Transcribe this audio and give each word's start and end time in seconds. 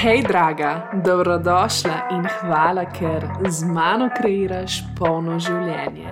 Hej, 0.00 0.22
draga, 0.28 0.90
dobrodošla 1.04 2.08
in 2.10 2.22
hvala, 2.40 2.86
ker 2.88 3.26
z 3.48 3.66
mano 3.68 4.06
kreiraš 4.16 4.78
polno 4.96 5.34
življenje. 5.36 6.08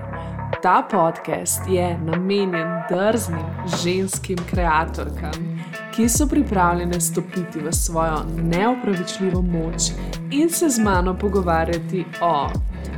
Ta 0.61 0.83
podcast 0.91 1.64
je 1.73 1.87
namenjen 2.05 2.69
drznim 2.91 3.46
ženskim 3.80 4.45
ustvarjalkam, 4.45 5.48
ki 5.96 6.09
so 6.09 6.27
pripravljene 6.29 7.01
stopiti 7.01 7.64
v 7.64 7.73
svojo 7.73 8.21
neopravičljivo 8.37 9.43
moč 9.43 9.89
in 10.30 10.50
se 10.50 10.68
z 10.68 10.84
mano 10.84 11.16
pogovarjati 11.18 12.05
o 12.20 12.48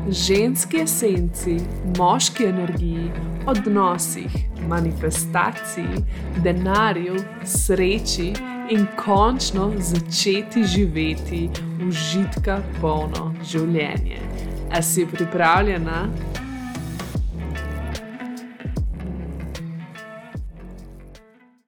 ženski 0.09 0.83
esenci, 0.83 1.61
moški 1.99 2.51
energiji, 2.51 3.13
odnosih, 3.47 4.33
manifestaciji, 4.69 6.03
denarju, 6.43 7.15
sreči 7.45 8.33
in 8.71 8.87
končno 8.97 9.73
začeti 9.79 10.65
živeti 10.65 11.51
užitka 11.89 12.61
polno 12.81 13.35
življenje. 13.43 14.21
A 14.71 14.83
si 14.83 15.07
pripravljena? 15.11 16.05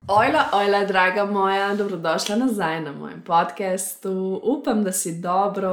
Ojla, 0.06 0.44
ojla, 0.52 0.84
draga 0.84 1.24
moja, 1.24 1.74
dobrodošla 1.74 2.36
nazaj 2.36 2.80
na 2.80 2.92
mojem 2.92 3.22
podkastu. 3.26 4.40
Upam, 4.44 4.84
da 4.84 4.92
si 4.92 5.18
dobro, 5.18 5.72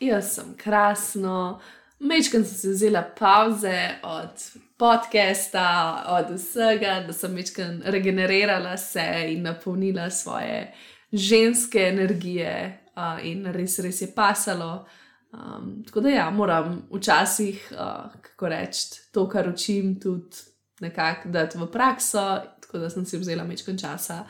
jaz 0.00 0.34
sem 0.38 0.54
krasno. 0.56 1.60
Mečkam 2.00 2.44
sem 2.44 2.58
si 2.58 2.68
vzela 2.68 3.04
pauze 3.18 3.76
od 4.02 4.48
podcasta, 4.78 6.04
od 6.08 6.36
vsega, 6.36 7.02
da 7.06 7.12
sem 7.12 7.34
mečkam 7.34 7.80
regenerirala 7.84 8.76
se 8.76 9.04
in 9.28 9.42
napolnila 9.42 10.10
svoje 10.10 10.72
ženske 11.12 11.78
energije, 11.78 12.82
uh, 12.96 13.26
in 13.26 13.46
res, 13.52 13.78
res 13.78 14.02
je 14.02 14.10
pasalo. 14.14 14.86
Um, 15.32 15.82
tako 15.86 16.00
da 16.00 16.08
ja, 16.08 16.30
moram 16.30 16.82
včasih, 16.92 17.72
uh, 17.72 18.12
kako 18.22 18.48
reči, 18.48 18.88
to, 19.12 19.28
kar 19.28 19.48
učim, 19.48 20.00
tudi 20.00 20.36
nekako 20.80 21.28
dati 21.28 21.58
v 21.58 21.70
prakso, 21.72 22.40
tako 22.60 22.78
da 22.78 22.90
sem 22.90 23.06
si 23.06 23.18
vzela 23.18 23.44
mečkam 23.44 23.78
časa 23.78 24.24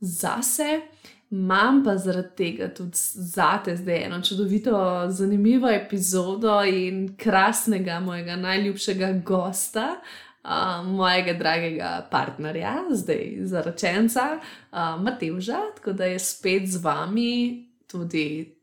zase. 0.00 0.80
Imam 1.30 1.84
pa 1.84 1.96
zaradi 1.96 2.28
tega 2.36 2.68
tudi 2.74 2.96
za 3.34 3.58
te 3.64 3.76
zdaj 3.76 4.04
eno 4.04 4.20
čudovito, 4.22 5.06
zanimivo 5.10 5.70
epizodo 5.70 6.64
in 6.64 7.16
krasnega 7.16 8.00
mojega 8.00 8.36
najljubšega 8.36 9.12
gosta, 9.24 9.88
uh, 10.44 10.86
mojega 10.86 11.32
dragega 11.32 12.08
partnerja, 12.10 12.74
zdaj 12.90 13.36
zaročenca, 13.40 14.38
uh, 14.38 14.78
Matevža, 15.02 15.60
tako 15.76 15.92
da 15.92 16.04
je 16.04 16.18
spet 16.18 16.68
z 16.68 16.84
vami 16.84 17.66
tudi. 17.86 18.55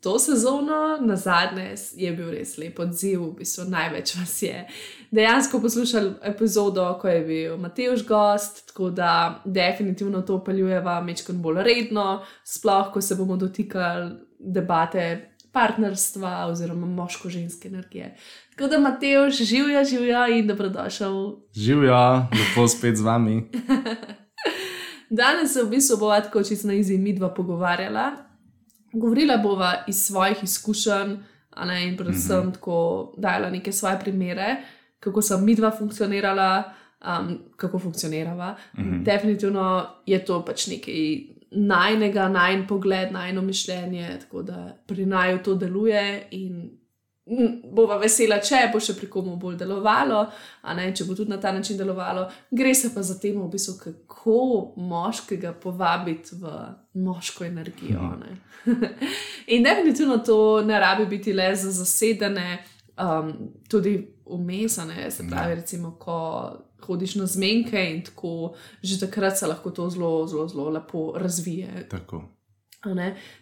To 0.00 0.18
sezono, 0.18 0.98
na 1.00 1.16
zadnje, 1.16 1.74
je 1.94 2.12
bil 2.16 2.30
res 2.32 2.54
lep 2.58 2.78
odziv, 2.80 3.20
v 3.20 3.42
bistvu 3.42 3.66
največ 3.68 4.14
vas 4.16 4.36
je 4.42 4.62
dejansko 5.10 5.60
poslušali 5.60 6.14
epizodo, 6.22 6.98
ko 7.00 7.08
je 7.08 7.20
bil 7.24 7.56
Matejš 7.60 8.06
gost, 8.08 8.66
tako 8.66 8.90
da 8.90 9.42
definitivno 9.44 10.22
to 10.22 10.36
upeljujeva 10.40 11.00
mečkon 11.00 11.42
bolj 11.42 11.62
redno, 11.62 12.22
sploh 12.44 12.92
ko 12.92 13.00
se 13.00 13.14
bomo 13.14 13.36
dotikali 13.36 14.10
debate 14.38 15.32
partnerstva 15.52 16.46
oziroma 16.50 16.86
moško-ženske 16.86 17.68
energije. 17.68 18.16
Tako 18.56 18.68
da 18.68 18.78
Matejš 18.78 19.42
živijo, 19.42 19.84
živijo 19.84 20.26
in 20.26 20.46
dobrodošel. 20.46 21.36
Živijo, 21.54 22.28
lepo 22.32 22.68
spet 22.68 22.96
z 22.96 23.02
vami. 23.02 23.50
Danes 25.10 25.52
se 25.52 25.62
v 25.62 25.70
bistvu 25.70 25.96
bova 25.96 26.20
tako 26.20 26.42
čisto 26.42 26.68
na 26.68 26.74
izjim 26.74 27.02
midva 27.02 27.34
pogovarjala. 27.34 28.25
Govorila 28.92 29.36
bova 29.36 29.84
iz 29.88 30.06
svojih 30.06 30.36
izkušenj, 30.42 31.16
ne, 31.66 31.88
in 31.88 31.96
predvsem 31.96 32.38
mm 32.38 32.48
-hmm. 32.48 32.54
tako 32.54 33.14
dajala 33.18 33.50
neke 33.50 33.72
svoje 33.72 34.00
primere, 34.00 34.56
kako 35.00 35.22
sem 35.22 35.44
midva 35.44 35.70
funkcionirala, 35.70 36.64
um, 37.20 37.38
kako 37.56 37.78
funkcionirava. 37.78 38.56
Mm 38.78 38.82
-hmm. 38.82 39.02
Definitivno 39.02 39.86
je 40.06 40.24
to 40.24 40.44
pač 40.44 40.66
nekaj 40.66 41.18
najnega, 41.50 42.28
najn 42.28 42.66
pogled, 42.66 43.12
najno 43.12 43.42
mišljenje, 43.42 44.18
tako 44.20 44.42
da 44.42 44.76
pri 44.86 45.06
naju 45.06 45.38
to 45.42 45.54
deluje 45.54 46.28
in 46.30 46.78
bova 47.74 47.96
vesela, 47.98 48.38
če 48.38 48.68
bo 48.72 48.80
še 48.82 48.94
pri 48.94 49.08
komu 49.10 49.34
bolj 49.40 49.56
delovalo, 49.58 50.20
a 50.62 50.74
ne 50.78 50.86
če 50.94 51.06
bo 51.08 51.16
tudi 51.18 51.32
na 51.32 51.40
ta 51.42 51.50
način 51.52 51.78
delovalo. 51.78 52.28
Gre 52.54 52.74
se 52.74 52.92
pa 52.94 53.02
za 53.02 53.18
tem, 53.18 53.40
v 53.40 53.48
bistvu, 53.50 53.74
kako 53.80 54.36
moškega 54.76 55.52
povabiti 55.62 56.38
v 56.38 56.52
moško 57.02 57.44
energijo. 57.44 58.02
Mm 58.02 58.22
-hmm. 58.22 58.88
in 59.54 59.64
definitivno 59.64 60.18
to 60.18 60.62
ne 60.62 60.80
rabi 60.80 61.06
biti 61.06 61.32
le 61.32 61.54
za 61.56 61.70
zasedene, 61.70 62.64
um, 62.98 63.32
tudi 63.68 64.14
umesane, 64.26 65.10
se 65.10 65.26
pravi, 65.30 65.54
recimo, 65.54 65.90
ko 65.98 66.52
hodiš 66.86 67.14
na 67.14 67.26
zmenke 67.26 67.90
in 67.90 68.02
tako, 68.04 68.54
že 68.82 69.00
takrat 69.00 69.38
se 69.38 69.46
lahko 69.46 69.70
to 69.70 69.90
zelo, 69.90 70.26
zelo, 70.26 70.48
zelo 70.48 70.70
lepo 70.70 71.12
razvije. 71.16 71.88
Tako. 71.90 72.35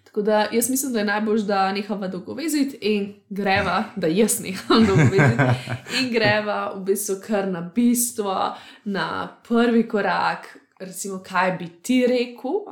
Tako 0.05 0.23
da 0.23 0.49
jaz 0.53 0.71
mislim, 0.71 0.93
da 0.93 0.99
je 0.99 1.05
najbolj, 1.05 1.43
da 1.43 1.73
nehava 1.73 2.09
dolgo 2.09 2.35
veziti 2.35 2.79
in 2.81 3.15
greva, 3.29 3.85
da 3.97 4.07
jaz 4.07 4.41
neham 4.41 4.87
dolgo 4.87 5.03
veziti 5.03 5.43
in 6.01 6.13
greva 6.13 6.73
v 6.77 6.85
bistvu 6.85 7.17
kar 7.27 7.49
na 7.49 7.61
bistvo, 7.75 8.55
na 8.85 9.37
prvi 9.49 9.89
korak, 9.89 10.59
recimo, 10.79 11.19
kaj 11.19 11.57
bi 11.59 11.69
ti 11.83 12.07
rekel, 12.07 12.63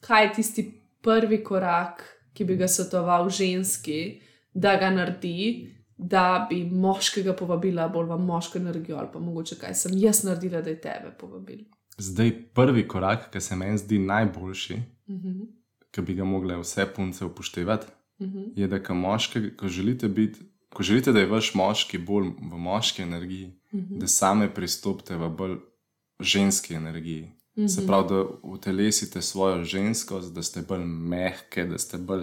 kaj 0.00 0.24
je 0.24 0.32
tisti 0.32 0.82
prvi 1.00 1.44
korak, 1.44 2.04
ki 2.32 2.44
bi 2.44 2.56
ga 2.56 2.68
svetoval 2.68 3.28
ženski, 3.30 4.20
da 4.54 4.76
ga 4.76 4.90
naredi, 4.90 5.68
da 5.96 6.46
bi 6.50 6.64
moškega 6.64 7.32
povabila 7.32 7.88
bolj 7.88 8.06
v 8.06 8.18
moško 8.18 8.58
energijo, 8.58 8.96
ali 8.96 9.08
pa 9.12 9.18
mogoče 9.18 9.58
kaj 9.58 9.74
sem 9.74 9.92
jaz 9.94 10.22
naredila, 10.24 10.62
da 10.62 10.70
je 10.70 10.80
tebe 10.80 11.10
povabila. 11.18 11.64
Zdaj, 11.98 12.30
prvi 12.54 12.86
korak, 12.88 13.30
ki 13.32 13.40
se 13.40 13.56
meni 13.56 13.78
zdi 13.78 13.98
najboljši, 13.98 14.74
uh 14.74 15.14
mhm. 15.14 15.28
-huh. 15.28 15.61
Ki 15.92 16.02
bi 16.02 16.14
ga 16.14 16.24
mogle 16.24 16.56
vse 16.60 16.86
punce 16.96 17.24
upoštevati, 17.24 17.86
uh 18.18 18.26
mhm. 18.26 18.38
-huh. 18.38 18.52
je, 18.56 18.68
da 18.68 18.82
ko, 18.82 18.94
moške, 18.94 19.56
ko, 19.56 19.68
želite 19.68 20.08
biti, 20.08 20.40
ko 20.72 20.82
želite, 20.82 21.12
da 21.12 21.20
je 21.20 21.26
vaš 21.26 21.54
moški 21.54 21.98
bolj 21.98 22.28
v 22.52 22.58
moški 22.58 23.02
energiji, 23.02 23.46
uh 23.46 23.80
mhm. 23.80 23.94
-huh. 23.94 23.98
da 23.98 24.06
same 24.06 24.54
pristopite 24.54 25.16
v 25.16 25.28
bolj 25.28 25.56
ženski 26.20 26.74
energiji. 26.74 27.22
Uh 27.22 27.64
-huh. 27.64 27.68
Se 27.68 27.86
pravi, 27.86 28.08
da 28.08 28.24
utelesite 28.42 29.22
svojo 29.22 29.64
ženskost, 29.64 30.34
da 30.34 30.42
ste 30.42 30.62
bolj 30.62 30.84
mehke, 30.84 31.64
da 31.64 31.78
ste 31.78 31.98
bolj 31.98 32.22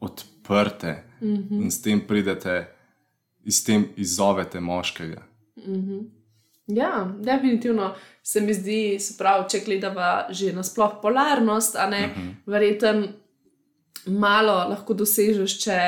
odprte 0.00 1.04
uh 1.20 1.28
-huh. 1.28 1.62
in 1.62 1.70
s 1.70 1.82
tem 1.82 2.00
pridete 2.00 2.76
iz 3.44 3.64
tem 3.64 3.88
izzovete 3.96 4.60
moškega. 4.60 5.22
Mm 5.56 5.74
-hmm. 5.74 6.19
Ja, 6.76 7.08
definitivno 7.18 7.94
se 8.22 8.40
mi 8.40 8.54
zdi, 8.54 8.98
pravi, 9.18 9.48
če 9.50 9.62
gledamo 9.64 10.10
že 10.30 10.52
nasplošno 10.52 11.00
polarnost, 11.02 11.76
a 11.76 11.86
ne 11.90 12.06
mm 12.06 12.10
-hmm. 12.10 12.34
verjeten, 12.46 13.08
malo 14.06 14.52
lahko 14.68 14.94
dosežeš, 14.94 15.58
če 15.58 15.78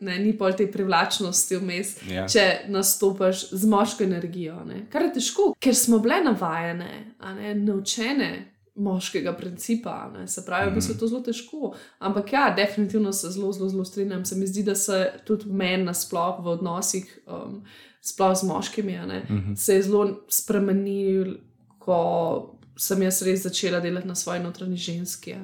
ne, 0.00 0.18
ni 0.18 0.32
pol 0.38 0.52
te 0.52 0.66
privlačnosti 0.70 1.56
vmes, 1.56 1.96
ja. 2.10 2.26
če 2.28 2.64
nastopiš 2.68 3.50
z 3.50 3.68
moško 3.68 4.04
energijo. 4.04 4.64
Ne. 4.64 4.86
Kar 4.90 5.02
je 5.02 5.12
težko, 5.12 5.54
ker 5.58 5.74
smo 5.74 5.98
bile 5.98 6.20
navajene, 6.24 7.14
ne, 7.36 7.54
naučene 7.54 8.51
moškega 8.74 9.32
principa. 9.32 10.10
Ne? 10.14 10.28
Se 10.28 10.44
pravi, 10.46 10.66
mm 10.66 10.70
-hmm. 10.70 10.74
bi 10.74 10.80
se 10.80 10.98
to 10.98 11.06
zelo 11.06 11.20
težko. 11.20 11.74
Ampak 11.98 12.32
ja, 12.32 12.54
definitivno 12.56 13.12
se 13.12 13.30
zelo, 13.30 13.52
zelo, 13.52 13.68
zelo 13.68 13.84
strinjam. 13.84 14.24
Se 14.24 14.36
mi 14.36 14.46
zdi, 14.46 14.62
da 14.62 14.74
se 14.74 15.12
tudi 15.24 15.46
meni 15.46 15.84
nasplošno 15.84 16.44
v 16.44 16.46
odnosih, 16.46 17.18
um, 17.26 17.64
sploh 18.00 18.36
z 18.36 18.42
moškimi, 18.42 18.92
mm 18.92 19.36
-hmm. 19.36 19.56
se 19.56 19.74
je 19.74 19.82
zelo 19.82 20.24
spremenil, 20.28 21.36
ko 21.78 22.58
sem 22.76 23.02
jaz 23.02 23.22
res 23.22 23.42
začela 23.42 23.80
delati 23.80 24.08
na 24.08 24.14
svoji 24.14 24.40
notranji 24.40 24.76
ženski. 24.76 25.34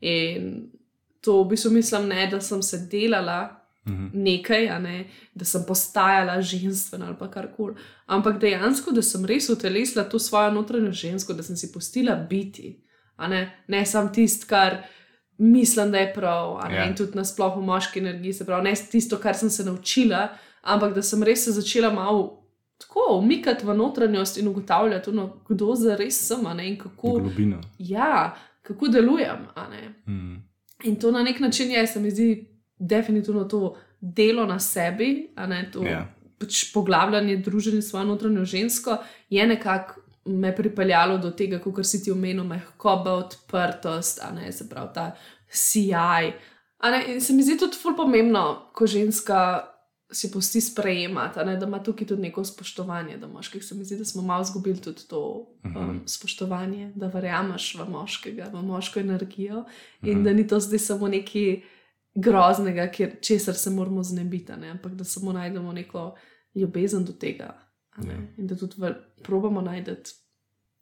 In 0.00 0.70
to 1.20 1.44
v 1.44 1.48
bistvu 1.48 1.70
mislim, 1.70 2.08
ne, 2.08 2.28
da 2.30 2.40
sem 2.40 2.62
se 2.62 2.88
delala. 2.90 3.55
-hmm. 3.86 4.10
nekaj, 4.12 4.80
ne, 4.80 5.04
da 5.34 5.44
sem 5.44 5.64
postajala 5.68 6.40
ženstvena 6.42 7.06
ali 7.06 7.30
kar 7.30 7.48
koli. 7.56 7.74
Ampak 8.06 8.40
dejansko, 8.40 8.90
da 8.90 9.02
sem 9.02 9.24
res 9.24 9.48
utelesila 9.48 10.04
to 10.04 10.18
svojo 10.18 10.50
notranjo 10.50 10.92
žensko, 10.92 11.32
da 11.32 11.42
sem 11.42 11.56
si 11.56 11.72
postila 11.72 12.14
biti, 12.14 12.82
ne, 13.18 13.64
ne 13.68 13.86
samo 13.86 14.08
tisto, 14.08 14.46
kar 14.48 14.82
mislim, 15.38 15.90
da 15.90 15.98
je 15.98 16.14
prav, 16.14 16.58
ne, 16.64 16.70
yeah. 16.70 16.74
Ja. 16.74 16.88
in 16.88 16.96
tudi 16.96 17.16
nasplošno 17.16 17.60
v 17.60 17.64
moški 17.64 17.98
energiji, 17.98 18.32
se 18.32 18.46
pravi, 18.46 18.64
ne 18.64 18.74
tisto, 18.90 19.18
kar 19.18 19.34
sem 19.36 19.50
se 19.50 19.64
naučila, 19.64 20.28
ampak 20.62 20.94
da 20.94 21.02
sem 21.02 21.22
res 21.22 21.44
se 21.44 21.52
začela 21.52 21.92
malo. 21.92 22.42
Tako 22.78 23.18
umikati 23.18 23.66
v 23.66 23.74
notranjost 23.74 24.38
in 24.38 24.48
ugotavljati, 24.48 25.12
no, 25.12 25.40
kdo 25.48 25.74
za 25.74 25.96
res 25.96 26.26
sem 26.28 26.42
ne, 26.56 26.68
in 26.68 26.78
kako, 26.78 27.20
ja, 27.78 28.36
kako 28.62 28.88
delujem. 28.88 29.46
Mm. 30.06 30.36
In 30.84 30.96
to 31.00 31.10
na 31.10 31.22
nek 31.22 31.40
način 31.40 31.70
je, 31.70 31.86
se 31.86 32.00
mi 32.00 32.10
zdi, 32.10 32.55
definitivno 32.78 33.44
to 33.44 33.76
delo 34.00 34.46
na 34.46 34.58
sebi, 34.58 35.32
a 35.36 35.46
ne 35.46 35.68
to 35.72 35.80
yeah. 35.80 35.90
Ja. 35.90 36.06
pač 36.38 36.72
poglabljanje 36.72 37.36
družine 37.36 37.82
s 37.82 37.90
svojo 37.90 38.04
notranjo 38.04 38.44
žensko, 38.44 38.98
je 39.30 39.46
nekako 39.46 40.02
me 40.26 40.54
pripeljalo 40.56 41.18
do 41.18 41.30
tega, 41.30 41.60
kot 41.62 41.86
si 41.86 42.02
ti 42.02 42.10
omenil, 42.10 42.44
mehkoba, 42.44 43.14
odprtost, 43.22 44.20
a 44.22 44.32
ne 44.34 44.52
se 44.52 44.68
pravi 44.68 44.90
ta 44.94 45.12
sijaj. 45.48 46.32
Ne, 46.82 47.04
in 47.14 47.20
se 47.20 47.32
mi 47.32 47.42
zdi 47.42 47.56
tudi 47.58 47.78
ful 47.78 47.96
pomembno, 47.96 48.70
ko 48.74 48.86
ženska 48.86 49.38
si 50.12 50.30
pusti 50.30 50.60
sprejemati, 50.60 51.42
ne, 51.46 51.56
da 51.56 51.66
ima 51.66 51.80
tukaj 51.82 52.06
tudi 52.06 52.22
neko 52.22 52.44
spoštovanje 52.44 53.16
do 53.18 53.28
moških. 53.28 53.64
Se 53.64 53.74
mi 53.74 53.84
zdi, 53.84 53.96
da 53.98 54.04
smo 54.04 54.22
malo 54.22 54.42
izgubili 54.42 54.80
tudi 54.80 55.08
to 55.08 55.22
um, 55.64 56.02
spoštovanje, 56.06 56.92
da 56.94 57.10
verjameš 57.10 57.74
v 57.74 57.88
moškega, 57.90 58.50
v 58.52 58.62
moško 58.62 59.00
energijo 59.00 59.64
in 60.02 60.24
da 60.24 60.32
ni 60.32 60.46
to 60.46 60.60
zdaj 60.60 60.78
samo 60.78 61.08
nekaj 61.08 61.60
groznega, 62.16 62.86
kjer, 62.86 63.16
česar 63.20 63.54
se 63.54 63.70
moramo 63.70 64.02
znebiti, 64.02 64.52
ne, 64.52 64.70
ampak 64.70 64.92
da 64.92 65.04
samo 65.04 65.32
najdemo 65.32 65.72
neko 65.72 66.14
ljubezen 66.54 67.04
do 67.04 67.12
tega. 67.12 67.62
Ne, 67.96 68.12
Ja. 68.12 68.18
in 68.38 68.46
da 68.46 68.56
tudi 68.56 68.74
v, 68.78 68.94
probamo 69.22 69.60
najti 69.60 69.90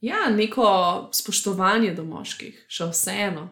ja, 0.00 0.30
neko 0.30 0.64
spoštovanje 1.12 1.94
do 1.94 2.04
moških, 2.04 2.64
še 2.68 2.84
vseeno. 2.84 3.48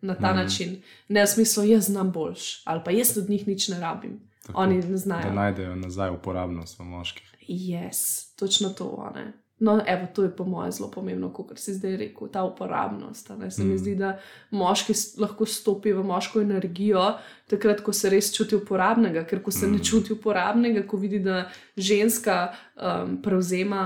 na 0.00 0.14
ta 0.14 0.32
mm. 0.32 0.36
način, 0.36 0.82
ne 1.08 1.22
v 1.22 1.26
smislu, 1.26 1.64
jaz 1.64 1.84
znam 1.84 2.12
boljš, 2.12 2.62
ali 2.64 2.80
pa 2.84 2.90
jaz 2.90 3.18
od 3.18 3.28
njih 3.30 3.48
nič 3.48 3.68
ne 3.68 3.80
rabim. 3.80 4.20
Tako, 4.46 4.60
Oni 4.60 4.74
ne 4.76 4.82
Da 4.82 4.96
znajo. 4.96 5.32
najdejo 5.32 5.76
nazaj 5.76 6.10
uporabnost 6.10 6.78
v 6.78 6.84
moških. 6.84 7.34
Yes, 7.48 8.32
točno 8.36 8.68
to. 8.68 9.12
ne. 9.14 9.32
No, 9.62 9.80
evo, 9.86 10.06
to 10.14 10.22
je 10.22 10.36
po 10.36 10.44
mojem 10.44 10.72
zelo 10.72 10.90
pomembno, 10.90 11.28
kot 11.30 11.52
si 11.58 11.74
zdaj 11.74 11.96
rekel, 11.96 12.28
ta 12.28 12.42
uporabnost. 12.44 13.28
ne. 13.38 13.50
Se 13.50 13.62
mm. 13.62 13.68
mi 13.68 13.78
zdi, 13.78 13.94
da 13.94 14.16
moški 14.50 14.92
lahko 15.22 15.46
stopi 15.46 15.92
v 15.92 16.02
moško 16.02 16.40
energijo, 16.42 17.04
takrat, 17.46 17.80
ko 17.80 17.92
se 17.94 18.10
res 18.10 18.32
čuti 18.34 18.56
uporabnega, 18.58 19.22
ker 19.24 19.38
ko 19.42 19.54
se 19.54 19.68
mm. 19.68 19.72
ne 19.72 19.84
čuti 19.84 20.16
uporabnega, 20.16 20.82
ko 20.86 20.98
vidi, 20.98 21.20
da 21.22 21.44
ženska 21.76 22.40
um, 22.50 23.20
prevzema, 23.22 23.84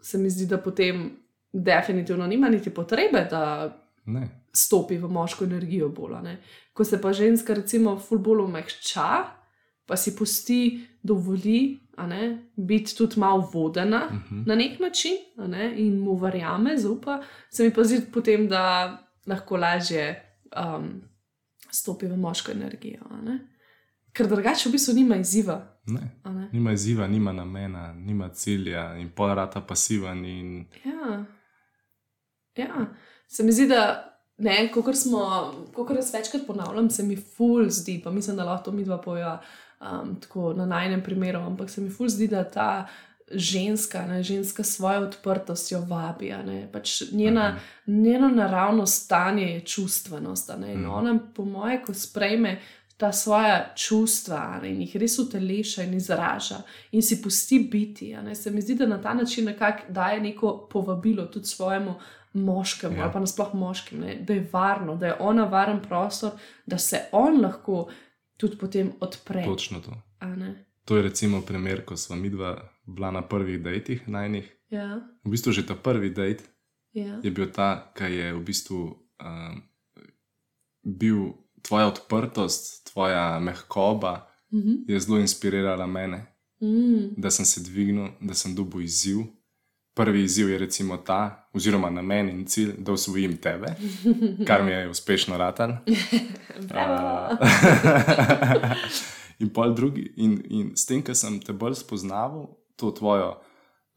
se 0.00 0.18
mi 0.18 0.30
zdi, 0.30 0.46
da 0.48 0.56
potem 0.58 1.10
definitivno 1.52 2.26
nima 2.26 2.48
niti 2.48 2.72
potrebe, 2.72 3.26
da 3.30 3.76
Ne. 4.06 4.28
stopi 4.52 4.96
v 4.96 5.08
moško 5.08 5.44
energijo 5.44 5.88
bolj. 5.88 6.32
Ko 6.72 6.84
se 6.84 7.00
pa 7.00 7.12
ženska, 7.12 7.54
recimo, 7.54 7.98
ful 7.98 8.18
bolj 8.18 8.40
omehča, 8.48 9.10
pa 9.86 9.96
si 9.96 10.16
pusti, 10.16 10.80
dovoli 11.02 11.80
biti 12.56 12.96
tudi 12.96 13.20
malo 13.20 13.50
vodena 13.52 14.02
uh 14.10 14.12
-huh. 14.12 14.46
na 14.46 14.54
nek 14.54 14.80
način 14.80 15.12
ne, 15.48 15.74
in 15.76 15.98
mu 15.98 16.14
verjame, 16.16 16.76
zaupa, 16.76 17.22
se 17.50 17.64
mi 17.64 17.74
pa 17.74 17.84
zdi 17.84 18.00
potem, 18.12 18.48
da 18.48 18.96
lahko 19.26 19.56
lažje 19.56 20.32
um, 20.76 21.02
stopi 21.70 22.06
v 22.06 22.16
moško 22.16 22.52
energijo. 22.52 23.00
Ker 24.12 24.26
drugače 24.26 24.68
v 24.68 24.72
bistvu 24.72 24.94
nima 24.94 25.16
izziva. 25.16 25.78
Ne. 25.86 26.00
ne. 26.24 26.48
Nima 26.52 26.72
izziva, 26.72 27.06
nima 27.06 27.32
namena, 27.32 27.92
nima 27.92 28.28
cilja 28.28 28.96
in 28.98 29.10
pol 29.10 29.34
rata 29.34 29.60
pasiven. 29.60 30.24
In... 30.24 30.66
Ja. 30.84 31.24
ja, 32.56 32.86
se 33.28 33.42
mi 33.42 33.52
zdi, 33.52 33.66
da. 33.66 34.06
Ne, 34.40 34.70
kot 34.72 34.96
smo, 34.96 35.20
kot 35.74 35.90
jaz 35.92 36.14
večkrat 36.14 36.46
ponavljam, 36.46 36.86
se 36.90 37.02
mi 37.02 37.16
ful 37.16 37.66
zdi, 37.68 38.00
pa 38.04 38.10
mislim, 38.10 38.36
da 38.36 38.44
lahko 38.44 38.72
mi 38.72 38.84
dva 38.84 38.96
poja 39.00 39.34
um, 39.80 40.16
tako 40.20 40.52
na 40.52 40.66
najnem 40.66 41.02
primeru, 41.02 41.38
ampak 41.38 41.70
se 41.70 41.80
mi 41.80 41.90
ful 41.90 42.08
zdi, 42.08 42.28
da 42.28 42.44
ta 42.44 42.86
ženska, 43.30 44.06
ne, 44.06 44.22
ženska 44.22 44.62
svojo 44.62 45.00
odprtostjo 45.00 45.80
vabi. 45.80 46.34
pač 46.72 47.02
njena, 47.12 47.56
njeno 47.86 48.28
naravno 48.28 48.86
stanje 48.86 49.46
je 49.46 49.60
čustvenost. 49.60 50.52
Ne, 50.58 50.74
in 50.74 50.86
ona, 50.86 51.18
po 51.34 51.44
moje, 51.44 51.82
ko 51.82 51.94
sprejme 51.94 52.58
ta 52.96 53.12
svoja 53.12 53.72
čustva 53.76 54.60
ne, 54.62 54.70
in 54.70 54.80
jih 54.80 54.96
res 54.96 55.18
uteleša 55.18 55.82
in 55.82 55.94
izraža 55.94 56.62
in 56.92 57.02
si 57.02 57.22
pusti 57.22 57.58
biti. 57.58 58.16
Ne, 58.24 58.34
se 58.34 58.50
mi 58.50 58.60
zdi, 58.60 58.74
da 58.74 58.86
na 58.86 59.02
ta 59.02 59.14
način 59.14 59.44
nekako 59.44 59.82
daje 59.88 60.20
neko 60.20 60.68
povabilo 60.72 61.26
tudi 61.26 61.46
svojemu 61.46 61.94
moškemu 62.32 62.96
ja. 62.96 63.02
ali 63.02 63.12
pa 63.12 63.20
nasploh 63.20 63.54
moškim, 63.54 64.00
ne, 64.00 64.14
da 64.14 64.32
je 64.32 64.48
varno, 64.52 64.96
da 64.96 65.06
je 65.06 65.16
ona 65.20 65.44
varen 65.44 65.80
prostor, 65.82 66.30
da 66.66 66.78
se 66.78 67.00
on 67.12 67.40
lahko 67.40 67.88
tudi 68.40 68.56
potem 68.56 68.92
odpre. 68.98 69.44
Točno 69.44 69.80
to. 69.80 69.92
To 70.84 70.96
je 70.96 71.02
recimo 71.02 71.42
primer, 71.42 71.84
ko 71.84 71.94
smo 71.94 72.16
mi 72.16 72.30
dva 72.30 72.56
bila 72.86 73.10
na 73.10 73.22
prvih 73.22 73.60
dejtih 73.60 74.08
najnih. 74.08 74.48
Ja, 74.70 74.96
V 75.20 75.28
bistvu 75.28 75.52
že 75.52 75.62
ta 75.62 75.74
prvi 75.76 76.10
dejt 76.10 76.42
ja. 76.92 77.20
je 77.20 77.30
bil 77.30 77.46
ta, 77.48 77.68
ki 77.92 78.04
je 78.06 78.32
v 78.32 78.40
bistvu 78.40 78.80
um, 79.18 79.62
bil 80.82 81.32
tvoja 81.60 81.86
odprtost, 81.86 82.62
tvoja 82.86 83.38
mehkoba, 83.38 84.26
Mhm. 84.50 84.72
je 84.88 85.00
zelo 85.00 85.18
inspirirala 85.18 85.86
mene, 85.86 86.26
Mm, 86.60 87.14
da 87.16 87.30
sem 87.30 87.44
se 87.44 87.60
dvignil, 87.60 88.08
da 88.20 88.34
sem 88.34 88.54
dobil 88.54 88.82
izziv. 88.82 89.18
Prvi 90.00 90.22
izziv 90.24 90.50
je 90.50 90.58
recimo 90.58 90.96
ta, 90.96 91.48
oziroma 91.52 91.90
namen 91.90 92.28
in 92.28 92.46
cilj, 92.46 92.72
da 92.78 92.92
usvojim 92.92 93.36
tebe, 93.36 93.74
kar 94.46 94.64
mi 94.64 94.70
je 94.70 94.88
uspešno. 94.88 95.38
Bravo. 96.68 97.36
in 99.42 99.52
pol 99.52 99.74
drugi, 99.74 100.12
in, 100.16 100.42
in 100.48 100.72
s 100.76 100.86
tem, 100.86 101.02
ker 101.04 101.16
sem 101.16 101.40
te 101.44 101.52
bolj 101.52 101.76
spoznaval, 101.82 102.48
to 102.80 102.90
tvojo, 102.96 103.34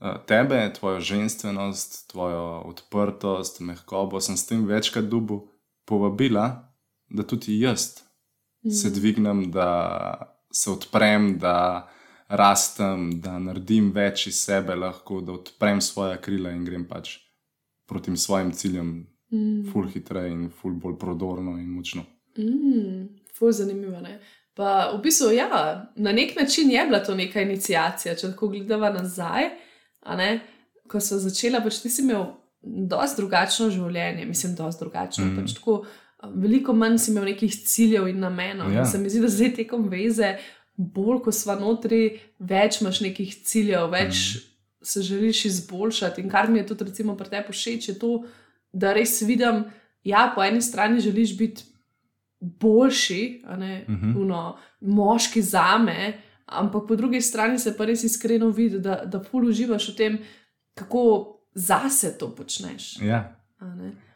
uh, 0.03 0.17
tebe, 0.27 0.59
tvojo 0.75 0.99
ženstvenost, 0.99 2.09
tvojo 2.11 2.61
odprtost, 2.67 3.59
mehkobo, 3.59 4.19
sem 4.19 4.37
s 4.37 4.47
tem 4.47 4.67
večkrat 4.67 5.07
dubu 5.07 5.45
povabila, 5.87 6.67
da 7.09 7.23
tudi 7.23 7.59
jaz 7.59 8.03
se 8.71 8.89
dvignem, 8.89 9.51
da 9.51 10.39
se 10.51 10.71
odprem, 10.71 11.37
da 11.39 11.87
rastem, 12.33 13.09
da 13.21 13.37
naredim 13.39 13.91
več 13.93 14.27
iz 14.27 14.41
sebe, 14.41 14.75
lahko 14.75 15.21
da 15.21 15.35
odprem 15.37 15.81
svoje 15.81 16.17
krila 16.21 16.51
in 16.51 16.65
grem 16.65 16.85
pač 16.89 17.17
proti 17.87 18.15
svojim 18.17 18.51
ciljem, 18.51 18.93
Mm, 19.33 19.71
ful 19.71 19.87
hitreje 19.89 20.29
in 20.29 20.49
ful 20.53 20.75
bolj 20.77 20.93
prodorno 20.99 21.57
in 21.57 21.69
močno. 21.73 22.03
mm, 22.37 23.07
ful 23.33 23.51
zanimivo. 23.51 24.01
Ne? 24.01 24.19
Pa 24.53 24.91
v 24.93 25.01
bistvu, 25.01 25.31
ja, 25.33 25.49
na 25.95 26.11
nek 26.11 26.35
način 26.35 26.69
je 26.71 26.85
bila 26.85 26.99
to 27.03 27.15
neka 27.15 27.41
inicijacija, 27.41 28.15
če 28.15 28.27
tako 28.31 28.47
gledava 28.47 28.91
nazaj. 28.93 29.49
Ko 30.87 30.99
sem 30.99 31.17
začela, 31.17 31.61
pač 31.63 31.79
ti 31.81 31.89
si 31.89 32.03
imel 32.03 32.25
dosti 32.61 33.21
drugačno 33.21 33.69
življenje, 33.73 34.25
mislim, 34.25 34.53
dosti 34.55 34.83
drugačno. 34.83 35.25
Mm. 35.25 35.39
Pač 35.39 35.55
tako, 35.57 35.79
veliko 36.35 36.73
manj 36.73 36.99
si 37.01 37.11
imel 37.11 37.25
nekih 37.31 37.55
ciljev 37.65 38.07
in 38.07 38.19
namenov. 38.19 38.69
Ja. 38.71 38.83
Ja. 38.83 38.85
Se 38.85 39.01
mi 39.01 39.09
zdi, 39.09 39.23
da 39.23 39.31
zdaj 39.33 39.55
tekom 39.55 39.89
veze, 39.89 40.35
bolj 40.77 41.21
ko 41.23 41.31
smo 41.31 41.55
notri, 41.59 42.19
več 42.39 42.81
imaš 42.81 43.01
nekih 43.01 43.35
ciljev, 43.45 43.89
več 43.91 44.15
mm. 44.35 44.39
se 44.81 45.01
želiš 45.01 45.45
izboljšati. 45.45 46.21
In 46.21 46.29
kar 46.29 46.49
mi 46.49 46.59
je 46.59 46.67
tudi 46.67 46.83
recimo, 46.83 47.17
pri 47.17 47.29
tebi 47.29 47.53
všeč, 47.53 47.89
je 47.89 47.99
to, 47.99 48.23
da 48.73 48.93
res 48.93 49.21
vidim, 49.21 49.65
da 50.05 50.31
po 50.35 50.43
eni 50.43 50.61
strani 50.61 50.99
želiš 50.99 51.37
biti 51.37 51.63
boljši, 52.39 53.43
ne 53.57 53.85
Mhm. 53.87 54.09
uh 54.09 54.27
-huh. 54.27 54.53
moški 54.81 55.41
za 55.41 55.77
me, 55.77 56.19
ampak 56.45 56.87
po 56.87 56.95
drugi 56.95 57.21
strani 57.21 57.59
se 57.59 57.77
pa 57.77 57.85
res 57.85 58.03
iskreno 58.03 58.49
vidi, 58.49 58.79
da, 58.79 59.05
da 59.05 59.19
pol 59.19 59.45
uživaš 59.45 59.89
v 59.89 59.95
tem, 59.95 60.19
kako 60.73 61.27
zase 61.55 62.17
to 62.17 62.35
počneš. 62.35 63.01
Ja, 63.01 63.35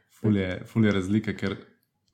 ful 0.10 0.38
je, 0.38 0.64
ful 0.66 0.86
je 0.86 0.92
razlika, 0.92 1.34
ker 1.34 1.56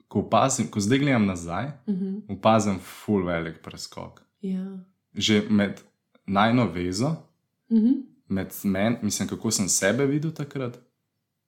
ko 0.08 0.20
opazim, 0.20 0.68
ko 0.68 0.80
zdaj 0.80 1.00
gledam 1.00 1.26
nazaj, 1.26 1.66
Uh 1.86 1.96
-huh. 1.96 2.38
opazim 2.38 2.80
ful 2.80 3.26
velik 3.26 3.62
preskok. 3.64 4.22
Ja. 4.44 4.80
Že 5.14 5.44
med 5.50 5.82
najno 6.26 6.68
vezo, 6.72 7.16
uh 7.70 7.78
-huh. 7.78 8.02
med 8.28 8.48
menim, 8.64 9.00
mislim, 9.02 9.28
kako 9.28 9.52
sem 9.52 9.70
sebe 9.70 10.06
videl 10.06 10.32
takrat, 10.32 10.80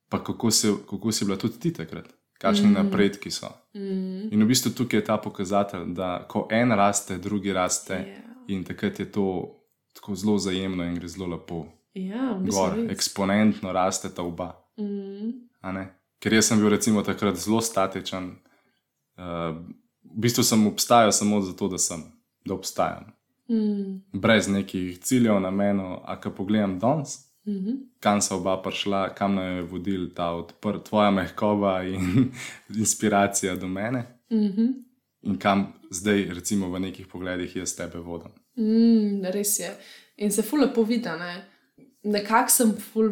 pa 0.10 0.24
kako, 0.24 0.52
se, 0.52 0.74
kako 0.90 1.12
si 1.12 1.26
bila 1.26 1.38
tudi 1.38 1.60
ti 1.60 1.74
takrat, 1.74 2.06
kakšni 2.38 2.68
mm. 2.68 2.74
napredki 2.74 3.32
so. 3.32 3.48
mm. 3.74 4.34
In 4.34 4.44
v 4.44 4.48
bistvu 4.48 4.72
tukaj 4.72 5.00
je 5.00 5.06
ta 5.06 5.18
pokazatelj, 5.18 5.94
da 5.94 6.26
ko 6.28 6.48
en 6.52 6.72
raste, 6.72 7.18
drugi 7.18 7.54
raste, 7.54 7.94
Ja. 7.94 8.22
in 8.48 8.64
takrat 8.64 9.00
je 9.00 9.12
to 9.12 9.56
tako 9.94 10.16
zelo 10.16 10.38
zajemno 10.38 10.84
in 10.84 10.96
gre 10.96 11.08
zelo 11.08 11.28
lepo. 11.28 11.66
Ja, 11.94 12.34
v 12.40 12.44
bistvu 12.44 12.62
Gor, 12.62 12.74
res. 12.76 12.92
eksponentno 12.92 13.72
raste 13.72 14.10
ta 14.10 14.22
oba. 14.22 14.56
Mm. 14.78 15.48
Ker 16.20 16.34
jaz 16.34 16.46
sem 16.46 16.60
bil 16.60 16.70
recimo 16.70 17.02
takrat 17.02 17.36
zelo 17.36 17.62
statičen. 17.62 18.36
Uh, 19.18 19.56
v 20.04 20.20
bistvu 20.26 20.44
sem 20.44 20.68
obstajal 20.68 21.12
samo 21.12 21.42
zato, 21.42 21.68
da 21.68 21.78
sem, 21.78 22.04
da 22.46 22.54
obstajam. 22.54 23.12
Mm. 23.50 24.02
Brez 24.14 24.48
nekih 24.48 25.00
ciljev, 25.00 25.40
namenov, 25.40 26.00
a 26.06 26.20
ko 26.22 26.32
pogledam 26.32 26.80
danes, 26.80 27.26
Mm 27.48 27.54
-hmm. 27.54 27.78
kam 28.00 28.22
so 28.22 28.36
oba 28.36 28.62
prišla, 28.62 29.14
kam 29.14 29.36
naj 29.36 29.56
je 29.56 29.62
vodil 29.62 30.14
ta 30.16 30.32
odprt, 30.32 30.84
tvoja 30.84 31.12
mehkoba 31.12 31.84
in 31.84 32.32
inspiracija 32.84 33.56
do 33.56 33.68
mene, 33.68 34.06
Mm 34.30 34.38
-hmm. 34.38 34.74
in 35.22 35.40
kam 35.40 35.74
zdaj, 35.92 36.26
recimo, 36.34 36.70
v 36.70 36.80
nekih 36.80 37.08
pogledih 37.08 37.56
jaz 37.56 37.76
tebe 37.76 38.00
vodim. 38.00 38.32
Mm, 38.58 39.26
res 39.26 39.60
je. 39.60 39.72
In 40.18 40.32
se 40.32 40.42
ful 40.42 40.60
lepo 40.60 40.84
vidi, 40.84 41.10
ne? 41.10 41.46
nekako 42.04 42.50
sem 42.50 42.76
ful 42.78 43.10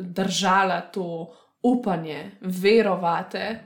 držala 0.00 0.80
to 0.80 1.34
upanje, 1.62 2.30
verovate. 2.40 3.60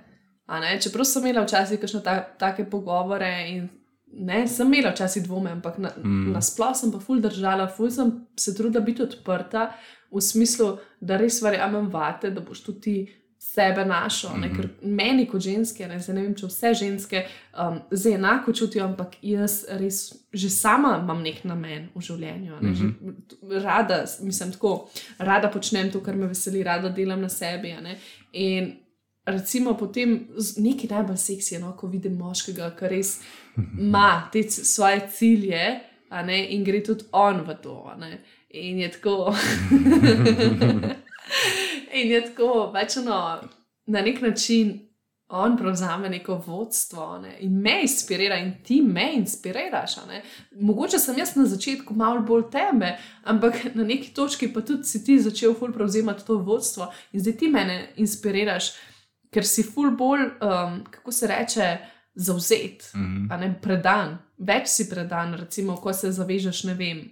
Čeprav 0.80 1.04
sem 1.04 1.23
imela 1.23 1.44
včasih 1.44 1.80
kakšne 1.80 2.02
ta, 2.04 2.18
take 2.38 2.66
pogovore 2.71 3.47
in 3.49 3.68
ne, 4.16 4.44
sem 4.49 4.73
imela 4.73 4.92
včasih 4.92 5.25
dvome, 5.25 5.50
ampak 5.50 5.78
na, 5.78 5.90
mm. 5.97 6.33
nasplošno 6.33 6.75
sem 6.80 6.92
pa 6.92 7.00
ful 7.02 7.21
držala, 7.21 7.68
ful 7.68 7.90
sem 7.90 8.12
se 8.37 8.54
trudila 8.54 8.85
biti 8.85 9.02
odprta 9.02 9.73
v 10.11 10.23
smislu, 10.23 10.76
da 11.00 11.18
res 11.18 11.40
verjamem 11.42 11.90
vate, 11.90 12.30
da 12.30 12.40
boš 12.40 12.62
tudi 12.68 12.97
sebe 13.44 13.85
našo. 13.85 14.28
Mm 14.28 14.42
-hmm. 14.42 14.56
Ker 14.56 14.68
meni 14.83 15.26
kot 15.26 15.40
ženske, 15.40 15.88
ne, 15.88 16.00
ne 16.09 16.23
vem, 16.23 16.35
če 16.35 16.47
vse 16.47 16.75
ženske 16.75 17.26
um, 17.61 17.80
zdaj 17.90 18.14
enako 18.14 18.52
čutijo, 18.52 18.85
ampak 18.85 19.16
jaz 19.23 19.64
res 19.68 20.14
že 20.33 20.50
sama 20.50 21.00
imam 21.02 21.23
nek 21.23 21.44
namen 21.44 21.88
v 21.94 22.00
življenju. 22.00 22.52
Ne, 22.61 22.71
mm 22.71 22.75
-hmm. 22.75 23.62
Rada, 23.62 24.04
mislim, 24.21 24.52
tako, 24.52 24.88
rada 25.18 25.50
počnem 25.50 25.90
to, 25.90 26.00
kar 26.00 26.16
me 26.16 26.26
veseli, 26.26 26.62
rada 26.62 26.88
delam 26.88 27.21
na 27.21 27.28
sebi. 27.28 27.76
In 28.33 28.73
recimo 29.26 29.75
potem 29.76 30.28
nekaj 30.57 30.90
najbolj 30.90 31.16
seksi, 31.16 31.59
no, 31.59 31.73
ko 31.76 31.88
vidim 31.88 32.16
moškega, 32.21 32.71
ki 32.78 32.90
res 32.93 33.19
ima 33.57 34.28
te 34.33 34.43
svoje 34.50 35.07
cilje 35.16 35.66
ne, 36.11 36.38
in 36.54 36.64
gre 36.64 36.83
tudi 36.85 37.09
on 37.12 37.40
v 37.47 37.57
to. 37.62 37.78
In 38.50 38.78
je 38.78 38.90
tako. 38.90 39.35
In 41.95 42.11
je 42.11 42.21
tako, 42.26 42.71
pač 42.75 42.97
no, 43.04 43.19
na 43.87 44.00
nek 44.02 44.21
način 44.21 44.75
on 45.28 45.57
prevzame 45.57 46.09
neko 46.11 46.43
vodstvo 46.47 47.19
ne? 47.19 47.37
in 47.40 47.52
me 47.61 47.81
inspirira, 47.83 48.37
in 48.37 48.52
ti 48.62 48.83
me 48.83 49.12
inspiriraš. 49.14 49.97
Mogoče 50.61 50.99
sem 50.99 51.19
jaz 51.19 51.37
na 51.37 51.47
začetku 51.47 51.95
malo 51.95 52.21
bolj 52.21 52.50
teme, 52.52 52.99
ampak 53.25 53.54
na 53.75 53.85
neki 53.85 54.14
točki 54.14 54.52
pa 54.52 54.61
tudi 54.61 54.85
si 54.85 55.04
ti 55.04 55.19
začel 55.19 55.54
ful 55.54 55.73
prevzemati 55.73 56.26
to 56.26 56.37
vodstvo 56.38 56.93
in 57.12 57.21
zdaj 57.21 57.37
ti 57.38 57.49
mene 57.49 57.88
inspiriraš, 57.97 58.73
ker 59.35 59.47
si 59.47 59.64
ful 59.67 59.91
bolj, 59.99 60.29
um, 60.38 60.79
kako 60.91 61.12
se 61.12 61.26
reče, 61.26 61.67
zauzet, 62.14 62.91
mm 62.95 63.29
-hmm. 63.29 63.55
predan, 63.62 64.19
več 64.38 64.69
si 64.69 64.88
predan, 64.91 65.35
recimo, 65.35 65.76
ko 65.76 65.93
se 65.93 66.12
zavežeš, 66.12 66.64
ne 66.64 66.75
vem. 66.75 67.11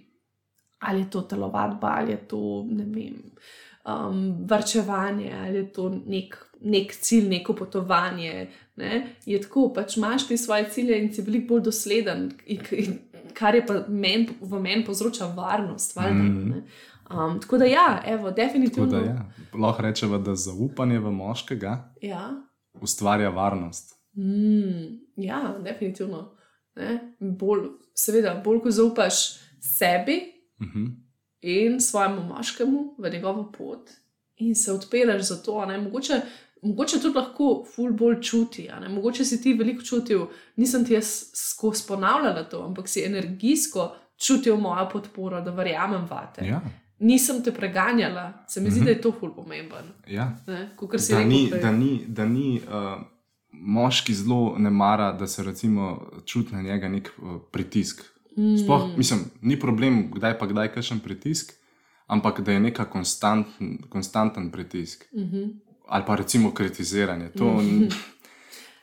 Ali 0.79 0.99
je 0.99 1.09
to 1.09 1.21
telovadba, 1.21 1.95
ali 1.97 2.11
je 2.11 2.17
to 2.27 2.65
ne 2.69 2.83
vem, 2.83 3.31
um, 3.85 4.45
vrčevanje, 4.47 5.33
ali 5.45 5.57
je 5.57 5.73
to 5.73 5.89
nek, 6.05 6.37
nek 6.61 6.91
cilj, 6.91 7.29
neko 7.29 7.53
potovanje. 7.53 8.47
Ne? 8.75 9.07
Je 9.25 9.41
tako, 9.41 9.73
pač 9.73 9.97
imaš 9.97 10.27
ti 10.27 10.37
svoje 10.37 10.69
cilje 10.69 11.03
in 11.03 11.13
si 11.13 11.21
veliko 11.21 11.47
bolj 11.47 11.61
dosleden, 11.61 12.31
in, 12.45 12.59
in, 12.71 12.99
kar 13.33 13.55
je 13.55 13.65
pa 13.65 13.85
men, 13.87 14.27
v 14.41 14.59
meni 14.59 14.85
povzroča 14.85 15.25
varnost. 15.25 15.95
Valjda, 15.95 16.13
mm. 16.13 16.63
Um, 17.13 17.39
tako 17.41 17.57
da, 17.57 17.65
ja, 17.65 18.01
evo, 18.05 18.31
definitivno. 18.31 18.89
Da, 18.89 18.97
ja. 18.97 19.25
Lahko 19.59 19.81
rečemo, 19.81 20.17
da 20.17 20.35
zaupanje 20.35 20.99
v 20.99 21.11
moškega 21.11 21.93
ja. 22.01 22.29
ustvarja 22.81 23.29
varnost. 23.29 23.93
Mm, 24.17 24.99
ja, 25.15 25.55
definitivno. 25.63 26.31
Bolj, 27.19 27.67
seveda, 27.95 28.41
bolj 28.45 28.59
ko 28.59 28.71
zaupaš 28.71 29.23
sebi. 29.59 30.21
Mm 30.61 30.67
-hmm 30.67 31.03
in 31.43 31.81
svojemu 31.81 32.23
moškemu 32.23 32.95
v 32.97 33.09
njegovo 33.09 33.51
pot 33.57 33.89
in 34.37 34.55
se 34.55 34.71
odpiraš 34.71 35.21
za 35.21 35.41
to. 35.41 35.65
Mogoče, 35.83 36.21
mogoče 36.61 36.99
tudi 36.99 37.17
lahko 37.17 37.65
ful 37.75 37.91
bolj 37.91 38.21
čuti. 38.21 38.69
Mogoče 38.89 39.25
si 39.25 39.41
ti 39.41 39.53
veliko 39.53 39.83
čutil, 39.83 40.25
nisem 40.55 40.85
ti 40.85 40.93
jaz 40.93 41.25
skozi 41.33 41.83
ponavljala 41.87 42.43
to, 42.43 42.63
ampak 42.65 42.87
si 42.87 43.05
energijsko 43.05 43.95
čutil 44.17 44.57
mojo 44.57 44.89
podporo, 44.89 45.41
da 45.41 45.51
verjamem 45.51 46.07
vate. 46.09 46.45
Ja. 46.45 46.61
Nisem 46.99 47.43
te 47.43 47.51
preganjala, 47.51 48.45
se 48.47 48.61
mi 48.61 48.69
zdi, 48.69 48.79
mm 48.79 48.83
-hmm. 48.83 48.85
da 48.85 48.91
je 48.91 49.01
to 49.01 49.11
ful 49.19 49.35
pomemben. 49.35 49.85
Ja. 50.07 50.37
Ne, 50.47 50.69
da, 51.09 51.23
ni, 51.23 51.49
da 51.61 51.71
ni, 51.71 52.05
da 52.07 52.25
ni 52.25 52.61
uh, 52.67 53.01
moški 53.51 54.13
zelo 54.13 54.55
ne 54.57 54.69
mara, 54.69 55.11
da 55.11 55.27
se 55.27 55.43
recimo 55.43 56.11
čuti 56.25 56.55
na 56.55 56.61
njega 56.61 56.89
nek 56.89 57.11
uh, 57.21 57.41
pritisk. 57.51 58.01
Sploh, 58.63 58.87
mm. 58.87 58.97
mislim, 58.97 59.19
ni 59.41 59.59
problem, 59.59 60.11
kdaj 60.11 60.39
pa 60.39 60.47
kdaj 60.47 60.71
kakšen 60.73 60.99
pritisk, 60.99 61.53
ampak 62.07 62.41
da 62.41 62.51
je 62.51 62.59
neka 62.59 62.85
konstanten, 62.85 63.77
konstanten 63.89 64.51
pritisk. 64.51 65.05
Mm 65.13 65.23
-hmm. 65.23 65.53
Ali 65.87 66.03
pa 66.07 66.15
recimo 66.15 66.51
kritiziranje. 66.51 67.29
To, 67.29 67.45
mm 67.45 67.59
-hmm. 67.59 67.93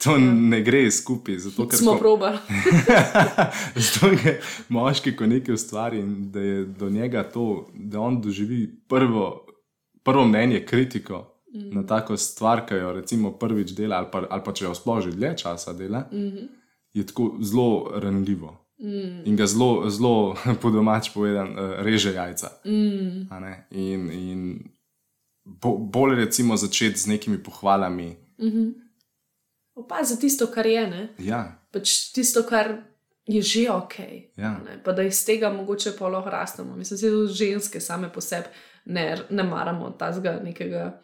To 0.05 0.11
ja. 0.11 0.19
ne 0.33 0.61
gre 0.63 0.91
skupaj. 0.91 1.39
Zato, 1.39 1.69
Smo 1.73 1.97
probali. 1.99 2.39
zato 3.85 4.07
je 4.07 4.41
moški, 4.69 5.17
ko 5.17 5.27
nekaj 5.27 5.55
ustvari 5.55 5.99
in 5.99 6.31
da 6.33 6.41
je 6.41 6.65
do 6.65 6.91
njega 6.91 7.23
to, 7.23 7.69
da 7.75 8.01
on 8.01 8.21
doživi 8.21 8.81
prvo, 8.89 9.47
prvo 10.03 10.27
mnenje, 10.27 10.65
kritiko. 10.67 11.27
Mm. 11.55 11.75
Na 11.75 11.87
tako 11.87 12.17
stvar, 12.17 12.67
ki 12.67 12.75
jo 12.75 12.93
recimo 12.93 13.33
prvič 13.33 13.71
dela, 13.71 13.97
ali 13.97 14.07
pa, 14.13 14.23
ali 14.31 14.43
pa 14.45 14.53
če 14.53 14.65
jo 14.65 14.75
sploh 14.75 15.01
že 15.03 15.11
dlje 15.11 15.37
časa 15.37 15.73
dela, 15.73 16.05
mm 16.13 16.19
-hmm. 16.19 16.49
je 16.93 17.07
tako 17.07 17.37
zelo 17.41 17.91
ranljivo. 17.95 18.67
Mm. 18.79 19.27
In 19.27 19.37
ga 19.37 19.47
zelo, 19.47 19.91
zelo 19.91 20.37
po 20.63 20.71
domač 20.71 21.11
povedan, 21.15 21.51
uh, 21.53 21.83
reže 21.85 22.13
jajca. 22.13 22.49
Mm. 22.65 23.29
In, 23.71 24.11
in 24.11 24.71
bo, 25.45 25.77
bolje 25.77 26.17
recimo 26.17 26.57
začeti 26.57 26.99
z 26.99 27.07
nekimi 27.07 27.43
pohvalami. 27.43 28.17
Mm 28.39 28.49
-hmm. 28.49 28.73
Opazi 29.81 30.21
tisto, 30.21 30.47
kar 30.53 30.67
je. 30.67 31.09
Ja. 31.19 31.43
Pač 31.73 32.13
tisto, 32.15 32.43
kar 32.49 32.75
je 33.27 33.43
že 33.43 33.69
ok. 33.71 33.95
Ja. 34.37 34.57
Pa 34.85 34.93
da 34.93 35.03
iz 35.03 35.25
tega 35.27 35.53
mogoče 35.53 35.97
pa 35.99 36.09
lahko 36.09 36.31
rastemo. 36.31 36.77
Mislim, 36.77 37.01
da 37.01 37.17
tudi 37.17 37.33
ženske 37.33 37.81
same 37.81 38.13
po 38.13 38.21
sebi 38.21 38.49
ne, 38.85 39.17
ne 39.31 39.43
maramo 39.43 39.91
tazga 39.91 40.41
nekega. 40.45 41.01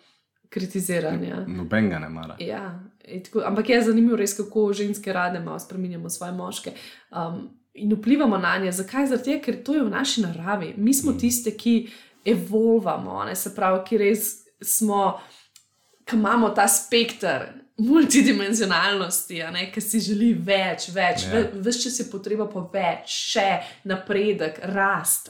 Kritiziranja. 0.50 1.40
Noben 1.48 1.88
ga 1.90 1.98
ne 1.98 2.08
mara. 2.08 2.36
Ja, 2.38 2.80
tako, 3.24 3.42
ampak 3.44 3.68
je 3.68 3.80
zanimivo, 3.82 4.16
res, 4.16 4.36
kako 4.36 4.68
ženske 4.72 5.12
rade 5.12 5.40
malo 5.40 5.58
spremenjamo 5.58 6.10
svoje 6.10 6.32
moške. 6.32 6.72
Um, 7.10 7.48
in 7.74 7.94
vplivamo 7.94 8.38
na 8.38 8.58
nje. 8.58 8.72
Zakaj? 8.72 9.06
Zato, 9.06 9.34
ker 9.44 9.58
to 9.64 9.74
je 9.74 9.82
v 9.82 9.90
naši 9.90 10.22
naravi. 10.22 10.74
Mi 10.76 10.94
smo 10.94 11.12
mm. 11.12 11.18
tiste, 11.18 11.50
ki 11.50 11.88
evolvamo, 12.24 13.24
ne? 13.24 13.34
se 13.36 13.54
pravi, 13.54 13.82
ki 13.88 13.98
res 13.98 14.30
smo, 14.62 15.18
ki 16.04 16.16
imamo 16.16 16.50
ta 16.54 16.68
spektr. 16.68 17.50
Multidimenzionalnosti, 17.78 19.42
ki 19.72 19.80
si 19.84 20.00
želi 20.00 20.30
več, 20.32 20.88
več, 20.94 21.26
yeah. 21.26 21.34
Ja. 21.34 21.60
več, 21.60 21.82
če 21.82 21.90
si 21.92 22.06
potreba 22.08 22.46
po 22.48 22.62
več, 22.72 23.12
še 23.34 23.44
napredek, 23.84 24.62
rast. 24.72 25.28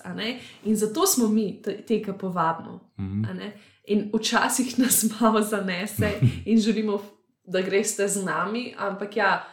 In 0.64 0.76
zato 0.78 1.06
smo 1.10 1.26
mi 1.28 1.48
te, 1.62 1.82
ki 1.82 2.14
povabimo. 2.18 2.80
Mm 2.98 3.24
-hmm. 3.24 3.50
In 3.86 4.10
včasih 4.14 4.78
nas 4.82 5.04
malo 5.20 5.42
zanese 5.42 6.12
in 6.44 6.60
želimo, 6.60 7.02
da 7.44 7.60
greste 7.60 8.08
z 8.08 8.24
nami, 8.24 8.74
ampak 8.78 9.16
ja, 9.16 9.44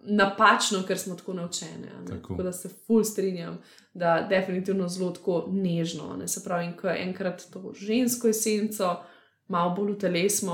napačno, 0.00 0.82
ker 0.86 0.98
smo 0.98 1.14
tako 1.14 1.32
naučeni. 1.32 1.88
Tako. 2.06 2.28
tako 2.28 2.42
da 2.42 2.52
se 2.52 2.68
ful 2.86 3.04
strinjam, 3.04 3.58
da 3.94 4.14
je 4.16 4.26
definitivno 4.28 4.88
zelo 4.88 5.10
tako 5.10 5.46
nežno. 5.48 6.16
Ne? 6.16 6.28
Se 6.28 6.44
pravi, 6.44 6.72
ko 6.80 6.88
enkrat 6.88 7.46
to 7.52 7.72
žensko 7.74 8.28
esenco, 8.28 8.96
malo 9.48 9.74
bolj 9.76 9.92
v 9.92 9.98
telesu, 9.98 10.46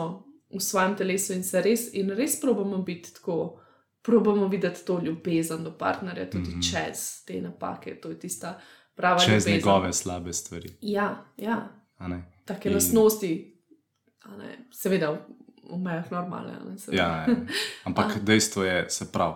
v 0.55 0.61
svojem 0.61 0.97
telesu 0.97 1.33
in 1.33 1.45
se 1.45 1.63
res, 1.63 1.89
in 1.95 2.11
res 2.11 2.41
probamo 2.41 2.79
biti 2.79 3.15
tako. 3.15 3.61
Probamo 4.07 4.47
videti 4.49 4.85
to 4.87 5.01
ljubezen 5.03 5.65
do 5.65 5.73
partnerja, 5.79 6.31
tudi 6.31 6.51
mm 6.51 6.61
-hmm. 6.61 6.73
čez 6.73 7.25
te 7.27 7.41
napake. 7.41 8.01
To 8.01 8.09
je 8.09 8.19
tista 8.19 8.61
prava 8.95 9.23
ljubezen. 9.23 9.35
Čez 9.35 9.47
njegove 9.47 9.93
slabe 9.93 10.33
stvari. 10.33 10.71
Ja, 10.81 11.25
ja. 11.37 11.69
Take 12.45 12.69
in... 12.69 12.75
lastnosti, 12.75 13.63
seveda, 14.73 15.27
v 15.71 15.79
mejah 15.79 16.11
normale. 16.11 16.53
Ja, 16.93 17.27
ja. 17.27 17.37
Ampak 17.85 18.19
dejstvo 18.29 18.65
je, 18.65 18.91
se 18.91 19.13
pravi, 19.13 19.35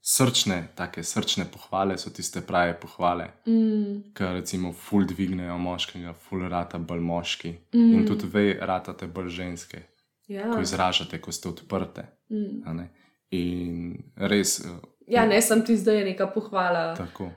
srčne, 0.00 0.68
take 0.74 1.02
srčne 1.02 1.44
pohvale 1.44 1.98
so 1.98 2.10
tiste 2.10 2.40
prave 2.40 2.72
pohvale, 2.80 3.28
mm. 3.46 4.14
ki 4.14 4.30
recimo 4.38 4.72
ful 4.72 5.04
dvignejo 5.06 5.58
moškega, 5.58 6.14
ful 6.14 6.46
rata 6.48 6.78
bolj 6.78 7.02
moški 7.04 7.52
mm. 7.74 7.92
in 7.94 8.06
tudi 8.06 8.30
ve, 8.32 8.46
ratate 8.60 9.06
bolj 9.06 9.28
ženske, 9.40 9.82
ja. 10.28 10.50
ko 10.52 10.60
izražate, 10.60 11.20
ko 11.20 11.32
ste 11.32 11.48
odprte. 11.48 12.06
Mm. 12.30 12.86
In 13.30 13.98
res. 14.16 14.60
Eh, 14.64 14.78
ja, 15.16 15.26
ne 15.26 15.40
sem 15.42 15.64
ti 15.64 15.76
zdaj 15.76 16.04
neka 16.04 16.30
pohvala. 16.32 16.94
Tako. 16.96 17.30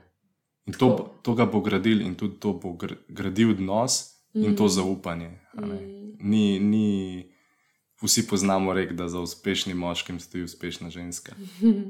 In 0.66 0.78
to, 0.78 0.94
to 1.22 1.34
ga 1.34 1.46
bo 1.50 1.60
gradil, 1.60 2.04
in 2.06 2.14
tudi 2.14 2.38
to 2.40 2.54
bo 2.54 2.76
gradil 3.08 3.50
odnos 3.56 4.22
mm. 4.34 4.44
in 4.44 4.56
to 4.56 4.64
mm. 4.64 4.74
zaupanje. 4.78 5.30
Mm. 5.58 6.16
Ni, 6.22 6.60
ni, 6.60 6.88
vsi 8.02 8.26
poznamo 8.28 8.72
rek, 8.72 8.92
da 8.92 9.08
za 9.08 9.20
uspešnim 9.20 9.76
moškim 9.76 10.20
stoji 10.20 10.44
uspešna 10.44 10.90
ženska, 10.90 11.34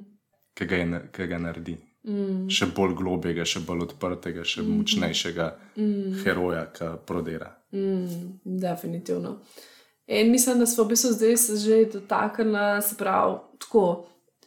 ki 0.56 0.66
ga, 0.66 1.26
ga 1.26 1.38
naredi. 1.38 1.76
Mm. 2.02 2.48
Še 2.50 2.66
bolj 2.74 2.96
globjega, 2.98 3.44
še 3.46 3.60
bolj 3.62 3.84
odprtega, 3.86 4.42
še 4.42 4.64
mm. 4.64 4.78
močnejšega 4.80 5.44
mm. 5.76 6.16
heroja, 6.24 6.64
ki 6.74 6.88
prodera. 7.06 7.52
Mm, 7.72 8.40
definitivno. 8.58 9.36
In 10.06 10.30
mislim, 10.30 10.58
da 10.58 10.66
smo 10.66 10.84
v 10.84 10.88
bistvu 10.88 11.12
zdaj 11.12 11.36
se 11.36 11.56
že 11.56 11.84
dotaknili, 11.92 12.82
se 12.82 12.96
pravi, 12.98 13.36
tako 13.58 13.84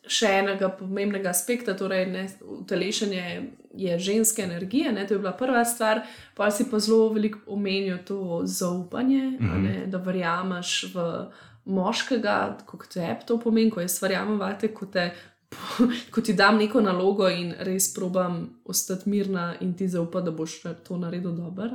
še 0.07 0.29
enega 0.41 0.69
pomembnega 0.69 1.31
aspekta, 1.31 1.73
torej 1.77 2.27
utelešanje 2.41 3.23
je 3.75 3.99
ženske 3.99 4.43
energije, 4.43 4.91
ne, 4.91 5.07
to 5.07 5.15
je 5.15 5.19
bila 5.19 5.33
prva 5.33 5.65
stvar, 5.65 6.03
pa 6.35 6.51
si 6.51 6.67
pa 6.69 6.79
zelo 6.79 7.09
veliko 7.13 7.39
omenil 7.47 7.97
to 8.05 8.41
zaupanje, 8.43 9.23
mm 9.39 9.49
-hmm. 9.49 9.63
ne, 9.63 9.85
da 9.87 9.97
verjameš 9.97 10.93
v 10.93 11.25
moškega, 11.65 12.57
kot 12.65 12.87
te 12.93 13.15
to 13.25 13.39
pomeni, 13.39 13.71
ko 13.71 13.81
jaz 13.81 14.01
verjamem 14.01 14.39
vate, 14.39 14.67
ko, 14.67 14.85
te, 14.85 15.11
ko 16.11 16.21
ti 16.21 16.33
dam 16.33 16.57
neko 16.57 16.81
nalogo 16.81 17.29
in 17.29 17.53
res 17.59 17.93
probam 17.93 18.49
ostati 18.65 19.09
mirna 19.09 19.55
in 19.59 19.73
ti 19.73 19.87
zaupa, 19.87 20.21
da 20.21 20.31
boš 20.31 20.61
to 20.83 20.97
naredil 20.97 21.31
dobro. 21.31 21.69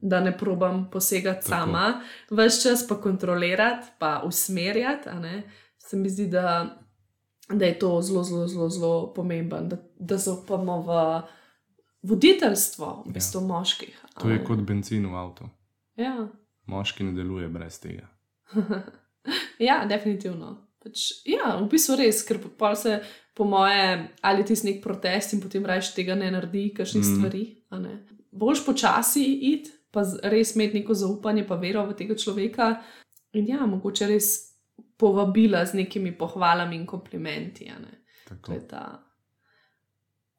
da 0.00 0.20
ne 0.20 0.38
probam 0.38 0.90
posegati 0.90 1.46
Tako. 1.46 1.48
sama, 1.48 2.00
vse 2.30 2.62
čas 2.62 2.88
pa 2.88 3.00
kontrolirati, 3.00 3.86
pa 3.98 4.22
usmerjati. 4.26 5.08
Se 5.78 5.96
mi 5.96 6.10
zdi, 6.10 6.26
da, 6.26 6.76
da 7.48 7.64
je 7.64 7.78
to 7.78 8.02
zelo, 8.02 8.22
zelo, 8.22 8.48
zelo, 8.48 8.68
zelo 8.68 9.14
pomembno, 9.14 9.60
da, 9.60 9.76
da 9.98 10.16
zaupamo 10.16 10.80
v 10.82 11.22
voditeljstvo, 12.02 13.02
v 13.06 13.12
bistvu 13.12 13.40
ja. 13.40 13.46
moških. 13.46 14.04
To 14.20 14.30
je 14.30 14.44
kot 14.44 14.58
benzin 14.58 15.06
v 15.06 15.16
avtu. 15.16 15.48
Ja. 15.96 16.28
Moški 16.66 17.04
ne 17.04 17.12
deluje 17.12 17.48
brez 17.48 17.80
tega. 17.80 18.08
ja, 19.68 19.84
definitivno. 19.88 20.56
Pač, 20.84 21.04
ja, 21.24 21.54
v 21.56 21.68
bistvu 21.72 21.96
res, 21.96 22.20
ker 22.28 22.42
pa 22.60 22.74
se 22.76 22.98
po 23.34 23.46
moje, 23.48 24.08
ali 24.22 24.44
ti 24.44 24.56
si 24.56 24.68
nek 24.68 24.82
protest 24.84 25.32
in 25.34 25.40
potem 25.42 25.64
rečeš, 25.66 25.94
tega 25.96 26.14
ne 26.18 26.28
naredi, 26.30 26.68
kakšne 26.76 27.00
mm. 27.00 27.14
stvari. 27.14 27.44
Boljš 28.34 28.64
počasi 28.66 29.24
id, 29.50 29.70
pa 29.94 30.04
res 30.30 30.54
imeti 30.54 30.82
neko 30.82 30.94
zaupanje, 30.98 31.46
pa 31.48 31.56
vero 31.58 31.86
v 31.88 31.96
tega 31.98 32.18
človeka. 32.18 32.74
In 33.38 33.48
ja, 33.50 33.66
mogoče 33.66 34.10
res 34.10 34.30
povabila 35.00 35.64
z 35.66 35.80
nekimi 35.80 36.12
pohvalami 36.18 36.76
in 36.76 36.86
komplimenti. 36.86 37.70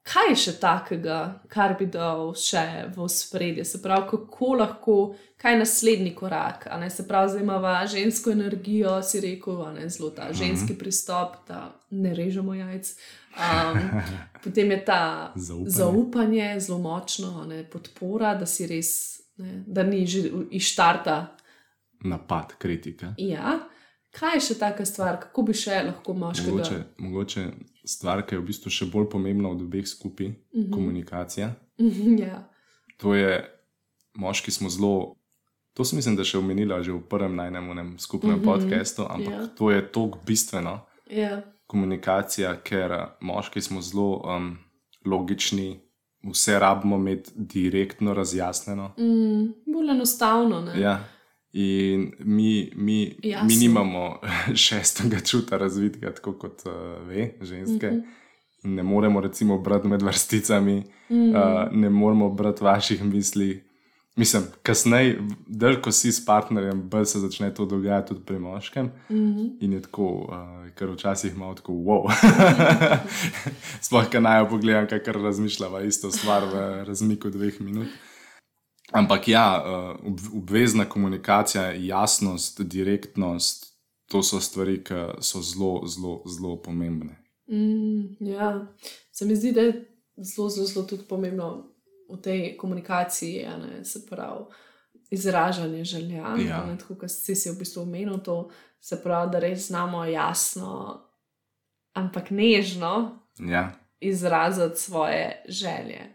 Kaj 0.06 0.28
je 0.30 0.36
še 0.38 0.52
takega, 0.62 1.20
kar 1.50 1.74
bi 1.80 1.88
dal 1.90 2.30
še 2.38 2.92
v 2.94 3.08
spredje? 3.10 3.66
Se 3.66 3.82
pravi, 3.82 4.06
kako 4.12 4.50
lahko, 4.60 4.98
kaj 5.42 5.56
je 5.56 5.62
naslednji 5.64 6.12
korak? 6.14 6.68
Se 6.94 7.08
pravi, 7.08 7.34
zdaj 7.34 7.42
imamo 7.42 7.74
žensko 7.90 8.32
energijo, 8.36 9.00
si 9.02 9.24
rekel, 9.24 9.64
ne, 9.74 9.90
zelo 9.90 10.12
ta 10.14 10.30
mhm. 10.30 10.38
ženski 10.38 10.78
pristop, 10.78 11.42
da 11.50 11.72
ne 11.90 12.14
režemo 12.14 12.54
jajc. 12.54 12.94
Um, 13.36 13.82
potem 14.44 14.72
je 14.72 14.80
ta 14.86 15.02
zaupanje, 15.36 15.76
zaupanje 15.80 16.50
zelo 16.60 16.80
močno, 16.86 17.46
ne, 17.50 17.64
podpora, 17.66 18.36
da 18.38 18.46
si 18.46 18.70
res 18.70 18.92
ne, 19.38 19.64
da 19.68 19.84
ni 19.84 20.06
že 20.08 20.30
iz 20.52 20.64
štarta. 20.64 21.38
Napad, 22.06 22.54
kritika. 22.58 23.16
Ja. 23.18 23.60
Kaj 24.16 24.38
je 24.38 24.42
še 24.42 24.56
taka 24.60 24.86
stvar, 24.86 25.18
kako 25.20 25.50
bi 25.50 25.54
še 25.58 25.82
lahko 25.90 26.14
moški? 26.16 26.52
Mogoče, 26.52 26.78
mogoče 27.04 27.46
stvar, 27.86 28.26
ki 28.26 28.36
je 28.36 28.40
v 28.40 28.46
bistvu 28.46 28.72
še 28.72 28.86
bolj 28.92 29.10
pomembna 29.10 29.50
od 29.50 29.62
obeh 29.62 29.88
skupaj, 29.88 30.28
mhm. 30.28 30.62
-huh. 30.62 30.74
komunikacija. 30.74 31.54
-huh, 31.80 32.20
ja. 32.20 32.50
To 32.98 33.16
je, 33.16 33.46
moški 34.14 34.52
smo 34.52 34.70
zelo. 34.70 35.16
To 35.74 35.86
sem 35.86 35.98
mislim, 35.98 36.16
da 36.16 36.24
še 36.24 36.38
omenila 36.38 36.82
že 36.84 36.92
v 36.92 37.02
prvem 37.10 37.36
najnem 37.36 38.00
skupnem 38.00 38.40
mhm. 38.40 38.42
-huh. 38.42 38.54
podkastu, 38.54 39.02
ampak 39.10 39.34
yeah. 39.34 39.42
Ja. 39.42 39.48
to 39.48 39.72
je 39.72 39.92
tako 39.92 40.20
bistveno. 40.26 40.86
Yeah. 41.08 41.20
Ja. 41.20 41.42
Komunikacija, 41.68 42.62
ker 42.62 43.06
moški 43.22 43.62
smo 43.62 43.82
zelo 43.82 44.22
um, 44.38 44.58
logični, 45.06 45.80
vse 46.24 46.60
rabimo 46.60 46.96
imeti 46.96 47.32
direktno 47.36 48.14
razjasnjeno. 48.14 48.94
Mm, 48.98 49.74
bolj 49.74 49.90
enostavno. 49.92 50.72
Ja. 50.76 51.15
In 51.58 52.12
mi, 52.20 52.72
mi, 52.76 53.16
mi 53.44 53.56
nimamo 53.56 54.20
šestega 54.66 55.20
čuta 55.20 55.58
razvitega, 55.58 56.12
tako 56.12 56.34
kot 56.34 56.66
uh, 56.66 57.08
ve, 57.08 57.32
ženske. 57.42 57.92
Mm 57.92 58.02
-hmm. 58.02 58.76
Ne 58.76 58.84
moremo, 58.84 59.22
recimo, 59.22 59.58
brati 59.58 59.88
med 59.88 60.02
vrsticami, 60.02 60.84
mm 61.10 61.16
-hmm. 61.16 61.66
uh, 61.68 61.74
ne 61.78 61.90
moremo 61.90 62.30
brati 62.30 62.64
vaših 62.64 63.04
misli. 63.04 63.64
Mislim, 64.16 64.44
kasneje, 64.64 65.20
da 65.48 65.82
ko 65.82 65.92
si 65.92 66.12
s 66.12 66.26
partnerjem, 66.26 66.90
bolj 66.90 67.06
se 67.06 67.20
začne 67.20 67.54
to 67.54 67.66
dogajati 67.66 68.08
tudi 68.08 68.22
pri 68.26 68.40
moškem. 68.40 68.86
Mm 69.10 69.16
-hmm. 69.16 69.58
In 69.60 69.74
je 69.74 69.82
tako, 69.82 70.06
uh, 70.06 70.72
ker 70.76 70.90
včasih 70.90 71.34
imamo 71.36 71.54
tako, 71.54 71.74
wow. 71.74 72.12
Sploh, 73.86 74.10
kaj 74.10 74.22
naj 74.22 74.50
pogledam, 74.50 74.88
kaj 74.88 75.00
razmišljava, 75.14 75.82
isto 75.82 76.12
stvar 76.12 76.44
v 76.44 76.84
razmiku 76.84 77.30
dveh 77.30 77.62
minut. 77.62 77.88
Ampak 78.92 79.28
ja, 79.28 79.64
uh, 79.66 80.14
obvezna 80.38 80.86
komunikacija, 80.86 81.72
jasnost, 81.72 82.62
direktnost, 82.62 83.76
to 84.12 84.24
so 84.24 84.40
stvari, 84.40 84.84
ki 84.84 84.94
so 85.20 85.42
zelo, 85.42 85.82
zelo, 85.88 86.22
zelo 86.26 86.58
pomembne. 86.62 87.18
Mm, 87.52 88.16
ja, 88.20 88.68
se 89.12 89.26
mi 89.26 89.36
zdi, 89.36 89.52
da 89.52 89.62
je 89.62 89.74
zelo, 90.18 90.50
zelo, 90.50 90.68
zelo 90.68 90.86
tudi 90.86 91.04
pomembno 91.10 91.76
v 92.10 92.22
tej 92.22 92.58
komunikaciji, 92.58 93.46
ne, 93.62 93.86
se 93.86 94.06
pravi, 94.10 94.46
izražanje 95.12 95.84
želja. 95.84 96.36
Ja. 96.48 96.66
Ne, 96.66 96.78
tako 96.78 96.96
kot 96.96 97.12
si 97.12 97.36
si 97.36 97.50
v 97.50 97.58
bistvu 97.60 97.82
omenil, 97.82 98.18
to 98.24 98.50
se 98.80 99.02
pravi, 99.04 99.32
da 99.32 99.40
res 99.40 99.68
znamo 99.68 100.06
jasno, 100.06 101.02
ampak 101.94 102.30
nežno 102.30 103.20
ja. 103.40 103.72
izraziti 104.00 104.82
svoje 104.82 105.44
želje. 105.48 106.12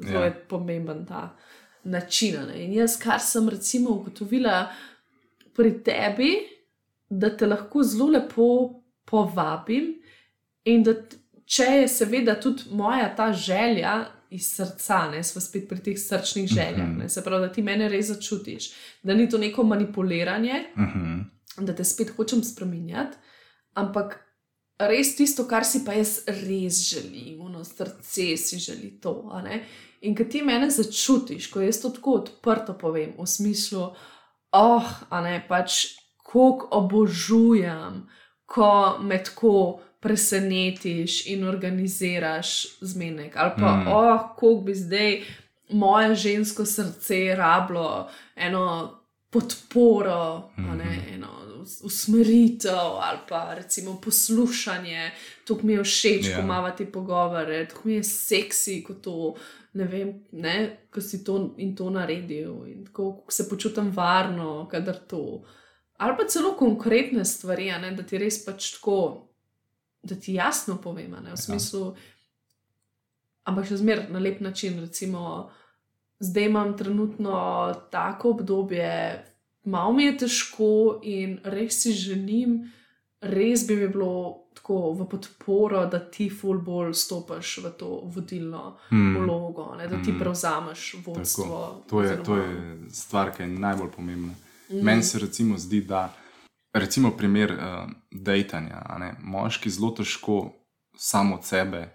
Zelo 0.00 0.20
ja. 0.20 0.24
je 0.24 0.46
pomemben 0.48 1.06
ta 1.06 1.36
način. 1.84 2.40
Ne. 2.48 2.64
In 2.64 2.72
jaz, 2.72 2.98
kar 2.98 3.20
sem 3.20 3.48
recimo 3.48 3.90
ugotovila 3.90 4.72
pri 5.54 5.82
tebi, 5.84 6.32
da 7.10 7.36
te 7.36 7.46
lahko 7.46 7.82
zelo 7.82 8.10
lepo 8.10 8.48
povabim, 9.04 9.94
in 10.64 10.82
da 10.82 10.94
če 11.44 11.64
je 11.64 11.88
seveda 11.88 12.34
tudi 12.40 12.70
moja 12.70 13.08
ta 13.16 13.32
želja, 13.32 14.04
iz 14.34 14.46
srca, 14.56 15.10
ne 15.10 15.22
smo 15.22 15.40
spet 15.40 15.68
pri 15.68 15.78
teh 15.82 15.98
srčnih 15.98 16.48
željah. 16.48 16.88
Uh 16.88 16.96
-huh. 16.96 17.08
Se 17.08 17.24
pravi, 17.24 17.46
da 17.46 17.52
ti 17.52 17.62
mene 17.62 17.88
res 17.88 18.06
začutiš, 18.06 18.72
da 19.02 19.14
ni 19.14 19.30
to 19.30 19.38
neko 19.38 19.62
manipuliranje, 19.62 20.64
uh 20.76 20.82
-huh. 20.82 21.24
da 21.58 21.74
te 21.74 21.84
spet 21.84 22.10
hočem 22.16 22.42
spremenjati, 22.44 23.16
ampak 23.74 24.24
res 24.78 25.16
tisto, 25.16 25.48
kar 25.48 25.64
si 25.64 25.84
pa 25.86 25.92
jaz 25.92 26.18
res 26.26 26.80
želim, 26.90 27.40
ono 27.40 27.64
srce 27.64 28.36
si 28.36 28.58
želi 28.58 29.00
to. 29.00 29.30
In 30.04 30.14
ko 30.16 30.24
ti 30.28 30.42
mene 30.44 30.68
začutiš, 30.70 31.48
ko 31.50 31.62
jaz 31.64 31.80
to 31.82 31.90
tako 31.94 32.18
odprto 32.20 32.74
povem, 32.78 33.14
v 33.18 33.26
smislu, 33.26 33.86
oh, 34.52 34.90
a 35.10 35.20
ne 35.24 35.38
pač, 35.48 35.96
kako 36.20 36.68
obožujem, 36.76 38.04
ko 38.44 38.98
me 39.00 39.18
tako 39.24 39.80
presenetiš 40.04 41.26
in 41.32 41.46
organiziraš 41.48 42.78
zmenek. 42.84 43.36
Ali 43.36 43.52
pa, 43.56 43.70
mm. 43.76 43.88
oh, 43.88 44.18
kako 44.28 44.54
bi 44.66 44.74
zdaj 44.76 45.22
moje 45.72 46.14
žensko 46.14 46.66
srce 46.68 47.34
rablo 47.36 48.08
eno 48.36 49.00
podporo, 49.30 50.50
mm 50.56 50.64
-hmm. 50.64 50.76
ne, 50.76 51.14
eno 51.14 51.28
usmeritev 51.82 53.00
ali 53.00 53.18
pa 53.28 53.54
recimo 53.54 54.00
poslušanje, 54.00 55.10
to 55.44 55.58
mi 55.62 55.72
je 55.72 55.84
všeč, 55.84 56.24
yeah. 56.24 56.34
ko 56.34 56.40
ja. 56.40 56.44
imamo 56.44 56.70
te 56.70 56.92
pogovore, 56.92 57.68
to 57.68 57.76
mi 57.84 57.94
je 57.94 58.04
seksi, 58.04 58.84
ko 58.84 58.94
to. 58.94 59.34
Ne 59.74 59.84
vem, 59.90 60.14
ne, 60.32 60.86
ko 60.94 61.02
si 61.02 61.24
to 61.26 61.54
in 61.58 61.74
to 61.74 61.88
naredil, 61.90 62.62
in 62.70 62.84
kako 62.86 63.32
se 63.32 63.48
počutim 63.48 63.90
varno, 63.90 64.68
kadar 64.70 65.00
to. 65.10 65.42
Ali 65.98 66.14
pa 66.18 66.26
celo 66.30 66.52
konkretne 66.58 67.24
stvari, 67.24 67.72
ne, 67.82 67.90
da 67.96 68.02
ti 68.06 68.18
res 68.18 68.38
pač 68.44 68.76
tako 68.76 68.98
da 70.04 70.14
ti 70.14 70.34
jasno 70.34 70.76
povem, 70.76 71.10
ne, 71.10 71.32
v 71.32 71.32
ja. 71.32 71.36
smislu, 71.36 71.94
ampak 73.48 73.68
še 73.68 73.80
zmeraj 73.80 74.10
na 74.12 74.20
lep 74.20 74.40
način. 74.44 74.78
Recimo, 74.84 75.50
zdaj 76.20 76.50
imam 76.50 76.74
trenutno 76.78 77.36
tako 77.92 78.34
obdobje, 78.36 78.90
malo 79.64 79.92
mi 79.96 80.08
je 80.10 80.16
težko 80.24 81.00
in 81.02 81.38
res 81.44 81.82
si 81.82 81.94
želim, 81.96 82.64
res 83.24 83.66
bi 83.66 83.76
mi 83.76 83.88
bilo. 83.88 84.40
Tako 84.54 84.92
v 84.96 85.04
podporo, 85.10 85.80
da 85.90 85.98
ti 85.98 86.28
ful 86.30 86.60
bolj 86.62 86.94
stopiš 86.96 87.58
v 87.64 87.70
to 87.76 87.88
vodilno 88.14 88.78
mm. 88.92 89.16
vlogo, 89.18 89.74
ne, 89.76 89.88
da 89.90 89.98
ti 89.98 90.12
mm. 90.12 90.18
prevzameš 90.18 90.84
vodstvo. 91.04 91.58
To 91.90 92.02
je, 92.02 92.14
to 92.24 92.36
je 92.36 92.78
stvar, 92.88 93.32
ki 93.34 93.42
je 93.42 93.48
najbolj 93.48 93.90
pomembna. 93.96 94.32
Mm. 94.70 94.84
Meni 94.86 95.02
se 95.02 95.18
recimo 95.18 95.58
zdi, 95.58 95.82
da 95.84 96.06
recimo 96.72 97.10
primer 97.10 97.52
uh, 97.52 97.90
dejtanja. 98.10 98.82
Moški 99.20 99.70
zelo 99.70 99.90
težko 99.90 100.52
samo 100.96 101.36
od 101.36 101.44
sebe 101.44 101.88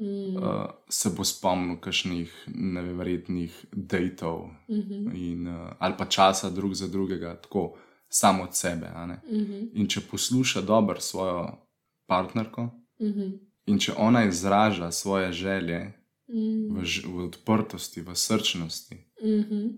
mm. 0.00 0.36
uh, 0.36 0.64
se 0.88 1.10
bo 1.16 1.24
spomnil 1.24 1.80
kakšnih 1.80 2.44
neverjetnih 2.54 3.66
dejtov 3.72 4.46
mm 4.68 4.82
-hmm. 4.82 5.48
uh, 5.48 5.72
ali 5.78 5.94
pa 5.98 6.04
časa 6.04 6.50
drug 6.50 6.74
za 6.74 6.88
drugega, 6.88 7.36
tako 7.36 7.76
samo 8.08 8.42
od 8.42 8.56
sebe. 8.56 8.86
Mm 8.86 9.36
-hmm. 9.36 9.68
In 9.74 9.88
če 9.88 10.00
posluša 10.10 10.60
dobro 10.60 11.00
svojo 11.00 11.66
partnerko 12.06 12.62
mm 13.00 13.06
-hmm. 13.06 13.38
in 13.66 13.78
če 13.78 13.92
ona 13.96 14.24
izraža 14.24 14.90
svoje 14.90 15.32
želje 15.32 15.92
mm. 16.28 16.76
v, 16.76 16.82
v 17.06 17.24
odprtosti, 17.24 18.00
v 18.00 18.14
srčnosti. 18.14 18.94
Mm 19.22 19.28
-hmm. 19.28 19.76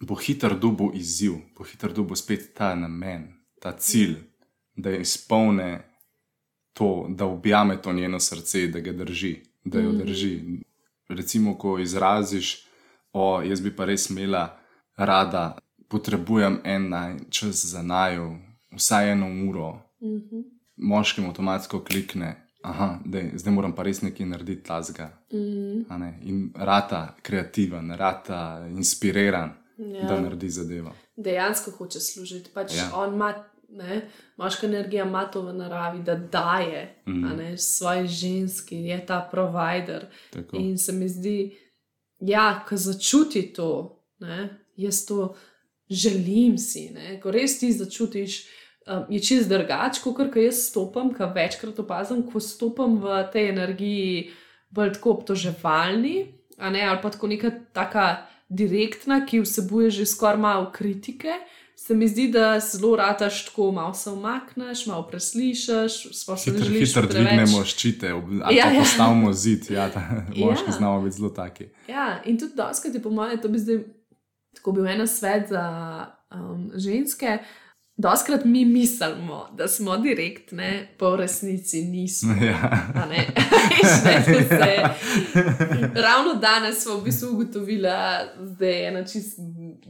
Bo 0.00 0.14
hiter 0.14 0.58
dubo 0.58 0.90
izziv, 0.94 1.32
bo 1.58 1.64
hiter 1.64 1.92
dubo 1.92 2.16
spet 2.16 2.54
ta 2.54 2.74
namen, 2.74 3.32
ta 3.60 3.72
cilj, 3.72 4.16
da 4.76 4.96
izpolne 4.96 5.92
to, 6.72 7.06
da 7.08 7.26
objame 7.26 7.82
to 7.82 7.92
njeno 7.92 8.20
srce, 8.20 8.66
da 8.66 8.80
ga 8.80 8.92
drži, 8.92 9.36
da 9.64 9.80
jo 9.80 9.92
mhm. 9.92 9.98
drži. 9.98 10.40
Recimo, 11.08 11.58
ko 11.58 11.78
izraziš, 11.78 12.66
o, 13.12 13.42
jaz 13.42 13.60
bi 13.60 13.76
pa 13.76 13.84
res 13.84 14.10
imela 14.10 14.58
rada, 14.96 15.58
potrebujem 15.92 16.60
en 16.64 16.90
čas 17.30 17.64
za 17.70 17.82
najo, 17.82 18.32
vsaj 18.72 19.12
eno 19.12 19.28
uro, 19.48 19.72
mhm. 20.02 20.42
moškim 20.76 21.28
avtomatsko 21.28 21.84
klikne. 21.84 22.38
Aha, 22.62 23.00
dej, 23.04 23.32
zdaj 23.42 23.52
moram 23.54 23.72
pa 23.74 23.82
res 23.82 24.04
nekaj 24.06 24.26
narediti, 24.26 24.62
tlazga. 24.62 25.08
Mm. 25.34 26.02
In 26.22 26.52
rata 26.54 27.16
kreativen, 27.22 27.90
rata 27.98 28.68
inspiriran. 28.70 29.50
ja. 29.78 30.08
da 30.08 30.20
naredi 30.20 30.48
zadevo. 30.48 30.92
Dejansko 31.16 31.70
hoče 31.70 32.00
služiti. 32.00 32.50
Pač 32.54 32.76
ja. 32.76 32.90
On 32.94 33.14
ima, 33.14 33.34
moška 34.36 34.66
energija 34.66 35.04
ima 35.04 35.24
to 35.30 35.42
v 35.42 35.54
naravi, 35.54 36.02
da 36.02 36.14
daje 36.14 37.02
mm. 37.06 37.56
svoji 37.56 38.08
ženski, 38.08 38.76
je 38.76 39.06
ta 39.06 39.28
provider. 39.30 40.06
Tako. 40.30 40.56
In 40.56 40.78
se 40.78 40.92
mi 40.92 41.08
zdi, 41.08 41.56
ja, 42.20 42.64
ko 42.68 42.76
začuti 42.76 43.52
to, 43.52 43.98
ne, 44.20 44.48
jaz 44.76 45.06
to 45.06 45.34
želim 45.90 46.58
si, 46.58 46.90
ne, 46.94 47.20
ko 47.20 47.30
res 47.30 47.58
ti 47.60 47.72
začutiš. 47.72 48.42
Um, 48.82 49.04
je 49.14 49.20
čist 49.22 49.46
drugač, 49.46 50.00
kot 50.02 50.16
kar 50.18 50.42
jaz 50.42 50.64
stopam, 50.66 51.12
kar 51.14 51.30
večkrat 51.34 51.78
opazim, 51.78 52.24
ko 52.26 52.40
stopam 52.42 52.96
v 52.98 53.20
tej 53.30 53.52
energiji, 53.52 54.32
bolj 54.74 54.96
tako 54.96 55.12
obtoževalni, 55.20 56.16
ali 56.58 56.82
pa 57.02 57.10
tako 57.10 57.30
neka 57.30 57.52
taka 57.72 58.26
direktna, 58.48 59.22
ki 59.26 59.44
vsebuje 59.44 59.90
že 59.90 60.06
skoraj 60.06 60.38
malo 60.38 60.70
kritike. 60.74 61.30
Se 61.76 61.94
mi 61.94 62.06
zdi, 62.08 62.28
da 62.30 62.60
zelo 62.60 62.96
rataš 62.96 63.44
tako, 63.46 63.72
malo 63.72 63.94
se 63.94 64.10
umakneš, 64.10 64.86
malo 64.86 65.06
preslišiš, 65.08 66.12
sploh 66.12 66.38
se 66.38 66.52
ne 66.52 66.58
želiš. 66.58 66.88
Hitro 66.88 67.06
dvignemo 67.06 67.64
ščite, 67.64 68.12
ali 68.12 68.56
ja, 68.56 68.66
pa 68.66 68.74
ja. 68.74 68.78
postavimo 68.78 69.32
zid, 69.32 69.70
ja, 69.70 69.88
moški 70.36 70.70
ja. 70.70 70.76
znamo 70.76 71.00
biti 71.02 71.16
zelo 71.16 71.30
taki. 71.30 71.70
Ja, 71.88 72.22
in 72.24 72.38
tudi 72.38 72.54
doskrat, 72.56 73.02
po 73.02 73.10
mojem, 73.10 73.40
to 73.42 73.48
bi 73.48 73.58
zdaj 73.58 73.82
tako 74.54 74.72
bil 74.72 74.86
en 74.86 75.06
svet 75.08 75.48
za 75.48 75.66
um, 76.34 76.70
ženske. 76.74 77.38
Doskrat 77.96 78.44
mi 78.44 78.64
mislimo, 78.64 79.48
da 79.52 79.68
smo 79.68 79.96
direktni, 79.96 80.88
pa 80.98 81.08
v 81.08 81.16
resnici 81.16 81.82
nismo. 81.82 82.34
Ja. 82.40 82.88
Ne? 83.08 83.26
se, 84.48 84.82
ravno 85.94 86.34
danes 86.40 86.82
smo 86.82 86.96
v 86.96 87.02
bistvu 87.04 87.28
ugotovili, 87.32 87.88
da 88.58 88.66
je 88.66 88.88
ena 88.88 89.04
čist 89.04 89.38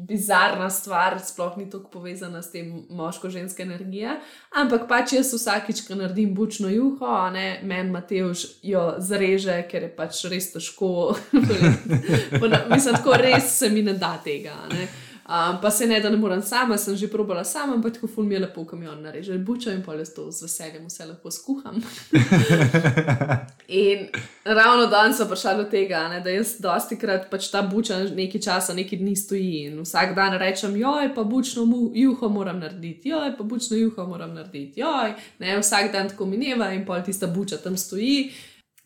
bizarna 0.09 0.71
stvar, 0.71 1.21
sploh 1.25 1.57
ni 1.57 1.71
tako 1.71 1.91
povezana 1.91 2.43
s 2.43 2.51
tem 2.51 2.87
moško-žensko 2.91 3.63
energijo. 3.63 4.11
Ampak 4.51 4.89
pač 4.89 5.13
jaz 5.13 5.33
vsakič, 5.35 5.85
ko 5.87 5.95
naredim 5.95 6.35
bučno 6.35 6.69
juho, 6.69 7.31
meni 7.63 7.91
Mateoš 7.91 8.45
jo 8.63 8.95
zreže, 8.99 9.63
ker 9.71 9.83
je 9.83 9.95
pač 9.97 10.25
res 10.25 10.53
težko. 10.53 11.15
Mislim, 12.75 12.95
tako 12.97 13.17
res 13.17 13.59
se 13.59 13.71
mi 13.71 13.83
ne 13.83 13.95
da 13.95 14.17
tega. 14.25 14.59
Ne? 14.73 14.89
Um, 15.29 15.61
pa 15.63 15.71
se 15.71 15.87
ne, 15.87 16.01
da 16.01 16.11
ne 16.11 16.17
morem 16.17 16.43
sama, 16.43 16.79
sem 16.79 16.97
že 16.97 17.07
probala 17.11 17.45
sama, 17.45 17.75
ampak 17.75 17.95
tako 17.95 18.07
ful 18.07 18.25
mi 18.25 18.35
je 18.35 18.41
lepo, 18.41 18.65
ko 18.67 18.77
mi 18.77 18.89
on 18.89 19.03
nareže 19.03 19.39
bučo 19.39 19.71
in 19.71 19.83
pa 19.83 19.95
le 19.95 20.05
to 20.05 20.31
z 20.31 20.43
veseljem 20.43 20.87
vse 20.87 21.07
lepo 21.07 21.31
skuham. 21.31 21.79
in 23.87 24.09
ravno 24.45 24.87
danes 24.87 25.17
sem 25.17 25.29
prišla 25.29 25.55
do 25.55 25.65
tega, 25.71 26.09
ne, 26.09 26.21
da 26.21 26.31
jaz 26.31 26.57
dosti 26.59 26.99
krat 26.99 27.31
pač 27.31 27.53
ta 27.55 27.63
buča 27.63 28.01
nekaj 28.11 28.41
časa, 28.41 28.75
nekaj 28.75 28.99
dni 28.99 29.17
stoji 29.17 29.65
in 29.71 29.81
vsak 29.87 30.17
dan 30.19 30.35
rečem, 30.43 30.75
joj, 30.77 31.15
pa 31.15 31.23
bučno 31.23 31.69
juho 31.95 32.29
moram 32.29 32.59
narediti, 32.59 33.15
joj, 33.15 33.37
pa 33.39 33.45
bučno 33.45 33.77
juho 33.77 34.07
moram 34.07 34.35
narediti, 34.35 34.81
joj, 34.81 35.15
ne, 35.39 35.59
vsak 35.63 35.93
dan 35.93 36.11
tako 36.11 36.27
mineva 36.27 36.73
in 36.75 36.83
pol 36.87 36.99
tista 37.07 37.31
buča 37.31 37.63
tam 37.63 37.77
stoji 37.77 38.33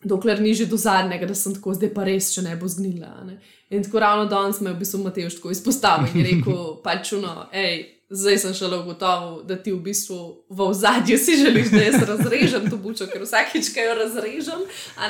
dokler 0.03 0.41
ni 0.41 0.53
že 0.53 0.65
do 0.65 0.77
zadnjega, 0.77 1.25
da 1.25 1.35
sem 1.35 1.55
tako, 1.55 1.73
zdaj 1.73 1.93
pa 1.93 2.05
res, 2.05 2.31
če 2.35 2.45
ne 2.45 2.55
bo 2.55 2.69
zgnila. 2.69 3.11
Ne? 3.25 3.39
In 3.69 3.83
tako 3.83 3.99
ravno 3.99 4.25
danes 4.29 4.61
me 4.61 4.69
je 4.69 4.75
v 4.75 4.79
bistvu 4.79 5.03
Matej 5.03 5.29
tako 5.35 5.51
izpostavil 5.51 6.15
in 6.15 6.25
rekel: 6.25 6.57
pač 6.85 7.09
čuno, 7.09 7.47
hej. 7.51 7.93
Zdaj 8.07 8.37
sem 8.39 8.53
šele 8.55 8.77
ugotovil, 8.79 9.41
da 9.43 9.57
ti 9.59 9.73
v 9.73 9.81
bistvu 9.83 10.47
v 10.47 10.67
zadju 10.71 11.17
si 11.19 11.33
želiš, 11.35 11.73
da 11.73 11.81
jaz 11.81 12.05
razrežem 12.07 12.69
to 12.71 12.77
bučo, 12.79 13.03
ker 13.11 13.25
vsakič, 13.25 13.73
ko 13.75 13.83
jo 13.83 13.97
razrežem, 13.99 14.61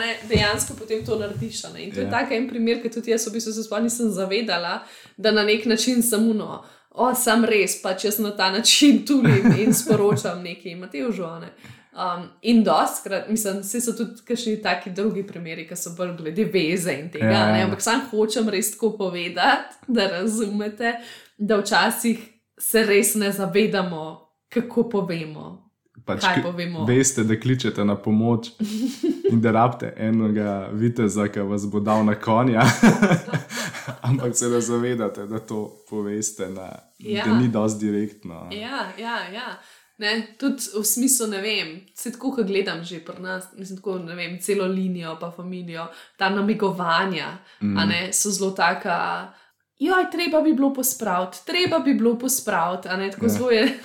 ne, 0.02 0.16
dejansko 0.26 0.74
potem 0.80 1.04
to 1.06 1.14
narediš. 1.20 1.62
Ne. 1.76 1.84
In 1.84 1.92
to 1.94 2.02
yeah. 2.02 2.08
je 2.08 2.10
ja. 2.10 2.16
tako 2.16 2.34
en 2.34 2.50
primer, 2.50 2.82
ki 2.82 2.90
tudi 2.90 3.14
jaz 3.14 3.28
v 3.30 3.36
bistvu 3.38 3.54
se 3.54 3.68
sploh 3.68 3.86
nisem 3.86 4.10
zavedala, 4.10 4.80
da 5.14 5.32
na 5.32 5.46
nek 5.46 5.70
način 5.70 6.02
samo 6.02 6.34
no, 6.34 6.64
o, 6.90 7.14
sem 7.14 7.46
res, 7.46 7.78
pač 7.84 8.08
jaz 8.10 8.18
na 8.18 8.34
ta 8.34 8.50
način 8.50 9.04
tulim 9.06 9.54
in 9.62 9.78
sporočam 9.78 10.42
nekaj, 10.42 10.72
imate 10.74 11.06
v 11.06 11.14
žone. 11.14 11.54
Um, 11.98 12.30
in 12.42 12.64
doskrat, 12.64 13.30
mislim, 13.30 13.56
da 13.58 13.64
so 13.64 13.94
tudi 13.98 14.22
kakšni 14.26 14.62
taki 14.62 14.92
drugi 14.94 15.24
primeri, 15.28 15.64
ki 15.68 15.76
so 15.76 15.96
bolj 15.98 16.12
glede 16.20 16.44
veze 16.54 16.94
in 16.94 17.08
tega. 17.10 17.32
Ja, 17.32 17.46
ja. 17.58 17.64
Ampak 17.66 17.82
sam 17.82 18.04
hočem 18.12 18.50
res 18.54 18.70
tako 18.76 18.92
povedati, 18.98 19.80
da 19.88 20.06
razumete, 20.12 20.92
da 21.38 21.58
včasih 21.58 22.20
se 22.60 22.84
res 22.86 23.16
ne 23.16 23.32
zavedamo, 23.32 24.04
kako 24.54 24.84
povemo. 24.90 25.48
Pač, 26.06 26.22
kaj 26.22 26.44
povemo? 26.44 26.86
Veste, 26.86 27.24
da 27.24 27.36
kličete 27.40 27.86
na 27.86 27.96
pomoč 27.98 28.52
in 29.32 29.42
da 29.42 29.52
rabite 29.52 29.90
enega 29.98 30.70
viteza, 30.74 31.26
ki 31.28 31.48
vas 31.50 31.66
bo 31.66 31.82
dal 31.82 32.06
na 32.06 32.14
konja. 32.16 32.62
Ampak 34.08 34.38
se 34.38 34.50
ne 34.54 34.62
zavedate, 34.62 35.26
da 35.26 35.40
to 35.40 35.66
poveste, 35.90 36.50
na, 36.54 36.70
ja. 37.00 37.26
da 37.26 37.40
ni 37.40 37.50
dosti 37.50 37.86
direktno. 37.86 38.48
Ja, 38.52 38.86
ja, 39.00 39.18
ja. 39.34 39.58
Ne, 39.98 40.28
tudi 40.38 40.62
v 40.78 40.84
smislu, 40.86 41.28
ne 41.28 41.42
vem, 41.42 41.70
se 41.96 42.12
tako, 42.14 42.32
ko 42.36 42.44
gledam 42.46 42.84
že 42.86 43.00
pri 43.06 43.22
nas, 43.22 43.48
mislim, 43.58 43.80
tako, 43.80 43.98
ne 44.00 44.16
vem, 44.16 44.38
celo 44.42 44.68
linijo, 44.70 45.18
pa 45.20 45.32
familijo, 45.32 45.88
ta 46.18 46.30
namigovanja, 46.30 47.38
mm. 47.62 47.88
ne, 47.90 48.02
so 48.14 48.32
zelo 48.32 48.52
taka. 48.52 49.34
Joj, 49.80 50.08
treba 50.12 50.42
bi 50.42 50.54
bilo 50.54 50.72
pospraviti, 50.74 51.38
treba 51.46 51.80
bi 51.80 51.94
bilo 51.94 52.16
pospraviti, 52.20 52.88
a 52.90 52.98
ne 52.98 53.12
tako 53.12 53.26
ja. 53.26 53.30
zelo 53.30 53.52
je. 53.52 53.80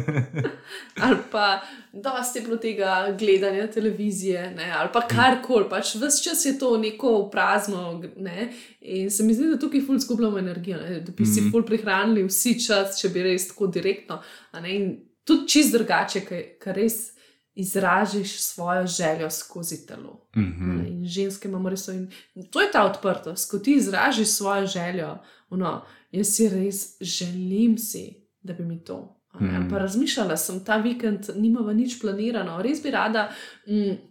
ali 1.04 1.16
pa, 1.30 1.60
da 1.92 2.22
ste 2.22 2.40
bilo 2.40 2.56
tega 2.56 3.16
gledanja 3.18 3.66
televizije, 3.66 4.50
ne, 4.56 4.72
ali 4.76 4.88
pa 4.92 5.00
karkoli, 5.08 5.68
pač 5.70 5.94
vse 5.94 6.24
čas 6.24 6.44
je 6.44 6.58
to 6.58 6.76
neko 6.76 7.28
prazno. 7.32 8.02
Ne, 8.16 8.52
in 8.80 9.10
se 9.10 9.24
mi 9.24 9.34
zdi, 9.34 9.52
da 9.52 9.58
tukaj 9.58 9.84
ful 9.86 10.00
skupljamo 10.00 10.38
energijo, 10.38 10.80
ne, 10.80 11.00
da 11.00 11.12
bi 11.12 11.26
si 11.26 11.40
mm. 11.40 11.52
ful 11.52 11.64
prihranili 11.64 12.24
vsi 12.28 12.56
čas, 12.66 13.00
če 13.00 13.08
bi 13.08 13.22
res 13.22 13.48
tako 13.48 13.66
direktno. 13.66 14.20
Ne, 14.52 14.76
tudi 15.24 15.48
čist 15.48 15.72
drugače, 15.72 16.20
ker 16.60 16.74
res 16.76 17.10
izražiš 17.54 18.40
svojo 18.40 18.86
željo 18.86 19.30
skozi 19.30 19.86
telo. 19.86 20.28
Mm 20.36 20.42
-hmm. 20.42 20.88
In 20.88 21.06
ženske 21.06 21.48
imamo 21.48 21.68
res. 21.68 21.88
In 21.88 22.10
to 22.50 22.60
je 22.60 22.70
ta 22.72 22.84
odprtost, 22.84 23.50
ko 23.50 23.58
ti 23.58 23.72
izražiš 23.72 24.28
svojo 24.28 24.66
željo. 24.66 25.18
Ono, 25.50 25.84
jaz 26.10 26.26
si 26.26 26.48
res 26.48 26.96
želim, 27.00 27.78
si, 27.78 28.26
da 28.42 28.52
bi 28.52 28.64
mi 28.64 28.84
to. 28.84 29.16
Mm 29.40 29.46
-hmm. 29.46 29.78
Razmišljala 29.78 30.36
sem 30.36 30.64
ta 30.64 30.76
vikend, 30.76 31.20
nimamo 31.36 31.72
nič 31.72 32.00
planirano, 32.00 32.62
res 32.62 32.82
bi 32.82 32.90
rada. 32.90 33.30
Mm, 33.66 34.09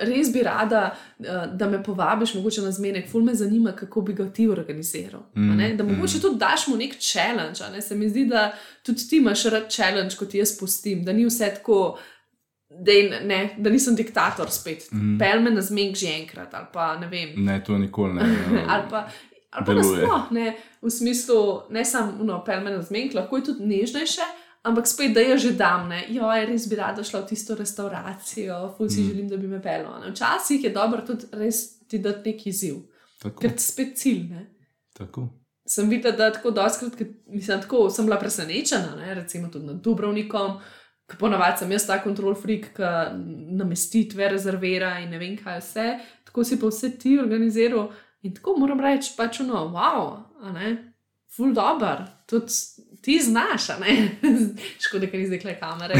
res 0.00 0.32
bi 0.32 0.42
rada, 0.42 0.96
eh, 1.20 1.46
da 1.52 1.68
me 1.68 1.82
povabiš, 1.82 2.34
mogoče 2.34 2.62
na 2.62 2.72
zmenek, 2.72 3.10
ful 3.10 3.22
me 3.22 3.34
zanima, 3.34 3.72
kako 3.72 4.00
bi 4.00 4.12
ga 4.12 4.32
ti 4.32 4.48
organiziral. 4.48 5.22
Mm, 5.36 5.76
da 5.76 5.84
mogoče 5.84 6.16
mm. 6.16 6.20
tudi 6.20 6.38
daš 6.38 6.66
mu 6.66 6.76
nek 6.76 6.98
challenge. 7.00 7.60
Ne? 7.72 7.82
Se 7.82 7.96
mi 7.96 8.08
zdi, 8.08 8.26
da 8.26 8.52
tudi 8.82 9.08
ti 9.08 9.16
imaš 9.16 9.44
rad 9.44 9.70
challenge, 9.70 10.16
kot 10.18 10.34
jaz 10.34 10.58
pustim, 10.58 11.04
da 11.04 11.12
ni 11.12 11.26
vse 11.26 11.54
tako. 11.54 11.98
Dej, 12.84 13.10
ne, 13.24 13.54
da 13.58 13.70
nisem 13.70 13.94
diktator 13.96 14.50
spet, 14.52 14.90
mm. 14.92 15.14
pel 15.18 15.40
me 15.40 15.50
na 15.50 15.62
zmenek 15.64 15.96
že 15.96 16.10
enkrat. 16.18 16.52
Ne, 17.00 17.22
ne, 17.36 17.62
to 17.64 17.78
nikoli 17.78 18.14
ne. 18.14 18.26
ali 18.74 18.84
pa, 18.90 19.06
ali 19.50 19.66
pa 19.66 19.74
nasploh, 19.78 20.26
ne, 20.36 20.52
v 20.82 20.90
smislu, 20.92 21.38
ne 21.70 21.84
samo 21.84 22.42
pel 22.44 22.60
me 22.60 22.74
na 22.76 22.82
zmenek, 22.82 23.14
lahko 23.16 23.40
je 23.40 23.44
tudi 23.44 23.70
nežnejše, 23.70 24.28
Ampak 24.68 24.86
spet, 24.86 25.14
da 25.16 25.24
je 25.24 25.38
že 25.38 25.52
dam, 25.56 25.88
ne, 25.88 26.02
jo, 26.12 26.28
res 26.28 26.68
bi 26.68 26.76
rada 26.76 27.04
šla 27.04 27.22
v 27.22 27.30
tisto 27.30 27.56
restauracijo, 27.56 28.60
fuck 28.76 28.92
si 28.92 29.00
mm. 29.00 29.08
želim, 29.08 29.28
da 29.28 29.36
bi 29.40 29.48
me 29.48 29.62
pelo. 29.62 29.96
Ne. 30.02 30.12
Včasih 30.12 30.64
je 30.64 30.72
dobro 30.74 31.02
tudi 31.06 31.28
res 31.32 31.78
ti 31.88 31.98
dati 32.04 32.32
neki 32.32 32.50
izziv, 32.52 32.82
ker 33.22 33.54
ti 33.56 33.64
spet 33.64 33.96
cilj. 33.96 34.26
Ne. 34.32 34.44
Tako. 34.98 35.28
Sem 35.68 35.88
videla, 35.88 36.16
da 36.16 36.32
tako 36.32 36.50
doskrat, 36.56 37.00
mislim, 37.26 37.62
tako 37.64 37.86
sem 37.90 38.06
bila 38.08 38.18
presenečena, 38.20 38.96
ne, 38.96 39.14
recimo 39.14 39.48
tudi 39.52 39.66
nad 39.66 39.80
Dubrovnikom, 39.84 40.58
ponavadi 41.16 41.62
sem 41.62 41.72
jaz 41.72 41.86
ta 41.88 41.98
kontrol 42.04 42.36
freak, 42.36 42.70
ki 42.76 42.92
namestitve 43.58 44.28
rezervira 44.28 44.98
in 45.02 45.12
ne 45.12 45.20
vem 45.20 45.36
kaj 45.36 45.62
vse, 45.62 45.88
tako 46.28 46.44
si 46.44 46.60
pa 46.60 46.68
vse 46.68 46.92
ti 47.00 47.16
organiziral 47.20 47.88
in 48.22 48.34
tako 48.34 48.56
moram 48.58 48.80
reči, 48.80 49.14
pač 49.16 49.40
ono, 49.44 49.64
wow, 49.72 50.10
a 50.42 50.52
ne, 50.52 50.72
full 51.32 51.54
dobr, 51.56 52.04
tudi 52.28 52.52
ti 53.00 53.20
znaš, 53.22 53.68
ne? 53.80 54.18
Škoda, 54.84 55.06
ker 55.06 55.20
ni 55.20 55.26
zdaj 55.26 55.40
kle 55.40 55.54
kamere. 55.60 55.94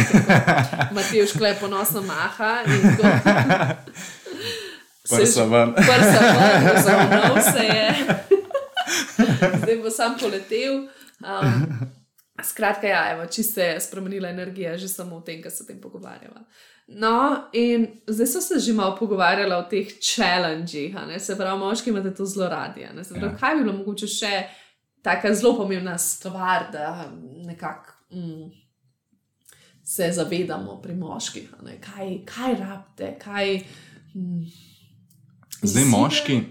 Matej 0.95 1.27
škle 1.27 1.55
ponosno 1.61 2.03
maha. 2.03 2.63
Prsa 5.09 5.45
ven. 5.45 5.75
Prsa 5.77 6.21
ven, 6.39 6.83
zavrnil 6.83 7.43
se 7.53 7.65
je. 7.65 7.95
Zdaj 9.63 9.77
bo 9.83 9.91
sam 9.91 10.19
poletel. 10.21 10.89
Um, 11.25 11.65
skratka, 12.45 12.87
ja, 12.87 13.13
evo, 13.13 13.27
čisto 13.27 13.61
je 13.61 13.81
spremenila 13.81 14.29
energija, 14.29 14.77
že 14.77 14.89
samo 14.89 15.19
v 15.19 15.25
tem, 15.25 15.43
kar 15.43 15.53
se 15.53 15.67
tem 15.67 15.81
pogovarjava. 15.81 16.45
No, 16.89 17.49
in 17.53 17.87
zdaj 18.07 18.27
so 18.27 18.41
se 18.41 18.61
že 18.61 18.73
malo 18.73 18.97
pogovarjali 18.97 19.55
o 19.55 19.63
teh 19.63 19.89
challengih, 20.01 20.97
se 21.19 21.37
pravi, 21.37 21.59
moški 21.59 21.91
imate 21.91 22.15
to 22.15 22.25
zelo 22.25 22.49
radi. 22.49 22.81
Ja. 22.81 22.93
Kaj 23.41 23.57
bi 23.57 23.63
bilo 23.63 23.73
mogoče 23.81 24.07
še? 24.07 24.49
Tako 25.03 25.35
zelo 25.35 25.57
pomembna 25.57 25.99
stvar, 25.99 26.71
da 26.73 27.13
nekako 27.47 27.93
mm, 28.11 28.51
se 29.85 30.11
zavedamo 30.13 30.81
pri 30.83 30.95
moških, 30.95 31.51
kaj, 31.81 32.19
kaj 32.25 32.55
rabite, 32.55 33.19
kaj. 33.19 33.61
Mm, 34.15 34.47
Zdaj, 35.63 35.85
moški, 35.85 36.43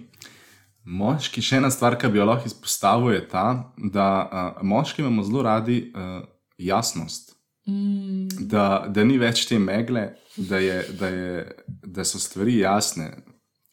Moški, 0.88 1.42
še 1.44 1.60
ena 1.60 1.68
stvar, 1.72 1.98
ki 2.00 2.08
bi 2.12 2.22
jo 2.22 2.26
lahko 2.30 2.48
izpostavil, 2.48 3.12
je 3.18 3.24
ta, 3.28 3.48
da 3.76 4.08
uh, 4.24 4.62
moški 4.64 5.04
imamo 5.04 5.26
zelo 5.28 5.44
radi 5.44 5.82
uh, 5.92 6.22
jasnost. 6.58 7.34
Mm. 7.68 8.48
Da, 8.48 8.86
da 8.88 9.04
ni 9.04 9.18
več 9.20 9.44
te 9.50 9.60
megle, 9.60 10.06
da, 10.38 10.62
je, 10.64 10.78
da, 11.00 11.10
je, 11.12 11.42
da 11.84 12.06
so 12.08 12.22
stvari 12.24 12.62
jasne, 12.62 13.10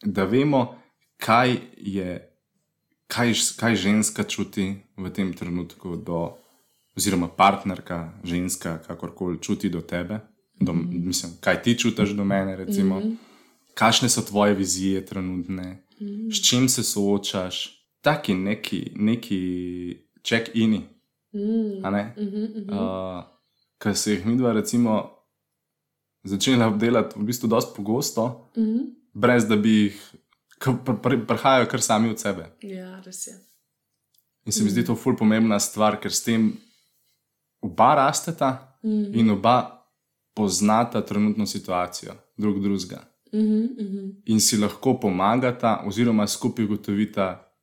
da 0.03 0.27
vemo, 0.27 0.65
kaj 1.23 1.55
je, 1.79 2.17
kaj, 3.15 3.33
kaj 3.57 3.77
ženska 3.77 4.23
čuti 4.27 4.75
v 4.97 5.11
tem 5.11 5.33
trenutku, 5.33 5.97
do, 5.97 6.35
oziroma 6.97 7.29
partnerka, 7.29 8.13
ženska, 8.25 8.79
kakorkoli 8.87 9.39
čuti 9.39 9.71
do 9.71 9.81
tebe, 9.81 10.21
do, 10.61 10.75
mm. 10.75 11.07
mislim, 11.07 11.33
kaj 11.41 11.63
ti 11.63 11.79
čutiš 11.79 12.17
do 12.19 12.25
mene, 12.25 12.57
recimo, 12.57 13.01
mm. 13.01 13.17
kakšne 13.75 14.09
so 14.09 14.23
tvoje 14.23 14.55
vizije 14.55 15.05
trenutne, 15.07 15.85
mm. 16.01 16.31
s 16.31 16.43
čim 16.49 16.69
se 16.69 16.83
soočaš, 16.83 17.71
taki 18.01 18.35
neki, 18.35 18.93
neki 18.95 19.41
check-ini. 20.23 20.83
Mm. 21.35 21.41
Mm 21.41 21.83
-hmm, 21.83 22.15
mm 22.17 22.65
-hmm. 22.67 23.19
uh, 23.19 23.25
Ker 23.79 23.97
se 23.97 24.13
jih 24.13 24.27
mi 24.27 24.37
dva, 24.37 24.53
recimo, 24.53 25.11
začela 26.23 26.71
delati 26.71 27.19
v 27.19 27.23
bistvu 27.23 27.49
dosti 27.49 27.73
pogosto, 27.77 28.51
mm 28.57 28.63
-hmm. 28.63 28.95
brez 29.13 29.49
da 29.49 29.57
bi 29.57 29.71
jih 29.71 30.15
prihajajo 31.27 31.67
kar 31.71 31.83
sami 31.83 32.11
od 32.11 32.21
sebe. 32.21 32.51
Ja, 32.63 33.01
res 33.05 33.27
je. 33.27 33.35
In 34.45 34.53
se 34.53 34.63
mi 34.63 34.69
mm. 34.69 34.71
zdi 34.71 34.85
to 34.85 34.97
ful 34.97 35.17
pomembna 35.17 35.59
stvar, 35.61 35.97
ker 36.01 36.13
s 36.13 36.25
tem 36.25 36.53
oba 37.65 37.95
rasteta 37.95 38.77
mm. 38.85 39.15
in 39.15 39.31
oba 39.31 39.57
poznata 40.35 41.01
trenutno 41.01 41.47
situacijo, 41.47 42.15
drug 42.37 42.63
drugega. 42.63 43.05
Mm 43.33 43.41
-hmm. 43.41 44.15
In 44.25 44.41
si 44.41 44.57
lahko 44.57 45.01
pomagata, 45.01 45.83
oziroma 45.87 46.27
skupaj 46.27 46.65
ugotovita 46.65 47.55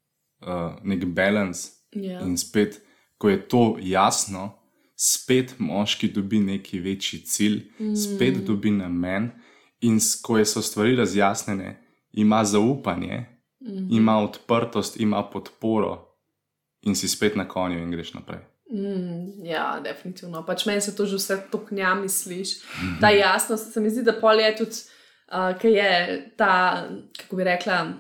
uh, 0.41 0.83
nek 0.83 1.05
balans. 1.05 1.71
Yeah. 1.91 2.21
Ja. 2.21 2.27
In 2.27 2.37
spet, 2.37 2.81
ko 3.17 3.29
je 3.29 3.47
to 3.47 3.77
jasno, 3.81 4.57
spet 4.95 5.55
moški 5.57 6.07
dobi 6.07 6.39
neki 6.39 6.79
večji 6.79 7.19
cilj, 7.19 7.71
mm. 7.79 7.95
spet 7.95 8.45
dobi 8.45 8.71
namen. 8.71 9.31
In 9.81 9.99
ko 10.21 10.45
so 10.45 10.61
stvari 10.61 10.95
razjasnjene, 10.95 11.80
ima 12.13 12.43
zaupanje, 12.43 13.25
mm 13.61 13.87
ima 13.91 14.19
odprtost, 14.19 14.99
ima 14.99 15.23
podporo, 15.23 16.11
in 16.81 16.95
si 16.95 17.07
spet 17.07 17.35
na 17.35 17.47
konju 17.47 17.79
in 17.79 17.91
greš 17.91 18.13
naprej. 18.13 18.39
Mm, 18.71 19.45
ja, 19.45 19.79
definitivno. 19.83 20.45
Pač 20.45 20.65
meni 20.65 20.81
se 20.81 20.95
to 20.95 21.05
že 21.05 21.15
vse 21.15 21.37
toknja, 21.51 21.95
misliš. 21.95 22.63
Mm 22.63 22.87
-hmm. 22.87 23.01
Ta 23.01 23.09
jasnost, 23.09 23.73
se 23.73 23.79
mi 23.79 23.89
zdi, 23.89 24.03
da 24.03 24.13
pol 24.21 24.39
je 24.39 24.55
tudi, 24.57 24.75
uh, 25.27 25.59
ki 25.59 25.67
je 25.67 25.91
ta, 26.37 26.83
kako 27.21 27.35
bi 27.35 27.43
rekla, 27.43 27.93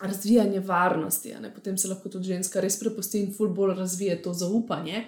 razvijanje 0.00 0.60
varnosti. 0.60 1.34
Potem 1.54 1.78
se 1.78 1.88
lahko 1.88 2.08
tudi 2.08 2.24
ženska 2.24 2.60
res 2.60 2.80
prepusti 2.80 3.20
in 3.20 3.34
ful 3.36 3.48
bolj 3.48 3.74
razvije 3.74 4.22
to 4.22 4.32
zaupanje. 4.32 5.04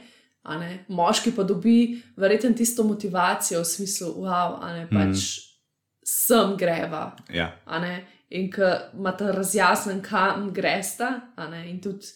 Moški 0.89 1.33
pa 1.37 1.43
dobi 1.43 2.03
verjetno 2.17 2.53
tisto 2.53 2.85
motivacijo 2.85 3.61
v 3.61 3.65
smislu, 3.65 4.09
wow, 4.09 4.87
pač 4.91 5.17
mm 5.17 5.47
sem 6.09 6.57
greva. 6.57 7.17
Ja 7.35 7.59
in 8.31 8.51
ki 8.51 8.71
imata 8.95 9.31
razjasnen, 9.33 10.03
kam 10.03 10.51
gresta. 10.55 11.21
In 11.67 11.81
tudi 11.83 12.07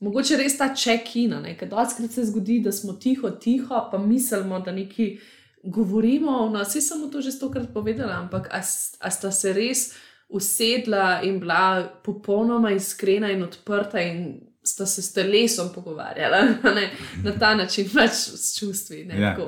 mogoče 0.00 0.36
res 0.40 0.58
ta 0.58 0.70
check-in, 0.74 1.34
ker 1.58 1.68
dočkrat 1.68 2.12
se 2.12 2.24
zgodi, 2.24 2.60
da 2.64 2.72
smo 2.72 2.92
tiho, 2.92 3.30
tiho, 3.30 3.88
pa 3.90 3.98
mislimo, 3.98 4.60
da 4.60 4.72
neki 4.72 5.18
govorimo. 5.62 6.48
No, 6.52 6.62
vse 6.64 6.80
sem 6.80 7.10
to 7.10 7.20
že 7.20 7.32
stokrat 7.32 7.72
povedala, 7.74 8.18
ampak 8.24 8.48
a, 8.50 8.62
a 9.00 9.10
sta 9.10 9.30
se 9.30 9.52
res 9.52 9.90
usedla 10.30 11.22
in 11.26 11.40
bila 11.40 11.88
popolnoma 12.04 12.70
iskrena 12.70 13.30
in 13.30 13.42
odprta 13.42 14.00
in 14.00 14.40
sta 14.62 14.86
se 14.86 15.02
s 15.02 15.12
telesom 15.12 15.72
pogovarjala 15.74 16.40
ne? 16.76 16.90
na 17.24 17.32
ta 17.38 17.54
način, 17.54 17.88
pač 17.94 18.10
s 18.12 18.58
čustvi. 18.58 19.08
Ja. 19.18 19.36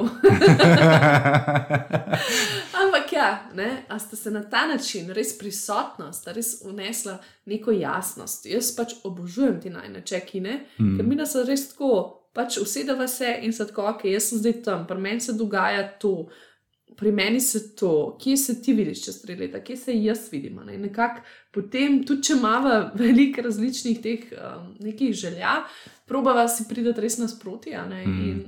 Ampak 3.23 3.55
ja, 3.57 3.65
ne? 3.65 3.85
a 3.89 3.99
sta 3.99 4.17
se 4.17 4.31
na 4.31 4.43
ta 4.43 4.67
način 4.67 5.11
res 5.11 5.39
prisotna, 5.39 6.13
sta 6.13 6.33
res 6.33 6.63
unesla 6.65 7.19
neko 7.47 7.73
jasnost. 7.73 8.47
Jaz 8.47 8.73
pač 8.77 8.95
obožujem 9.05 9.61
ti 9.61 9.71
najnečekine, 9.71 10.59
mm. 10.79 10.97
ker 10.97 11.07
mi 11.07 11.19
nas 11.19 11.37
res 11.47 11.69
tako. 11.73 12.19
Pač 12.33 12.57
usedeva 12.57 13.05
se 13.09 13.29
in 13.45 13.53
se 13.53 13.67
tako, 13.69 13.91
ok, 13.91 14.07
jaz 14.09 14.31
sem 14.31 14.41
zdaj 14.41 14.55
tam, 14.65 14.87
pri 14.89 14.97
meni 15.05 15.21
se 15.21 15.35
dogaja 15.37 15.83
to, 16.01 16.31
pri 16.97 17.13
meni 17.13 17.41
se 17.41 17.61
to, 17.77 18.17
kje 18.21 18.37
se 18.37 18.55
ti 18.63 18.73
vidiš 18.73 19.05
čez 19.05 19.19
tri 19.21 19.37
leta, 19.37 19.61
kje 19.61 19.77
se 19.77 19.97
jaz 19.99 20.31
vidim. 20.33 20.63
Ne? 20.65 20.79
Nekak, 20.81 21.21
potem, 21.53 22.01
tudi 22.09 22.25
če 22.29 22.39
imamo 22.39 22.79
veliko 23.03 23.45
različnih 23.45 24.01
teh 24.01 24.33
um, 24.33 24.73
nekih 24.81 25.13
želja, 25.13 25.59
probava 26.09 26.47
si 26.49 26.65
prideti 26.69 27.05
res 27.05 27.19
nasproti. 27.21 27.77
Ne? 27.77 28.01
Mm. 28.07 28.25
In, 28.31 28.43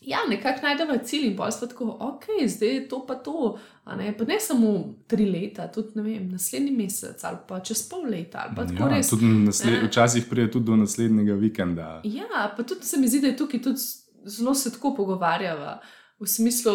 ja, 0.00 0.18
nekako 0.28 0.62
najdemo 0.62 0.98
cilj 1.04 1.26
in 1.26 1.36
pa 1.36 1.46
je 1.46 1.68
tako, 1.68 1.96
ok, 2.00 2.24
zdaj 2.46 2.74
je 2.74 2.88
to 2.88 3.04
pa 3.06 3.14
to. 3.14 3.58
Ne? 3.96 4.12
Pa 4.18 4.24
ne 4.24 4.40
samo 4.40 4.94
tri 5.06 5.30
leta, 5.30 5.68
tudi 5.72 6.00
vem, 6.00 6.28
naslednji 6.30 6.72
mesec 6.76 7.24
ali 7.24 7.38
pa 7.48 7.60
čez 7.60 7.82
pol 7.88 8.04
leta. 8.10 8.50
Ja, 8.78 8.88
res, 8.88 9.12
nasled, 9.20 9.84
včasih 9.88 10.26
pride 10.30 10.50
tudi 10.50 10.66
do 10.66 10.76
naslednjega 10.76 11.34
vikenda. 11.34 12.00
Ja, 12.04 12.52
pa 12.56 12.62
tudi 12.62 12.86
se 12.86 13.00
mi 13.00 13.08
zdi, 13.08 13.20
da 13.20 13.32
je 13.32 13.36
tukaj 13.36 13.62
tudi 13.62 13.80
zelo 14.24 14.54
se 14.54 14.72
tako 14.72 14.94
pogovarjava. 14.94 15.80
V 16.18 16.26
smislu, 16.26 16.72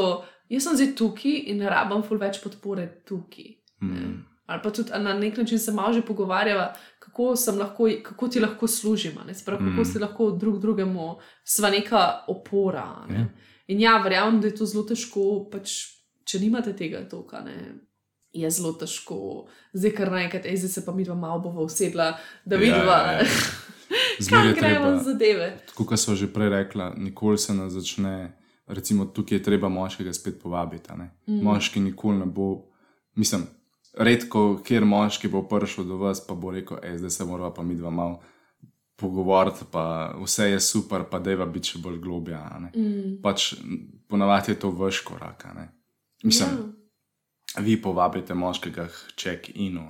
jaz 0.49 0.63
sem 0.63 0.77
zdaj 0.77 0.93
tukaj 0.95 1.41
in 1.51 1.59
ne 1.63 1.69
rabim 1.69 2.03
ful 2.07 2.19
več 2.21 2.39
podpore 2.43 2.87
tukaj. 3.07 3.57
Mm. 3.83 4.21
Ali 4.45 4.61
pa 4.63 4.71
tudi 4.71 4.91
na 4.99 5.13
nek 5.13 5.37
način 5.37 5.59
se 5.59 5.71
malo 5.71 5.93
že 5.93 6.01
pogovarjava, 6.01 6.73
kako, 7.13 7.35
lahko, 7.59 7.87
kako 8.03 8.27
ti 8.27 8.39
lahko 8.39 8.67
služimo, 8.67 9.21
Sprav, 9.33 9.59
kako 9.59 9.81
mm. 9.81 9.85
si 9.85 9.99
lahko 9.99 10.31
drug 10.31 10.59
drugemu 10.61 11.15
sva 11.45 11.69
neka 11.69 12.25
opora. 12.27 13.05
Ne? 13.09 13.15
Yeah. 13.15 13.19
Ja. 13.19 13.27
In 13.67 13.81
ja, 13.81 13.97
verjamem, 14.03 14.41
da 14.41 14.47
je 14.47 14.55
to 14.55 14.65
zelo 14.65 14.83
težko, 14.83 15.47
pač, 15.51 15.77
če 16.25 16.39
nimate 16.39 16.73
tega 16.73 17.05
toka. 17.09 17.41
Ne? 17.45 17.53
Je 18.33 18.49
zelo 18.49 18.73
težko, 18.73 19.45
zdaj 19.77 19.93
kar 19.93 20.11
naenkrat, 20.11 20.49
zdaj 20.49 20.69
se 20.69 20.85
pa 20.85 20.91
mi 20.91 21.05
dva 21.05 21.15
malo 21.15 21.39
bova 21.39 21.61
usedla, 21.61 22.15
da 22.45 22.57
vidiva, 22.57 22.97
ja, 22.97 23.11
ja, 23.11 23.27
ja. 24.19 24.29
kam 24.29 24.53
gremo 24.57 24.95
zadeve. 25.05 25.51
Kot 25.77 25.93
so 26.01 26.15
že 26.17 26.33
prej 26.33 26.49
rekla, 26.49 26.95
nikoli 26.97 27.37
se 27.37 27.53
ne 27.53 27.69
začne 27.69 28.15
recimo 28.67 29.05
tukaj 29.05 29.37
je 29.37 29.43
treba 29.43 29.69
moškega 29.69 30.13
spet 30.13 30.41
povabiti. 30.41 30.93
Mm. 31.27 31.43
Moški 31.43 31.79
nikoli 31.79 32.17
ne 32.17 32.25
bo, 32.25 32.65
mislim, 33.15 33.43
redko, 33.93 34.61
kjer 34.65 34.85
moški 34.85 35.29
bo 35.29 35.43
prišel 35.47 35.85
do 35.85 35.97
vas, 36.01 36.21
pa 36.27 36.35
bo 36.35 36.51
rekel, 36.51 36.77
e, 36.83 36.97
zdaj 36.97 37.09
se 37.09 37.25
moramo 37.25 37.53
pa 37.53 37.63
mi 37.63 37.75
dva 37.75 37.89
malo 37.89 38.19
pogovoriti, 38.95 39.65
pa 39.71 40.13
vse 40.21 40.49
je 40.51 40.59
super, 40.59 41.03
pa 41.09 41.19
deva 41.19 41.45
biti 41.45 41.73
še 41.73 41.81
bolj 41.83 41.99
globja. 42.01 42.41
Mm. 42.75 43.19
Pač 43.23 43.53
ponavadi 44.07 44.53
je 44.53 44.59
to 44.59 44.71
vaš 44.71 45.01
korak. 45.03 45.45
Mislim, 46.23 46.49
ja. 46.49 47.61
vi 47.61 47.81
povabite 47.81 48.33
moškega 48.33 48.87
k 48.87 49.15
check-inu. 49.17 49.87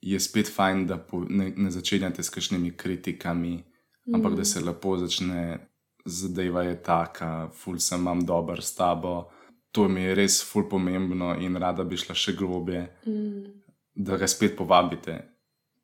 Je 0.00 0.20
spet 0.20 0.48
fajn, 0.48 0.86
da 0.86 0.96
po, 0.98 1.24
ne, 1.28 1.50
ne 1.56 1.70
začenjate 1.70 2.22
s 2.22 2.30
kakšnimi 2.30 2.72
kritikami, 2.76 3.58
mm. 3.58 4.14
ampak 4.14 4.38
da 4.38 4.44
se 4.44 4.62
lepo 4.64 4.96
začne 4.96 5.58
zadeva 6.04 6.62
je 6.62 6.82
taka, 6.82 7.50
ful 7.52 7.78
sem 7.78 8.00
imam 8.00 8.24
dober 8.24 8.62
s 8.62 8.74
tabo. 8.74 9.28
To 9.72 9.88
mi 9.88 10.02
je 10.02 10.14
res 10.18 10.40
ful 10.42 10.68
pomembno 10.68 11.34
in 11.38 11.56
rada 11.56 11.84
bi 11.84 11.96
šla 11.96 12.14
še 12.18 12.34
globje, 12.38 12.82
mm. 13.06 13.42
da 13.94 14.18
ga 14.18 14.28
spet 14.30 14.56
povabite 14.58 15.18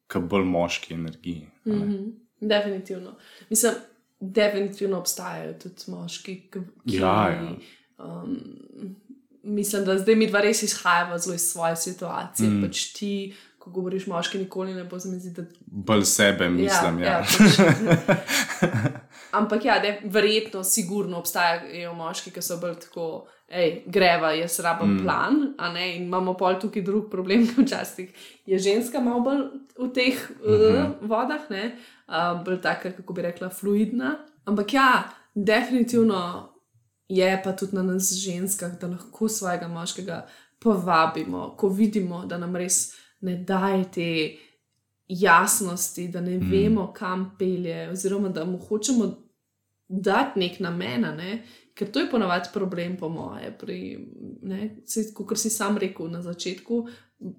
k 0.06 0.22
bolj 0.22 0.44
moški 0.44 0.94
energiji. 0.94 1.48
Mm 1.66 1.82
-hmm. 1.82 2.12
Definitivno. 2.40 3.16
Mislim, 3.50 3.74
definitivno 4.20 4.98
obstajajo 4.98 5.52
tudi 5.52 5.82
moški, 5.86 6.50
ki. 6.50 6.58
Ja, 6.84 7.28
ja. 7.28 7.54
Um, 7.98 8.96
mislim, 9.42 9.84
da 9.84 9.98
zdaj 9.98 10.16
mi 10.16 10.26
dva 10.26 10.40
res 10.40 10.62
izhajamo 10.62 11.18
zelo 11.18 11.34
iz 11.34 11.42
svoje 11.42 11.76
situacije. 11.76 12.48
Mm. 12.48 12.62
Pač 12.62 12.84
ti, 12.92 13.34
ko 13.58 13.70
govoriš 13.70 14.06
moški, 14.06 14.38
nikoli 14.38 14.74
ne 14.74 14.84
bo 14.84 14.98
zmediti. 14.98 15.42
Bolj 15.66 16.04
sebe, 16.04 16.48
mislim. 16.48 16.98
Ja, 16.98 17.06
ja. 17.06 17.18
Ja, 17.18 17.24
pač, 17.24 18.26
Ampak 19.38 19.64
ja, 19.64 19.78
de, 19.78 20.00
verjetno, 20.04 20.64
sigurno 20.64 21.18
obstajajo 21.18 21.94
moški, 21.94 22.30
ki 22.30 22.42
so 22.42 22.60
bolj 22.60 22.78
tako, 22.86 23.26
hej, 23.48 23.82
greva, 23.86 24.32
jaz 24.32 24.58
rabim 24.60 24.96
mm. 24.96 25.02
plan, 25.02 25.54
ne, 25.74 25.96
in 25.96 26.06
imamo 26.06 26.34
pol 26.34 26.58
tukaj 26.60 26.82
drug 26.82 27.10
problem, 27.10 27.46
ki 27.48 27.62
včasih 27.62 28.26
je 28.46 28.58
ženska 28.58 29.00
malo 29.00 29.20
bolj 29.20 29.44
v 29.78 29.92
teh 29.94 30.30
mm 30.30 30.52
-hmm. 30.52 30.86
uh, 30.86 31.08
vodah, 31.08 31.50
ne, 31.50 31.76
uh, 32.08 32.44
bolj 32.44 32.60
taka, 32.60 32.92
kako 32.92 33.12
bi 33.12 33.22
rekla, 33.22 33.48
fluidna. 33.48 34.16
Ampak 34.44 34.74
ja, 34.74 35.10
definitivno 35.34 36.48
je 37.08 37.40
pa 37.44 37.52
tudi 37.52 37.76
na 37.76 37.82
nas 37.82 38.12
ženskah, 38.12 38.78
da 38.80 38.86
lahko 38.86 39.28
svojega 39.28 39.68
moškega 39.68 40.26
povabimo, 40.58 41.54
ko 41.56 41.68
vidimo, 41.68 42.24
da 42.26 42.38
nam 42.38 42.56
res 42.56 42.94
ne 43.20 43.36
daje 43.36 43.84
te 43.94 44.36
jasnosti, 45.08 46.08
da 46.08 46.20
ne 46.20 46.38
mm. 46.38 46.50
vemo, 46.50 46.92
kam 46.92 47.36
pelje, 47.38 47.90
oziroma 47.90 48.28
da 48.28 48.44
mu 48.44 48.58
hočemo 48.58 49.14
dati 49.88 50.40
nek 50.40 50.60
namen, 50.60 51.00
ne? 51.00 51.42
Ker 51.76 51.92
to 51.92 52.00
je 52.00 52.10
ponovadi 52.10 52.48
problem, 52.52 52.96
po 52.96 53.08
moje, 53.08 53.52
kot 55.14 55.38
si 55.38 55.50
sam 55.50 55.76
rekel 55.78 56.08
na 56.10 56.22
začetku. 56.22 56.86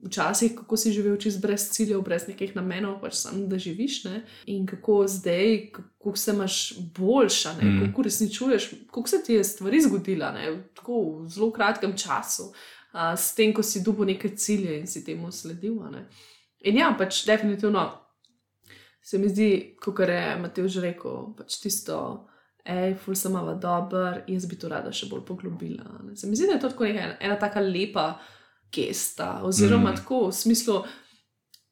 Včasih, 0.05 0.55
kako 0.57 0.77
si 0.77 0.91
živel 0.93 1.19
čez 1.21 1.35
brez 1.37 1.67
ciljev, 1.69 2.01
brez 2.01 2.23
nekih 2.25 2.55
namenov, 2.55 2.95
pač 3.01 3.19
samo 3.19 3.45
da 3.45 3.59
živiš, 3.61 3.97
ne? 4.07 4.23
in 4.49 4.65
kako 4.65 5.03
zdaj, 5.07 5.69
kako 5.75 6.15
se 6.17 6.33
imaš 6.33 6.55
boljša, 6.97 7.51
mm. 7.53 7.75
kako 7.85 8.05
resničuješ, 8.07 8.69
kako 8.89 9.07
se 9.07 9.21
ti 9.25 9.33
je 9.33 9.43
stvari 9.43 9.81
zgodila, 9.81 10.31
ne? 10.33 10.47
tako 10.75 11.03
v 11.19 11.29
zelo 11.29 11.51
kratkem 11.53 11.93
času, 11.97 12.49
a, 12.91 13.13
s 13.17 13.35
tem, 13.37 13.53
ko 13.53 13.63
si 13.63 13.83
dubo 13.85 14.05
neke 14.05 14.33
cilje 14.33 14.79
in 14.79 14.87
si 14.87 15.05
temu 15.05 15.31
sledil. 15.31 15.77
In 16.65 16.81
ja, 16.81 16.89
pač 16.97 17.25
definitivno 17.29 17.85
se 19.01 19.17
mi 19.17 19.29
zdi, 19.29 19.77
kot 19.81 19.99
je 19.99 20.37
Matej 20.41 20.67
že 20.67 20.81
rekel, 20.89 21.37
pač 21.37 21.61
tisto 21.61 22.27
hej, 22.67 22.95
ful 23.01 23.15
semava 23.15 23.55
dober, 23.55 24.21
jaz 24.27 24.45
bi 24.49 24.57
to 24.59 24.69
rada 24.71 24.91
še 24.93 25.09
bolj 25.11 25.23
poglobila. 25.27 25.85
Ne. 26.03 26.15
Se 26.19 26.27
mi 26.27 26.35
zdi, 26.35 26.49
da 26.49 26.57
je 26.57 26.63
to 26.63 26.71
tako 26.73 26.87
ena, 26.89 27.13
ena 27.23 27.37
taka 27.39 27.63
lepa 27.63 28.07
gesta, 28.73 29.37
oziroma 29.47 29.91
mm. 29.91 30.01
tako 30.01 30.27
v 30.27 30.33
smislu. 30.35 30.79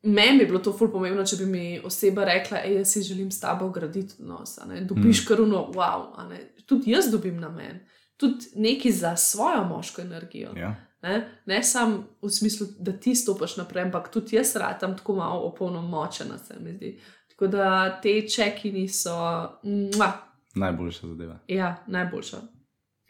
Meni 0.05 0.43
bi 0.43 0.45
bilo 0.45 0.61
to 0.61 0.69
ful 0.75 0.91
pomembno, 0.93 1.23
če 1.25 1.39
bi 1.39 1.45
mi 1.49 1.65
oseba 1.83 2.27
rekla, 2.29 2.61
da 2.61 2.73
jaz 2.77 2.91
si 2.93 3.01
želim 3.07 3.31
s 3.33 3.41
tabo 3.41 3.71
graditi 3.73 4.19
odnos. 4.19 4.59
Dobiš 4.85 5.23
mm. 5.23 5.27
karuno, 5.27 5.63
wow, 5.73 6.11
tudi 6.69 6.93
jaz 6.93 7.09
dobim 7.11 7.39
na 7.41 7.49
meni, 7.49 7.81
tudi 8.21 8.53
nekaj 8.61 8.91
za 8.91 9.15
svojo 9.17 9.63
moško 9.65 10.03
energijo. 10.05 10.53
Ja. 10.57 10.75
Ne, 11.05 11.17
ne 11.45 11.63
samo 11.63 12.03
v 12.21 12.29
smislu, 12.33 12.67
da 12.79 12.93
ti 12.97 13.15
stopiš 13.17 13.57
naprej, 13.57 13.83
ampak 13.89 14.07
tudi 14.13 14.37
jaz 14.37 14.55
radam 14.55 14.95
tako 14.97 15.17
malo 15.17 15.41
opolnomočena, 15.49 16.37
se 16.37 16.55
mi 16.59 16.77
zdi. 16.77 16.95
Tako 17.33 17.47
da 17.51 17.65
te 18.01 18.13
čekini 18.29 18.87
so. 18.89 19.17
Mwah, 19.63 20.24
Najboljša 20.55 21.07
zadeva. 21.07 21.39
Ja, 21.47 21.75
najboljša. 21.87 22.41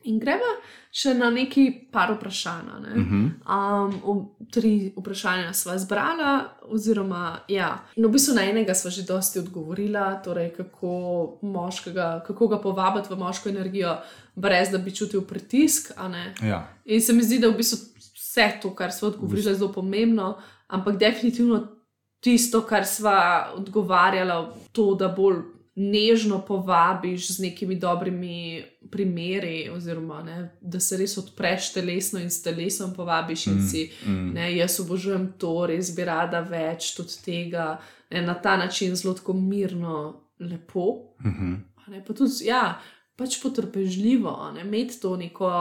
In 0.05 0.19
gremo 0.21 0.51
še 0.93 1.15
na 1.17 1.31
neki 1.33 1.63
par 1.91 2.11
vprašanj. 2.13 2.67
Ne? 2.83 2.91
Uh 3.01 3.07
-huh. 3.11 4.11
um, 4.11 4.27
tri 4.51 4.93
vprašanja 4.97 5.53
smo 5.53 5.77
zbrali, 5.77 6.43
oziroma, 6.61 7.39
ja. 7.47 7.79
no, 7.97 8.07
v 8.07 8.11
bistvu 8.11 8.35
na 8.35 8.43
enega 8.49 8.73
smo 8.73 8.91
že 8.91 9.03
dosti 9.03 9.39
odgovorili, 9.39 10.03
torej 10.23 10.53
kako, 10.53 11.39
moškega, 11.41 12.23
kako 12.27 12.47
ga 12.47 12.61
povabiti 12.61 13.13
v 13.13 13.17
moško 13.17 13.49
energijo, 13.49 13.97
brez 14.35 14.69
da 14.69 14.77
bi 14.77 14.95
čutil 14.95 15.21
pritisk. 15.21 15.91
Ja. 16.41 16.67
In 16.85 17.01
se 17.01 17.13
mi 17.13 17.23
zdi, 17.23 17.39
da 17.39 17.49
v 17.49 17.57
bistvu 17.57 17.77
vse 18.13 18.59
to, 18.61 18.75
kar 18.75 18.91
smo 18.91 19.07
odgovorili, 19.07 19.47
je 19.47 19.55
zelo 19.55 19.71
pomembno, 19.71 20.37
ampak 20.67 20.97
definitivno 20.97 21.67
tisto, 22.19 22.61
kar 22.61 22.85
smo 22.85 23.11
odgovarjali, 23.55 24.47
to, 24.71 24.95
da 24.95 25.07
bolj 25.07 25.54
nežno 25.75 26.39
povabiš 26.45 27.31
z 27.35 27.39
nekimi 27.39 27.75
dobrimi 27.75 28.63
primeri, 28.91 29.69
oziroma 29.69 30.23
ne, 30.23 30.57
da 30.61 30.79
se 30.79 30.97
res 30.97 31.17
odpreš 31.17 31.73
telesno 31.73 32.19
in 32.19 32.29
s 32.31 32.41
telesom 32.43 32.93
povabiš 32.95 33.47
in 33.47 33.57
mm, 33.57 33.67
si, 33.67 33.89
mm. 34.05 34.29
ne, 34.33 34.49
jaz 34.55 34.79
obožujem 34.79 35.33
to, 35.37 35.65
res 35.67 35.91
bi 35.95 36.05
rada 36.07 36.39
več 36.47 36.93
tudi 36.95 37.17
tega, 37.25 37.73
ne, 38.11 38.21
na 38.23 38.37
ta 38.39 38.55
način 38.57 38.95
zelo 38.95 39.13
tako 39.19 39.33
mirno, 39.33 40.21
lepo. 40.39 41.15
Mm 41.25 41.31
-hmm. 41.31 41.57
ne, 41.91 42.05
pa 42.05 42.13
tudi, 42.13 42.45
ja, 42.45 42.79
pač 43.15 43.41
potrpežljivo, 43.43 44.51
ne, 44.55 44.61
imeti 44.61 45.01
to 45.01 45.17
neko, 45.17 45.51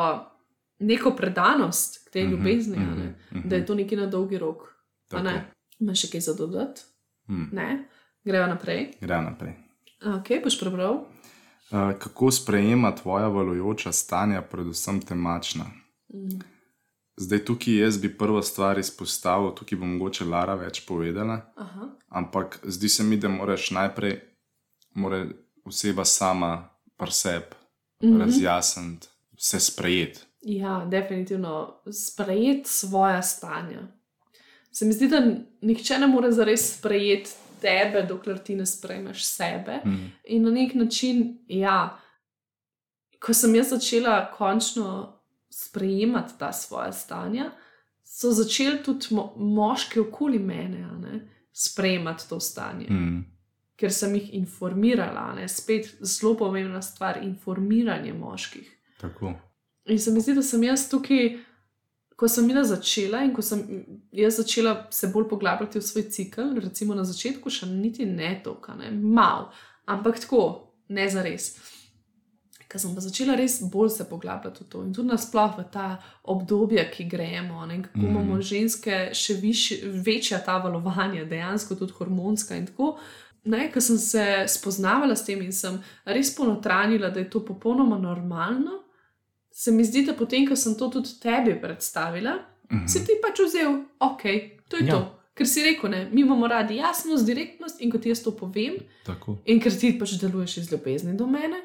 neko 0.78 1.10
predanost 1.10 2.08
k 2.08 2.12
tej 2.12 2.24
mm 2.24 2.28
-hmm, 2.28 2.36
ljubezni, 2.36 2.78
mm 2.78 3.14
-hmm, 3.32 3.48
da 3.48 3.56
je 3.56 3.66
to 3.66 3.74
nekaj 3.74 3.98
na 3.98 4.06
dolgi 4.06 4.38
rok. 4.38 4.74
Imaš 5.80 6.00
še 6.00 6.10
kaj 6.10 6.20
za 6.20 6.34
dodati? 6.34 6.80
Mm. 7.28 7.84
Gremo 8.24 8.46
naprej. 8.46 8.90
Gremo 9.00 9.30
naprej. 9.30 9.63
Ok, 10.04 10.28
boš 10.44 10.60
prebral. 10.60 10.94
Uh, 10.94 11.98
kako 11.98 12.30
sprejema 12.30 12.94
tvoja 12.94 13.28
valujoča 13.28 13.92
stanja, 13.92 14.42
predvsem 14.42 15.00
temačna? 15.00 15.64
Mm. 16.14 16.40
Zdaj, 17.16 17.44
tukaj 17.44 17.78
jaz 17.78 17.98
bi 17.98 18.18
prvo 18.18 18.42
stvar 18.42 18.78
izpostavil, 18.78 19.50
tukaj 19.54 19.78
bo 19.78 19.86
mogoče 19.86 20.24
Lara 20.24 20.54
več 20.54 20.82
povedala. 20.86 21.40
Aha. 21.56 21.88
Ampak 22.08 22.58
zdi 22.62 22.88
se 22.88 23.02
mi, 23.02 23.16
da 23.16 23.28
moraš 23.28 23.70
najprej 23.70 24.20
more 24.94 25.26
oseba 25.64 26.04
sama 26.04 26.68
preseb 26.96 27.42
mm 28.02 28.08
-hmm. 28.08 28.20
razjasniti, 28.20 29.06
se 29.38 29.60
sprejeti. 29.60 30.20
Ja, 30.40 30.86
definitivno 30.90 31.80
sprejeti 31.92 32.70
svoja 32.70 33.22
stanja. 33.22 33.88
Se 34.72 34.84
mi 34.84 34.92
zdi, 34.92 35.08
da 35.08 35.22
nihče 35.60 35.98
ne 35.98 36.06
more 36.06 36.32
zares 36.32 36.78
sprejeti 36.78 37.30
tebe, 37.64 38.04
dokler 38.08 38.38
ti 38.44 38.56
ne 38.56 38.66
sprejmeš 38.66 39.24
sebe. 39.24 39.80
Mm. 39.84 40.12
In 40.36 40.42
na 40.44 40.52
nek 40.52 40.74
način, 40.74 41.38
ja, 41.48 41.98
ko 43.20 43.34
sem 43.34 43.54
jaz 43.56 43.72
začela 43.72 44.18
končno 44.36 45.20
sprejemati 45.50 46.38
ta 46.38 46.52
svoja 46.52 46.92
stanja, 46.92 47.50
so 48.04 48.32
začeli 48.32 48.82
tudi 48.84 49.14
mo 49.14 49.32
moški 49.36 50.00
okoli 50.00 50.38
mene 50.38 50.88
ne, 51.00 51.20
sprejemati 51.52 52.28
to 52.28 52.40
stanje. 52.40 52.86
Mm. 52.90 53.24
Ker 53.76 53.92
sem 53.92 54.14
jih 54.14 54.28
informirala, 54.38 55.32
ne, 55.34 55.48
spet 55.48 55.96
zelo 56.00 56.36
pomembna 56.38 56.82
stvar, 56.82 57.18
informiranje 57.22 58.12
moških. 58.12 58.68
Tako. 59.00 59.32
In 59.90 59.98
se 59.98 60.12
mi 60.12 60.20
zdi, 60.20 60.34
da 60.34 60.42
sem 60.42 60.62
jaz 60.62 60.88
tukaj 60.90 61.34
ko 62.16 62.28
sem 62.28 62.50
jaz 62.50 62.68
začela 62.68 63.22
in 63.26 63.32
ko 63.34 63.42
sem 63.42 63.62
jaz 64.14 64.38
začela 64.38 64.86
se 64.90 65.10
bolj 65.12 65.28
poglabljati 65.28 65.78
v 65.78 65.82
svoj 65.82 66.08
cikl, 66.10 66.54
recimo 66.62 66.94
na 66.94 67.04
začetku, 67.04 67.50
še 67.50 67.66
niti 67.70 68.06
ne 68.06 68.36
toliko, 68.44 68.76
ne, 68.78 68.90
malo, 68.90 69.50
ampak 69.86 70.20
tako, 70.22 70.44
ne 70.88 71.08
za 71.10 71.24
res. 71.26 71.54
Ker 72.70 72.80
sem 72.82 72.94
pa 72.94 73.02
začela 73.02 73.36
res 73.38 73.60
bolj 73.70 73.92
se 73.96 74.06
poglabljati 74.10 74.64
v 74.64 74.68
to 74.70 74.84
in 74.86 74.94
tudi 74.94 75.10
nasplošno 75.10 75.62
v 75.62 75.66
ta 75.74 75.88
obdobje, 76.30 76.86
ki 76.94 77.08
gremo, 77.10 77.66
ne, 77.66 77.82
kako 77.88 77.98
mm. 77.98 78.08
imamo 78.12 78.40
ženske 78.42 79.02
še 79.14 79.38
viš, 79.42 79.66
večja 80.06 80.40
ta 80.42 80.60
valovanja, 80.62 81.26
dejansko 81.30 81.78
tudi 81.78 81.98
hormonska 81.98 82.58
in 82.58 82.70
tako. 82.70 82.94
Ker 83.44 83.82
sem 83.84 83.98
se 84.00 84.24
spoznavala 84.48 85.16
s 85.16 85.26
tem 85.26 85.42
in 85.44 85.52
sem 85.52 85.76
res 86.06 86.30
ponotranila, 86.34 87.10
da 87.12 87.20
je 87.20 87.28
to 87.30 87.44
popolnoma 87.44 87.98
normalno, 88.00 88.83
se 89.54 89.72
mi 89.72 89.84
zdi, 89.84 90.02
da 90.04 90.14
potem, 90.18 90.48
ko 90.48 90.56
sem 90.58 90.74
to 90.74 90.88
tudi 90.90 91.14
tebi 91.22 91.54
predstavila, 91.60 92.34
uh 92.34 92.76
mhm. 92.76 92.84
-huh. 92.84 92.88
si 92.88 93.04
ti 93.06 93.12
pač 93.22 93.38
vzel, 93.46 93.84
ok, 93.98 94.22
to 94.68 94.76
je 94.76 94.86
ja. 94.86 94.94
to. 94.94 95.20
Ker 95.34 95.46
si 95.46 95.62
rekel, 95.62 95.90
ne, 95.90 96.08
mi 96.12 96.20
imamo 96.20 96.46
radi 96.46 96.76
jasnost, 96.76 97.26
direktnost 97.26 97.80
in 97.80 97.90
kot 97.90 98.06
jaz 98.06 98.22
to 98.22 98.30
povem, 98.30 98.74
Tako. 99.04 99.38
in 99.44 99.60
ker 99.60 99.78
ti 99.78 99.98
pač 99.98 100.10
deluješ 100.20 100.56
iz 100.56 100.72
ljubezni 100.72 101.16
do 101.16 101.26
mene, 101.26 101.56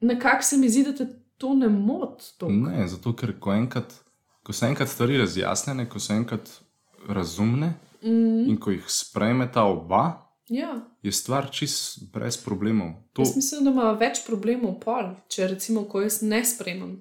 nekako 0.00 0.42
se 0.42 0.56
mi 0.56 0.68
zdi, 0.68 0.82
da 0.82 0.92
te 0.92 1.06
to 1.36 1.54
ne 1.54 1.68
moti. 1.68 2.32
Ne, 2.48 2.88
zato 2.88 3.12
ker 3.16 3.38
ko, 3.40 3.52
enkrat, 3.52 3.92
ko 4.42 4.52
so 4.52 4.66
enkrat 4.66 4.88
stvari 4.88 5.18
razjasnjene, 5.18 5.88
ko 5.88 6.00
so 6.00 6.12
enkrat 6.12 6.50
razumne 7.08 7.74
mm. 8.02 8.48
in 8.48 8.56
ko 8.60 8.70
jih 8.70 8.84
sprejmeta 8.88 9.64
oba, 9.64 10.29
Ja. 10.50 10.72
Je 11.02 11.12
stvar 11.12 11.46
čist 11.54 12.10
brez 12.12 12.36
problemov. 12.44 12.92
To... 13.12 13.22
Jaz 13.22 13.36
mislim, 13.36 13.64
da 13.64 13.70
ima 13.70 13.92
več 13.92 14.24
problemov, 14.26 14.80
pol, 14.82 15.12
če 15.30 15.46
recimo, 15.54 15.84
ko 15.86 16.02
jaz 16.02 16.20
ne 16.26 16.42
spremem 16.44 16.96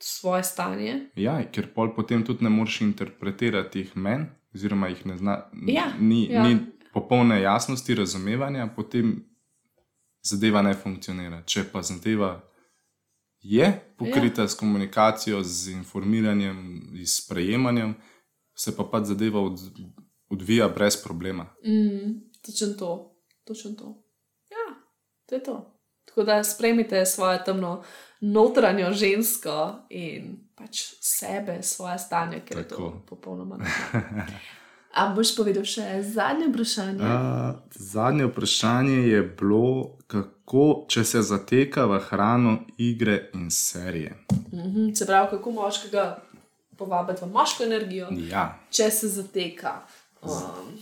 svoje 0.00 0.44
stanje. 0.44 0.94
Ja, 1.20 1.36
ker 1.52 1.68
pol 1.74 1.92
potem 1.96 2.24
tudi 2.24 2.44
ne 2.44 2.52
moreš 2.52 2.80
interpretirati 2.88 3.84
jih 3.84 3.92
meni, 3.96 4.30
oziroma 4.56 4.88
jih 4.88 5.04
ne 5.10 5.18
zna. 5.20 5.36
Ja, 5.68 5.90
ni, 6.00 6.24
ja. 6.32 6.46
ni 6.48 6.58
popolne 6.94 7.42
jasnosti 7.42 7.94
razumevanja, 7.94 8.70
potem 8.76 9.18
zadeva 10.24 10.62
ne 10.64 10.74
funkcionira. 10.74 11.42
Če 11.46 11.66
pa 11.72 11.82
zadeva 11.84 12.38
je 13.44 13.68
pokrita 14.00 14.46
ja. 14.46 14.48
s 14.48 14.56
komunikacijo, 14.56 15.42
z 15.44 15.76
informiranjem, 15.76 16.60
s 17.04 17.18
sprejemanjem, 17.24 17.94
se 18.56 18.72
pa 18.76 18.86
pač 18.88 19.10
zadeva 19.12 19.42
od, 19.44 19.60
odvija 20.32 20.68
brez 20.72 20.96
problema. 21.02 21.50
Mm. 21.66 22.33
Točno 22.46 22.68
to, 22.78 23.16
točno 23.44 23.70
to. 23.70 24.02
Ja, 24.50 24.74
to 25.26 25.34
je 25.34 25.42
to. 25.42 25.74
Tako 26.04 26.22
da 26.22 26.44
spremite 26.44 27.06
svojo 27.06 27.38
temno 27.38 27.82
notranjo 28.20 28.92
žensko 28.92 29.74
in 29.90 30.36
pač 30.54 30.94
sebe, 31.00 31.62
svoje 31.62 31.98
stanje, 31.98 32.40
ker 32.46 32.56
Tako. 32.56 32.82
je 32.82 32.90
to 32.90 33.02
popolnoma 33.08 33.56
normalno. 33.60 34.38
A 34.94 35.08
boš 35.10 35.32
povedal 35.34 35.64
še 35.66 35.82
zadnje 36.06 36.52
vprašanje? 36.52 37.02
Uh, 37.02 37.56
zadnje 37.74 38.28
vprašanje 38.28 38.98
je 39.08 39.22
bilo, 39.40 39.98
kako 40.06 40.86
če 40.88 41.02
se 41.04 41.22
zateka 41.22 41.88
v 41.90 41.98
hrano, 42.06 42.60
igre 42.78 43.30
in 43.34 43.50
serije. 43.50 44.14
Uh 44.30 44.58
mhm, 44.58 44.68
-huh, 44.68 44.94
se 44.94 45.06
pravi, 45.06 45.30
kako 45.30 45.50
moškega 45.50 46.22
povabiti 46.78 47.24
v 47.24 47.28
moško 47.28 47.64
energijo, 47.64 48.08
ja. 48.30 48.58
če 48.70 48.90
se 48.90 49.08
zateka. 49.08 49.82
Um, 50.22 50.78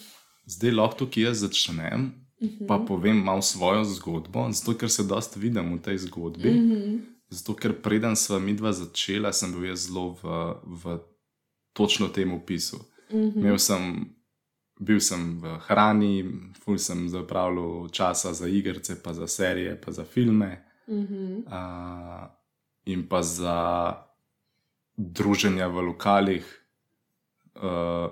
Zdaj 0.46 0.70
lahko 0.70 1.04
tukaj 1.04 1.22
jaz 1.22 1.38
začnem, 1.38 2.12
uh 2.40 2.48
-huh. 2.48 2.66
pa 2.66 2.78
povem 2.88 3.16
malo 3.16 3.42
svojo 3.42 3.84
zgodbo, 3.84 4.48
zato 4.52 4.78
ker 4.78 4.90
se 4.90 5.02
dosta 5.02 5.40
vidim 5.40 5.74
v 5.74 5.82
tej 5.82 5.98
zgodbi. 5.98 6.48
Uh 6.48 6.54
mhm. 6.54 6.72
-huh. 6.72 7.00
Zato 7.28 7.54
ker 7.54 7.82
preden 7.82 8.16
sva 8.16 8.38
mi 8.38 8.54
dva 8.54 8.72
začela, 8.72 9.32
sem 9.32 9.60
bil 9.60 9.76
zelo 9.76 10.18
v, 10.22 10.54
v 10.64 10.98
točno 11.72 12.08
tem 12.08 12.32
opisu. 12.32 12.76
Uh 13.10 13.20
mhm. 13.20 13.40
-huh. 13.40 13.58
sem, 13.58 14.14
bil 14.80 15.00
sem 15.00 15.40
v 15.40 15.58
hrani, 15.58 16.24
ful 16.64 16.78
sem 16.78 17.08
zapravljal 17.08 17.88
časa 17.88 18.32
za 18.32 18.48
igrice, 18.48 19.02
pa 19.02 19.12
za 19.12 19.26
serije, 19.26 19.80
pa 19.80 19.92
za 19.92 20.04
filme. 20.04 20.64
Mhm. 20.88 21.46
uh, 21.46 22.26
in 22.84 23.08
pa 23.08 23.22
za 23.22 23.94
druženja 24.96 25.66
v 25.68 25.80
lokalih, 25.80 26.44
uh, 27.54 28.10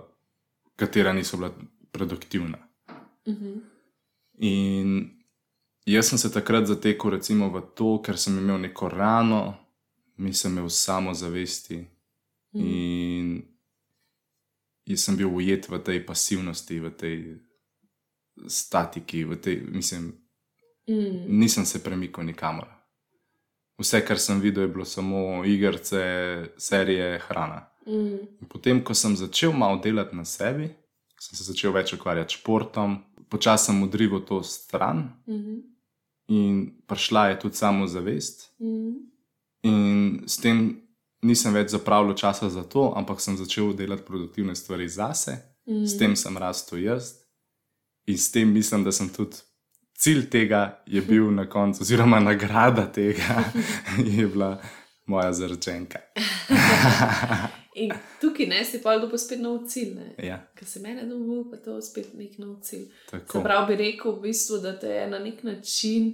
katera 0.77 1.13
niso 1.13 1.37
bila 1.37 1.51
produktivna. 1.93 2.59
Mhm. 3.29 3.59
In 4.39 5.11
jaz 5.87 6.09
sem 6.09 6.19
se 6.19 6.33
takrat 6.33 6.67
zatekel 6.67 7.11
recimo 7.11 7.51
v 7.51 7.61
to, 7.75 7.99
ker 8.03 8.19
sem 8.19 8.39
imel 8.39 8.59
neko 8.59 8.89
rano, 8.89 9.55
nisem 10.17 10.53
imel 10.53 10.69
samozavesti 10.69 11.85
in 12.55 13.43
jaz 14.87 15.05
sem 15.05 15.17
bil 15.17 15.29
ujet 15.29 15.69
v 15.69 15.79
tej 15.79 16.07
pasivnosti, 16.07 16.81
v 16.81 16.91
tej 16.91 17.17
statiki, 18.49 19.25
v 19.25 19.37
tej, 19.37 19.61
mislim, 19.61 20.13
Mm. 20.91 21.39
nisem 21.39 21.67
se 21.67 21.83
premikal 21.83 22.25
nikamor. 22.25 22.67
Vse, 23.79 24.05
kar 24.07 24.19
sem 24.19 24.41
videl, 24.41 24.63
je 24.63 24.69
bilo 24.69 24.85
samo 24.85 25.45
igrice, 25.45 26.03
serije, 26.57 27.19
hrana. 27.19 27.71
Mm. 27.87 28.19
In 28.41 28.49
potem, 28.49 28.85
ko 28.85 28.95
sem 28.95 29.17
začel 29.17 29.53
malo 29.53 29.79
delati 29.79 30.17
na 30.17 30.25
sebi, 30.25 30.69
sem 31.21 31.37
se 31.37 31.45
začel 31.45 31.73
več 31.73 31.93
ukvarjati 31.93 32.35
s 32.35 32.39
športom, 32.39 32.99
počasi 33.29 33.65
sem 33.67 33.83
odrival 33.83 34.21
to 34.21 34.43
stran 34.43 35.11
Mhm. 35.29 35.59
in 36.29 36.55
prišla 36.87 37.29
je 37.29 37.39
tudi 37.41 37.57
samozavest. 37.57 38.51
Mm. 38.61 38.95
In 39.63 40.23
s 40.27 40.37
tem 40.37 40.81
nisem 41.23 41.53
več 41.53 41.71
zapravljal 41.71 42.15
časa 42.15 42.49
za 42.49 42.63
to, 42.63 42.93
ampak 42.97 43.21
sem 43.21 43.37
začel 43.37 43.75
delati 43.75 44.03
produktivne 44.03 44.55
stvari 44.55 44.89
zase, 44.89 45.37
Mm. 45.67 45.87
s 45.87 45.99
tem 45.99 46.17
sem 46.17 46.37
rastel 46.37 46.79
jaz 46.79 47.13
in 48.07 48.19
s 48.19 48.31
tem 48.31 48.49
mislim, 48.49 48.85
da 48.85 48.93
sem 48.93 49.09
tudi. 49.09 49.37
Cilj 49.95 50.31
tega 50.31 50.81
je 50.87 51.03
bil 51.03 51.31
na 51.31 51.45
koncu, 51.47 51.83
oziroma 51.83 52.21
nagrada 52.21 52.87
tega 52.87 53.45
je 54.17 54.27
bila 54.27 54.57
moja 55.11 55.33
zaročenka. 55.33 55.99
In 57.75 57.93
tukaj 58.21 58.47
ne 58.47 58.65
si 58.65 58.81
pa 58.83 58.97
dobil 58.99 59.19
spet 59.19 59.41
nov 59.41 59.63
cilj. 59.71 59.93
Ne? 59.95 60.09
Ja, 60.27 60.41
Ker 60.59 60.67
se 60.69 60.81
meni 60.83 61.05
dobil, 61.09 61.45
pa 61.51 61.57
to 61.63 61.77
spet 61.83 62.13
nek 62.19 62.39
nov 62.39 62.59
cilj. 62.67 62.89
Pravi, 63.31 63.67
bi 63.69 63.79
rekel, 63.83 64.17
v 64.17 64.25
bistvu, 64.27 64.59
da 64.63 64.75
te 64.79 64.91
je 64.91 65.05
na 65.11 65.19
nek 65.23 65.43
način 65.47 66.11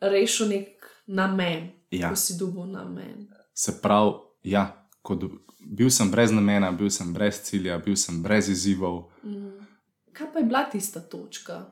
rešil 0.00 0.48
nek 0.48 0.86
namen, 1.06 1.70
Ja. 1.90 2.08
ko 2.10 2.16
si 2.16 2.38
dobil 2.38 2.70
namen. 2.72 3.26
Se 3.54 3.74
pravi, 3.82 4.14
ja, 4.44 4.64
ko 5.02 5.14
do, 5.14 5.28
bil 5.60 5.90
sem 5.90 6.10
brez 6.10 6.30
namena, 6.32 6.70
bil 6.72 6.90
sem 6.90 7.12
brez 7.12 7.42
cilja, 7.42 7.78
bil 7.78 7.96
sem 7.96 8.22
brez 8.22 8.48
izzivov. 8.48 9.10
Mm. 9.24 9.66
Kaj 10.12 10.32
pa 10.32 10.38
je 10.38 10.44
bila 10.44 10.62
tista 10.70 11.00
točka? 11.00 11.64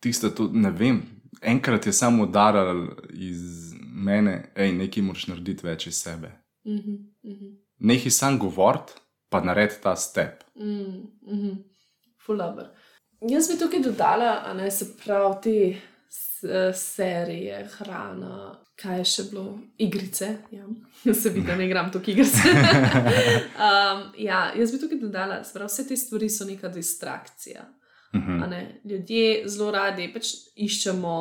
Tiste, 0.00 0.30
to, 0.30 0.46
ne 0.52 0.70
vem, 0.70 1.00
enkrat 1.42 1.86
je 1.86 1.92
samo 1.92 2.22
udaril 2.28 2.86
iz 3.12 3.72
mene, 3.98 4.52
hej, 4.56 4.72
nekaj 4.74 5.02
moraš 5.02 5.26
narediti 5.26 5.66
več 5.66 5.86
iz 5.86 5.98
sebe. 5.98 6.30
Mhm, 6.66 6.94
mhm, 7.24 7.50
Nekaj 7.80 8.10
sam 8.12 8.38
govoriti, 8.38 8.92
pa 9.28 9.40
naredi 9.40 9.74
ta 9.82 9.96
step. 9.96 10.44
mhm, 10.56 10.96
mhm. 11.24 11.56
Fulaber. 12.18 12.66
Jaz 13.22 13.48
bi 13.48 13.58
tukaj 13.58 13.80
dodala, 13.80 14.42
a 14.44 14.54
ne 14.54 14.70
se 14.70 14.86
pravi, 14.96 15.34
te 15.42 15.54
s- 16.08 16.44
eh, 16.44 16.72
serije, 16.74 17.56
hrana, 17.68 18.34
kaj 18.76 18.98
je 18.98 19.04
še 19.06 19.22
bilo, 19.24 19.44
igrice. 19.78 20.28
Ja. 20.50 20.66
Se 21.14 21.30
vidi, 21.30 21.46
da 21.46 21.56
ne 21.56 21.66
igram 21.66 21.90
tukaj 21.92 22.12
igrice. 22.12 22.38
um, 23.58 24.02
ja, 24.18 24.52
jaz 24.54 24.72
bi 24.72 24.78
tukaj 24.78 24.98
dodala, 24.98 25.40
pravi, 25.52 25.68
vse 25.68 25.88
te 25.88 25.96
stvari 25.96 26.28
so 26.30 26.44
neka 26.44 26.68
distrakcija. 26.68 27.64
Mhm. 28.14 28.42
a 28.42 28.46
ne. 28.46 28.80
Ljudje 28.84 29.24
zelo 29.46 29.70
radi 29.70 30.12
pač 30.12 30.26
iščemo 30.56 31.16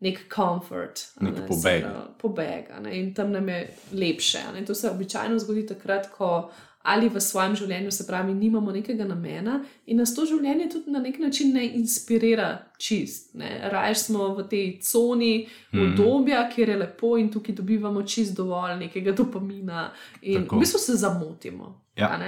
nek 0.00 0.28
komfort, 0.28 1.00
Nek 1.20 1.34
ne, 1.34 1.46
pobeg. 1.46 1.82
pravi, 1.82 2.08
pobeg 2.18 2.64
ne, 2.82 3.00
in 3.00 3.14
tam 3.14 3.30
nam 3.30 3.48
je 3.48 3.60
lepše. 3.92 4.38
Ne. 4.54 4.64
To 4.64 4.74
se 4.74 4.90
običajno 4.90 5.38
zgodi 5.38 5.66
takrat, 5.66 6.10
ko 6.10 6.50
ali 6.84 7.08
v 7.08 7.16
svojem 7.16 7.54
življenju, 7.56 7.90
se 7.90 8.04
pravi, 8.06 8.34
nimamo 8.34 8.70
nekega 8.70 9.04
namena 9.04 9.54
in 9.86 9.96
nas 9.96 10.14
to 10.14 10.26
življenje 10.26 10.66
tudi 10.68 10.90
na 10.90 11.00
nek 11.00 11.18
način 11.18 11.54
ne 11.54 11.66
inspirira 11.68 12.48
čist. 12.78 13.34
Ne. 13.34 13.60
Raje 13.64 13.94
smo 13.96 14.28
v 14.30 14.44
tej 14.44 14.66
coni 14.82 15.30
Mhm. 15.72 15.80
obdobja, 15.84 16.50
kjer 16.50 16.68
je 16.68 16.76
lepo 16.76 17.16
in 17.16 17.30
tukaj 17.30 17.54
dobivamo 17.54 18.02
čist 18.04 18.36
dovolj 18.36 18.76
nekega 18.76 19.12
dopamina 19.12 19.92
in 20.22 20.42
Tako. 20.42 20.56
v 20.56 20.60
bistvu 20.60 20.78
se 20.80 20.92
zamotimo. 20.94 21.72
Ja. 21.96 22.18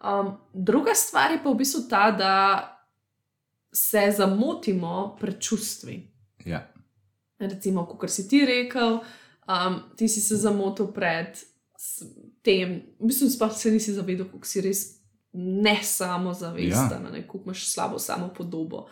Um, 0.00 0.30
druga 0.54 0.94
stvar 0.94 1.32
je 1.32 1.40
pa 1.42 1.50
v 1.50 1.56
bistvu 1.56 1.80
ta, 1.90 2.10
da 2.12 2.34
se 3.72 4.12
zamotimo 4.12 5.16
pred 5.20 5.40
čustvi. 5.40 6.06
Ja. 6.44 6.68
Recimo, 7.38 7.86
kot 7.86 8.10
si 8.10 8.28
ti 8.28 8.44
rekel, 8.44 8.98
um, 9.46 9.80
ti 9.96 10.08
si 10.08 10.20
se 10.20 10.36
zamotil 10.36 10.86
pred 10.86 11.38
tem, 12.42 12.72
v 13.00 13.06
bistvu 13.06 13.28
sploh 13.28 13.52
se 13.52 13.70
nisi 13.70 13.92
zavedal, 13.92 14.26
kako 14.26 14.46
si 14.46 14.60
res 14.60 14.80
ne 15.32 15.78
samozavesten, 15.82 17.04
ja. 17.04 17.22
kako 17.22 17.38
imaš 17.44 17.68
slabo 17.68 17.98
samo 17.98 18.28
podobo. 18.28 18.88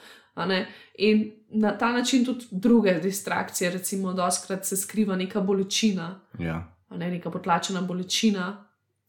In 0.98 1.22
na 1.48 1.78
ta 1.78 1.92
način 1.92 2.24
tudi 2.24 2.44
druge 2.50 2.94
distrakcije, 2.94 3.70
recimo, 3.70 4.12
doskrat 4.12 4.66
se 4.66 4.76
skriva 4.76 5.16
neka 5.16 5.40
bolečina, 5.40 6.20
ja. 6.38 6.72
ne 6.90 7.10
neka 7.10 7.30
potlačena 7.30 7.80
bolečina, 7.80 8.62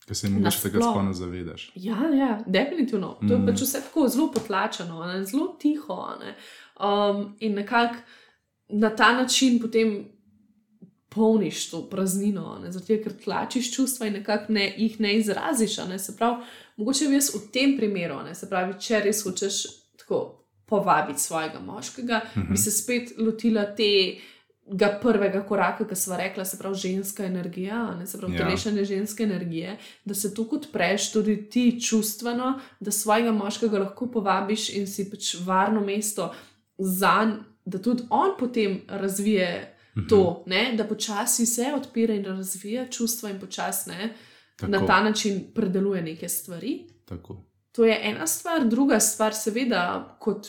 Ker 0.07 0.15
se 0.15 0.29
mogoče 0.29 0.61
tega 0.61 0.77
Nasploh. 0.77 0.93
sploh 0.93 1.05
ne 1.05 1.13
zavedaš. 1.13 1.71
Ja, 1.75 1.97
ja, 2.09 2.39
definitivno. 2.47 3.17
To 3.19 3.33
je 3.33 3.39
Mm. 3.39 3.45
pač 3.45 3.61
vse 3.61 3.81
tako 3.81 4.07
zelo 4.07 4.31
potlačeno, 4.31 5.05
ne, 5.05 5.25
zelo 5.25 5.47
tiho. 5.59 6.07
ne. 6.19 6.35
Um, 6.79 7.35
in 7.39 7.53
nekako 7.53 7.95
na 8.69 8.89
ta 8.91 9.13
način 9.13 9.59
potem 9.59 10.05
polniš 11.09 11.69
to 11.69 11.89
praznino, 11.89 12.59
ne, 12.63 12.71
zato 12.71 12.87
ker 12.97 13.13
tlačiš 13.23 13.73
čustva 13.73 14.07
in 14.07 14.13
nekako 14.13 14.53
ne, 14.53 14.73
jih 14.77 14.99
ne 14.99 15.15
izraziš. 15.15 15.77
Ne, 15.79 15.99
se 15.99 16.15
pravi, 16.17 16.43
mogoče 16.77 17.07
bi 17.07 17.13
jaz 17.13 17.29
v 17.29 17.51
tem 17.51 17.77
primeru, 17.77 18.21
ne, 18.23 18.35
se 18.35 18.49
pravi, 18.49 18.73
če 18.79 18.99
res 18.99 19.23
hočeš 19.23 19.61
tako 19.97 20.19
povabiti 20.65 21.21
svojega 21.21 21.59
moškega, 21.61 22.21
Mhm. 22.35 22.51
bi 22.51 22.57
se 22.57 22.71
spet 22.71 23.13
lotila 23.17 23.65
te. 23.67 24.17
Ga 24.69 24.99
prvega 25.01 25.39
koraka, 25.43 25.85
ki 25.87 25.95
smo 25.95 26.17
rekli, 26.17 26.45
se 26.45 26.57
pravi 26.57 26.75
ženska 26.75 27.23
energija, 27.25 27.95
ne 27.95 28.07
se 28.07 28.17
pravi 28.17 28.33
Ja. 28.33 28.39
telešne 28.39 28.83
ženske 28.85 29.23
energije, 29.23 29.77
da 30.05 30.13
se 30.13 30.33
tu 30.33 30.43
odpreš 30.51 31.11
tudi 31.11 31.49
ti 31.49 31.81
čustveno, 31.81 32.49
da 32.79 32.91
svojega 32.91 33.31
moškega 33.31 33.79
lahko 33.79 34.07
povabiš 34.07 34.69
in 34.71 34.87
si 34.87 35.09
pač 35.09 35.35
varno 35.41 35.79
mesto 35.81 36.33
za 36.77 37.13
njega, 37.25 37.43
da 37.67 37.77
tudi 37.79 38.03
on 38.11 38.35
potem 38.39 38.81
razvije 38.89 39.73
Mhm. 39.95 40.07
to, 40.07 40.19
ne? 40.45 40.73
da 40.73 40.83
počasi 40.85 41.45
se 41.47 41.73
odpira 41.73 42.13
in 42.13 42.25
razvija 42.25 42.87
čustva 42.87 43.29
in 43.29 43.39
počasi 43.39 43.89
na 44.61 44.85
ta 44.85 45.01
način 45.01 45.51
predeluje 45.53 46.01
neke 46.03 46.29
stvari. 46.29 46.87
tako. 47.05 47.43
To 47.71 47.85
je 47.85 47.99
ena 48.03 48.27
stvar, 48.27 48.65
druga 48.65 48.99
stvar, 49.01 49.33
seveda, 49.35 49.81
kot 50.19 50.47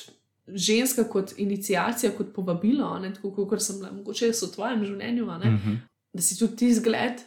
ženska, 0.48 1.04
kot 1.04 1.32
inicijacija, 1.36 2.12
kot 2.12 2.26
povabilo, 2.34 2.98
ne 2.98 3.14
tako 3.14 3.46
kot 3.46 3.62
sem 3.62 3.76
bila, 3.76 3.92
mogoče 3.92 4.26
jaz 4.26 4.42
v 4.42 4.48
tvojem 4.48 4.84
življenju, 4.84 5.26
ne, 5.38 5.50
Mhm. 5.50 5.74
da 6.14 6.22
si 6.22 6.38
tudi 6.38 6.56
ti 6.56 6.74
zgled, 6.74 7.20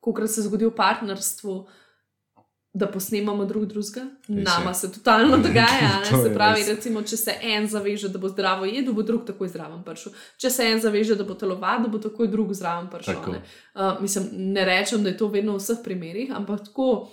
kot 0.00 0.30
se 0.30 0.42
zgodi 0.42 0.64
v 0.64 0.70
partnerstvu, 0.72 1.66
da 2.72 2.86
posnemamo 2.86 3.44
drug 3.44 3.66
drugega. 3.66 4.06
Nama 4.28 4.74
se 4.74 4.92
totalno 4.92 5.36
dogaja. 5.46 6.02
To? 6.10 6.22
Se 6.22 6.34
pravi, 6.34 6.60
res. 6.60 6.68
recimo, 6.68 7.02
če 7.02 7.16
se 7.16 7.34
en 7.42 7.66
zaveže, 7.68 8.08
da 8.08 8.18
bo 8.18 8.28
zdravo 8.28 8.64
jedel, 8.64 8.94
bo 8.94 9.02
drug 9.02 9.24
takoj 9.26 9.50
zraven 9.50 9.82
prišel. 9.86 10.14
Če 10.38 10.50
se 10.50 10.66
en 10.70 10.82
zaveže, 10.82 11.16
da 11.18 11.26
bo 11.26 11.34
telovadil, 11.34 11.90
bo 11.90 11.98
takoj 11.98 12.30
drug 12.30 12.52
zraven 12.54 12.86
prišel. 12.92 13.18
Ne? 13.32 13.42
Uh, 13.74 13.98
mislim, 14.02 14.28
ne 14.54 14.64
rečem, 14.64 15.02
da 15.02 15.10
je 15.10 15.18
to 15.18 15.28
vedno 15.28 15.56
v 15.58 15.64
vseh 15.64 15.82
primerih, 15.84 16.36
ampak 16.36 16.68
tako. 16.70 17.08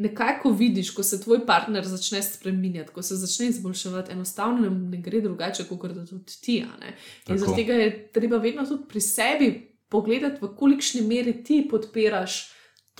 Nekako 0.00 0.52
vidiš, 0.54 0.92
ko 0.94 1.02
se 1.04 1.18
tvoj 1.20 1.42
partner 1.44 1.84
začne 1.84 2.22
spremenjati, 2.22 2.92
ko 2.94 3.02
se 3.02 3.16
začne 3.20 3.48
izboljševati, 3.50 4.12
enostavno 4.14 4.62
ne, 4.62 4.70
ne 4.70 5.00
gre 5.02 5.20
drugače, 5.20 5.66
kot 5.68 5.92
da 5.92 6.04
tudi 6.06 6.38
ti. 6.40 6.54
zaradi 7.26 7.56
tega 7.56 7.74
je 7.74 7.90
treba 8.14 8.38
vedno 8.38 8.64
tudi 8.64 8.86
pri 8.88 9.00
sebi 9.00 9.48
pogledati, 9.90 10.38
v 10.40 10.54
kolikšni 10.56 11.02
meri 11.02 11.34
ti 11.44 11.66
podpiraš 11.70 12.38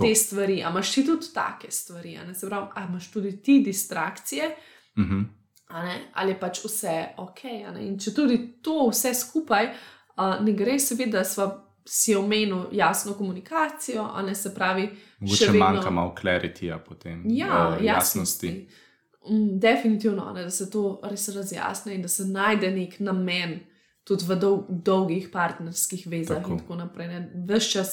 To. 0.01 0.05
te 0.05 0.14
stvari. 0.16 0.62
A 0.62 0.70
imaš 0.70 0.92
ti 0.92 1.05
tudi 1.05 1.26
take 1.34 1.70
stvari, 1.70 2.14
se 2.34 2.48
pravi, 2.48 2.66
a 2.74 2.84
imaš 2.84 3.11
tudi 3.11 3.36
ti 3.38 3.61
distrakcije, 3.61 4.51
Mhm. 4.96 5.20
a 5.68 5.82
ne? 5.84 6.01
ali 6.12 6.32
je 6.32 6.40
pač 6.40 6.64
vse 6.64 6.94
ok. 7.18 7.44
In 7.80 7.98
če 7.98 8.11
tudi 8.12 8.38
to 8.61 8.88
vse 8.88 9.14
skupaj 9.14 9.66
uh, 9.66 10.40
ne 10.40 10.53
gre, 10.55 10.78
seveda, 10.78 11.24
sva 11.24 11.51
si 11.86 12.14
omenil 12.14 12.64
jasno 12.72 13.14
komunikacijo, 13.14 14.03
a 14.07 14.22
ne 14.22 14.34
se 14.34 14.55
pravi, 14.55 14.88
Mogoče 15.18 15.46
vedno- 15.46 15.59
manjka 15.61 15.90
malo 15.92 16.14
clarityja 16.14 16.78
potem. 16.80 17.22
Ja, 17.26 17.46
eh, 17.72 17.84
jasnosti. 17.84 18.68
Mm, 19.22 19.59
definitivno, 19.59 20.32
ne, 20.32 20.42
da 20.42 20.51
se 20.51 20.70
to 20.70 20.82
res 21.05 21.28
razjasni 21.28 21.94
in 21.94 22.03
da 22.03 22.09
se 22.09 22.24
najde 22.24 22.70
nek 22.72 23.01
namen 23.01 23.61
tudi 24.11 24.27
v 24.27 24.37
dol 24.43 24.65
dolgih 24.69 25.29
partnerskih 25.31 26.07
vezah 26.11 26.43
Tako. 26.43 26.53
in 26.53 26.59
tako 26.59 26.79
naprej. 26.83 27.13
Ves 27.47 27.71
čas 27.71 27.91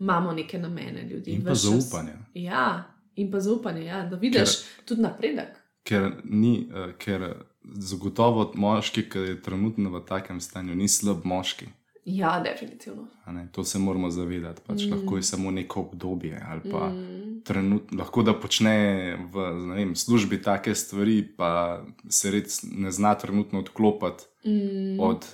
imamo 0.00 0.32
neke 0.32 0.58
namene 0.58 1.06
ljudi. 1.06 1.38
In 1.38 1.44
pa 1.44 1.54
čas- 1.54 1.62
zaupanje. 1.68 2.16
Ja, 2.34 2.90
in 3.16 3.30
pa 3.30 3.40
zaupanje, 3.40 3.84
ja, 3.84 4.02
da 4.06 4.16
vidiš 4.16 4.56
Ker... 4.56 4.84
tudi 4.84 5.02
napredek. 5.02 5.58
Ker, 5.86 6.10
ni, 6.24 6.68
eh, 6.74 6.92
ker 6.98 7.34
zagotovo 7.62 8.50
moški, 8.54 9.06
ki 9.10 9.18
je 9.18 9.42
trenutno 9.42 9.90
v 9.90 10.02
takem 10.06 10.40
stanju, 10.40 10.74
ni 10.74 10.88
slab 10.88 11.24
moški. 11.24 11.70
Ja, 12.04 12.40
definitivno. 12.40 13.06
To 13.52 13.64
se 13.64 13.78
moramo 13.78 14.10
zavedati. 14.10 14.60
Pač 14.66 14.82
mm. 14.82 14.92
Lahko 14.92 15.16
je 15.16 15.22
samo 15.22 15.50
neko 15.50 15.80
obdobje. 15.80 16.42
Mm. 16.64 17.40
Trenut, 17.44 17.92
lahko 17.92 18.22
da 18.22 18.34
počne 18.34 19.16
v 19.32 19.50
vem, 19.74 19.96
službi 19.96 20.42
take 20.42 20.74
stvari, 20.74 21.22
pa 21.36 21.82
se 22.08 22.30
res 22.30 22.62
ne 22.62 22.90
zna 22.90 23.14
trenutno 23.14 23.60
odklopiti 23.60 24.24
mm. 24.48 25.00
od 25.00 25.26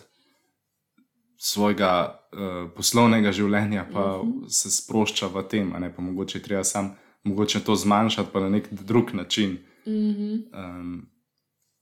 svojega 1.39 2.20
uh, 2.32 2.70
poslovnega 2.76 3.32
življenja, 3.32 3.87
pa 3.93 4.22
mm 4.22 4.32
-hmm. 4.32 4.49
se 4.49 4.70
sprošča 4.70 5.26
v 5.26 5.43
tem. 5.49 5.93
Mogoče 5.99 6.43
treba 6.43 6.64
sam, 6.64 6.97
mogoče 7.22 7.61
to 7.61 7.76
zmanjšati, 7.76 8.30
pa 8.32 8.41
na 8.41 8.49
nek 8.49 8.72
drug 8.72 9.14
način. 9.14 9.59
Mm 9.87 9.93
-hmm. 9.93 10.43
um, 10.53 11.07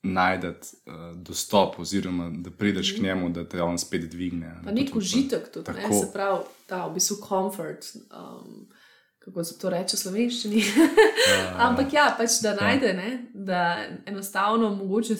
najdete 0.05 0.69
uh, 0.87 1.17
dostop, 1.17 1.79
oziroma 1.79 2.31
da 2.31 2.51
prideš 2.51 2.93
mm. 2.93 2.95
k 2.95 2.99
mhm. 2.99 3.07
njemu, 3.07 3.29
da 3.29 3.49
te 3.49 3.63
on 3.63 3.79
spet 3.79 4.11
dvigne. 4.11 4.61
Pa 4.65 4.73
nek 4.73 4.97
užitek 4.97 5.53
tudi, 5.53 5.73
ne? 5.73 6.01
se 6.01 6.13
pravi, 6.13 6.45
ta 6.67 6.87
v 6.87 6.95
bistvu 6.95 7.17
komfort. 7.17 7.85
Um, 7.95 8.69
Kako 9.19 9.45
se 9.45 9.59
to 9.59 9.71
reče 9.71 9.97
v 9.97 10.01
slovenščini? 10.01 10.59
Ja. 10.61 11.55
Ampak 11.69 11.93
ja, 11.93 12.15
pač 12.19 12.43
da 12.43 12.49
ja. 12.49 12.57
najde, 12.61 12.93
ne? 12.93 13.31
da 13.35 13.87
enostavno 14.07 14.75
mogoče 14.75 15.17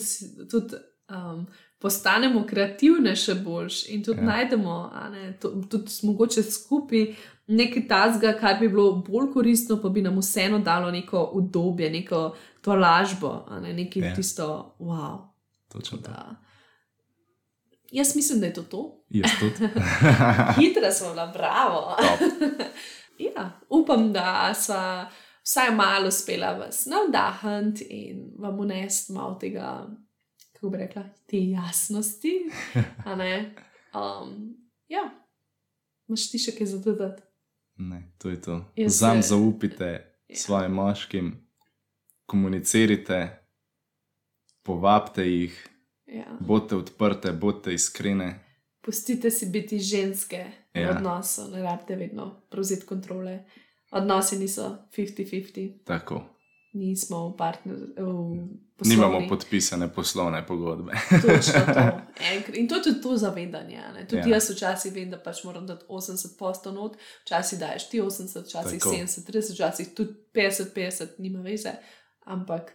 tudi 0.51 0.75
um, 1.09 1.47
postanemo 1.85 2.41
kreativni 2.49 3.13
še 3.15 3.35
boljš 3.45 3.83
in 3.93 4.03
tudi 4.03 4.23
ja. 4.23 4.25
najdemo, 4.31 4.75
ne, 5.13 5.25
to, 5.41 5.51
tudi 5.69 6.07
mogoče 6.07 6.43
skupaj 6.43 7.05
nekaj 7.47 7.83
tazga, 7.87 8.33
kar 8.39 8.57
bi 8.59 8.69
bilo 8.69 9.03
bolj 9.05 9.29
koristno, 9.33 9.77
pa 9.81 9.89
bi 9.93 10.01
nam 10.01 10.17
vseeno 10.17 10.59
dalo 10.65 10.89
neko 10.91 11.29
udobje, 11.37 11.91
neko 11.93 12.23
to 12.65 12.75
lažbo, 12.75 13.35
ne 13.61 13.73
nekaj 13.73 14.07
ja. 14.07 14.15
tisto, 14.15 14.47
wow. 14.79 15.19
Točno 15.71 15.97
to. 15.97 16.11
Jaz 17.91 18.15
mislim, 18.15 18.39
da 18.39 18.45
je 18.45 18.53
to 18.53 18.63
to. 18.63 18.81
Jaz 19.09 19.31
tudi. 19.39 19.69
Hitro 20.57 20.91
smo 20.91 21.13
na 21.13 21.25
bravo. 21.25 21.95
ja, 23.27 23.51
upam, 23.69 24.13
da 24.13 24.53
smo 24.53 24.75
vsaj 25.43 25.71
malo 25.75 26.07
uspela 26.07 26.51
vas 26.51 26.85
navdahniti 26.85 27.85
in 27.89 28.31
vam 28.39 28.59
unesti 28.59 29.13
malo 29.13 29.37
tega, 29.41 29.87
kako 30.65 30.69
bi 30.69 30.77
rekla, 30.77 31.03
te 31.25 31.37
jasnosti. 31.49 32.49
Um, 33.95 34.57
ja, 34.87 35.03
imaš 36.07 36.31
ti 36.31 36.39
še 36.41 36.51
kaj 36.57 36.67
za 36.67 36.79
dodati? 36.83 37.21
Ne, 37.77 38.01
to 38.17 38.29
je 38.29 38.41
to. 38.41 38.57
Zam 38.87 39.21
zaupite 39.21 39.87
ja. 40.27 40.35
svojim 40.35 40.73
moškim 40.75 41.29
komunicirite, 42.25 43.19
povabite 44.67 45.23
jih, 45.23 45.55
ja. 46.11 46.25
bodite 46.39 46.75
odprte, 46.75 47.31
bodite 47.31 47.73
iskrene. 47.73 48.27
Pustite 48.81 49.31
si 49.31 49.47
biti 49.47 49.79
ženske 49.79 50.43
ja. 50.73 50.89
v 50.89 50.97
odnosu, 50.97 51.47
ne 51.53 51.63
rabite 51.63 51.95
vedno 51.95 52.29
prevzeti 52.49 52.85
kontrole. 52.85 53.43
Odnosi 53.91 54.41
niso 54.43 54.73
50-50. 54.97 55.85
Tako. 55.85 56.25
Nismo 56.75 57.29
v 57.29 57.37
partnerstvu. 57.37 58.47
Nimamo 58.85 59.21
podpisane 59.29 59.87
poslovne 59.93 60.45
pogodbe. 60.47 60.91
In 62.53 62.67
to 62.67 62.75
je 62.75 62.83
tudi 62.83 63.01
to 63.01 63.17
zavedanje. 63.17 63.81
Tudi 64.09 64.29
ja. 64.29 64.35
jaz 64.35 64.49
včasih 64.51 64.93
vem, 64.93 65.09
da 65.09 65.17
pač 65.17 65.43
moram 65.47 65.67
dati 65.67 65.85
80 65.89 66.35
postov 66.39 66.75
not, 66.75 66.97
včasih 67.23 67.59
daješ 67.59 67.89
ti 67.89 68.01
80, 68.01 68.43
včasih 68.43 68.79
Tako. 68.79 68.91
70, 68.91 69.31
30, 69.31 69.53
včasih 69.53 69.93
tudi 69.95 70.13
50-50, 70.35 71.15
nima 71.23 71.39
veze. 71.39 71.71
Ampak, 72.25 72.73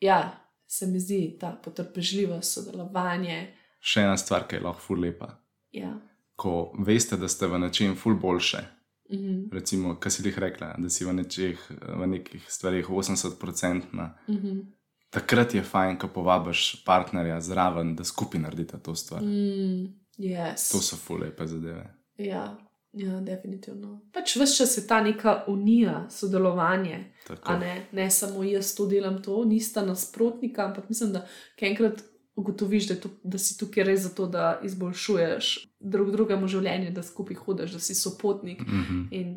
ja, 0.00 0.46
se 0.66 0.86
mi 0.86 1.00
zdi 1.00 1.38
ta 1.40 1.56
potrpežljivost, 1.64 2.54
sodelovanje. 2.54 3.40
Še 3.80 4.06
ena 4.06 4.16
stvar, 4.16 4.46
ki 4.46 4.60
je 4.60 4.66
lahko 4.68 4.84
ful 4.84 5.02
lepa. 5.02 5.32
Ja. 5.74 5.96
Ko 6.38 6.70
veste, 6.86 7.18
da 7.18 7.26
ste 7.28 7.50
v 7.50 7.58
nečem 7.66 7.98
ful 7.98 8.14
boljše. 8.14 8.62
Mm 9.10 9.18
-hmm. 9.18 9.48
Recimo, 9.52 9.96
kaj 10.00 10.10
si 10.12 10.28
jih 10.28 10.38
rekla, 10.38 10.74
da 10.78 10.90
si 10.90 11.04
v, 11.04 11.12
nečih, 11.12 11.70
v 12.00 12.06
nekih 12.06 12.46
stvarih 12.48 12.88
80%. 12.88 13.74
Mm 13.74 14.10
-hmm. 14.28 14.66
Takrat 15.10 15.54
je 15.54 15.62
fajn, 15.62 15.98
ko 15.98 16.08
povabiš 16.08 16.84
partnerja 16.84 17.40
zraven, 17.40 17.96
da 17.96 18.04
skupaj 18.04 18.40
naredite 18.40 18.78
to 18.78 18.94
stvar. 18.94 19.22
Mm, 19.22 19.86
yes. 20.18 20.72
To 20.72 20.78
so 20.78 20.96
ful 20.96 21.20
lepe 21.20 21.46
zadeve. 21.46 21.94
Ja. 22.16 22.58
Ja, 22.92 23.20
definitivno. 23.20 24.00
Pač 24.12 24.36
vse 24.36 24.56
čas 24.56 24.78
je 24.78 24.86
ta 24.86 25.02
neka 25.02 25.44
unija, 25.48 26.06
sodelovanje. 26.10 27.12
Ne? 27.60 27.86
ne 27.92 28.10
samo 28.10 28.42
jaz 28.44 28.74
to 28.74 28.86
delam, 28.86 29.22
to 29.22 29.44
nista 29.44 29.84
nasprotnika, 29.84 30.64
ampak 30.64 30.88
mislim, 30.88 31.12
da 31.12 31.26
enkrat 31.60 32.02
ugotoviš, 32.38 32.88
da, 32.88 32.96
to, 33.02 33.08
da 33.22 33.38
si 33.38 33.58
tukaj 33.58 33.84
res 33.84 34.04
zato, 34.06 34.26
da 34.26 34.60
izboljšuješ 34.62 35.52
drug 35.80 36.12
drugemu 36.14 36.48
življenje, 36.48 36.92
da 36.94 37.02
skupaj 37.02 37.36
hodiš, 37.42 37.74
da 37.74 37.80
si 37.82 37.94
sopotnik. 37.94 38.60
Mm 38.62 38.84
-hmm. 38.84 39.06
In 39.10 39.32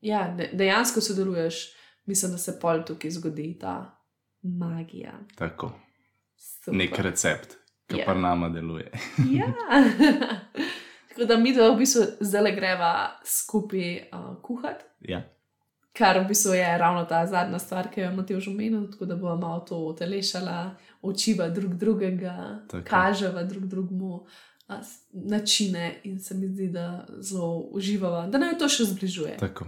ja, 0.00 0.26
de, 0.38 0.50
dejansko 0.52 1.00
sodeluješ, 1.00 1.62
mislim, 2.06 2.32
da 2.32 2.38
se 2.38 2.58
pol 2.60 2.84
tukaj 2.86 3.10
zgodi 3.10 3.56
ta 3.60 3.98
magija. 4.42 5.18
Tako. 5.36 5.72
Super. 6.36 6.74
Nek 6.74 6.98
recept, 6.98 7.56
ki 7.86 7.96
yeah. 7.96 8.06
pa 8.06 8.14
nama 8.14 8.48
deluje. 8.48 8.90
ja. 9.38 9.52
Tako 11.08 11.24
da 11.24 11.36
mi 11.36 11.52
dva 11.54 11.68
v 11.74 11.76
bistvu 11.76 12.02
zdaj 12.20 12.54
greva 12.56 13.20
skupaj 13.24 13.96
uh, 13.96 14.42
kuhati. 14.42 14.84
Ja. 15.00 15.22
Kar 15.92 16.18
v 16.24 16.28
bistvu 16.28 16.54
je 16.54 16.78
ravno 16.78 17.04
ta 17.04 17.26
zadnja 17.26 17.58
stvar, 17.58 17.90
ki 17.90 18.00
jo 18.00 18.22
ti 18.22 18.40
že 18.40 18.50
omenili, 18.50 18.90
tako 18.90 19.04
da 19.04 19.16
bomo 19.16 19.36
malo 19.36 19.60
to 19.60 19.78
utelešala, 19.78 20.74
očiva 21.02 21.48
drug 21.48 21.74
drugega, 21.74 22.64
tako. 22.70 22.84
kaževa 22.90 23.42
drug 23.42 23.66
drugemu 23.66 24.14
uh, 24.14 24.26
načine 25.12 26.00
in 26.04 26.20
se 26.20 26.34
mi 26.34 26.48
zdi, 26.48 26.68
da 26.68 27.06
zelo 27.20 27.58
uživava, 27.58 28.26
da 28.26 28.38
naj 28.38 28.58
to 28.58 28.68
še 28.68 28.84
zbližuje. 28.84 29.36
Tako. 29.36 29.66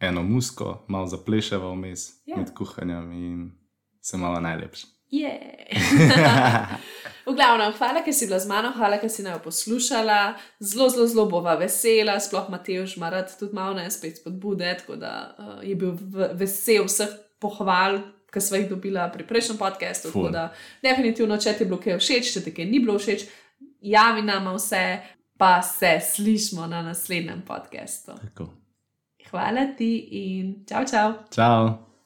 Eno 0.00 0.22
musko, 0.22 0.84
malo 0.88 1.06
zapleševa 1.06 1.70
vmes 1.72 2.08
ja. 2.26 2.36
med 2.36 2.50
kuhanjem 2.54 3.12
in 3.12 3.52
se 4.00 4.16
malo 4.16 4.40
najlepše. 4.40 4.86
Yeah. 5.14 6.74
v 7.28 7.34
glavnem, 7.36 7.70
hvala, 7.78 8.02
ker 8.02 8.14
si 8.16 8.26
bila 8.26 8.40
z 8.42 8.50
mano, 8.50 8.72
hvala, 8.74 8.98
ker 8.98 9.10
si 9.12 9.22
naj 9.22 9.38
poslušala. 9.44 10.34
Zelo, 10.58 10.88
zelo, 10.90 11.06
zelo 11.06 11.26
bova 11.30 11.54
vesela, 11.60 12.16
sploh 12.20 12.48
Mateoš 12.50 12.96
ima 12.98 13.12
rad 13.14 13.30
tudi 13.38 13.54
malo 13.54 13.76
ne 13.78 13.86
spet 13.94 14.18
spodbude, 14.18 14.72
tako 14.80 14.98
da 14.98 15.12
uh, 15.38 15.60
je 15.62 15.76
bil 15.78 15.94
vesel 16.34 16.88
vseh 16.88 17.14
pohval, 17.38 18.00
ki 18.34 18.42
smo 18.42 18.58
jih 18.58 18.68
dobila 18.70 19.06
pri 19.14 19.26
prejšnjem 19.26 19.58
podkastu. 19.58 20.10
Tako 20.10 20.28
da, 20.34 20.48
definitivno, 20.82 21.38
če 21.38 21.54
ti 21.54 21.64
je 21.64 21.70
bilo 21.70 21.80
kaj 21.80 21.98
všeč, 22.02 22.34
če 22.34 22.44
ti 22.48 22.54
kaj 22.56 22.68
ni 22.70 22.82
bilo 22.82 22.98
všeč, 22.98 23.26
javi 23.94 24.26
nam 24.26 24.50
vse, 24.56 24.84
pa 25.38 25.56
se 25.62 25.96
slišmo 26.12 26.66
na 26.66 26.82
naslednjem 26.82 27.42
podkastu. 27.46 28.18
Hvala 29.30 29.66
ti 29.78 29.96
in 30.20 30.54
čau, 30.68 30.84
čau. 30.90 31.18
Čau. 31.34 31.93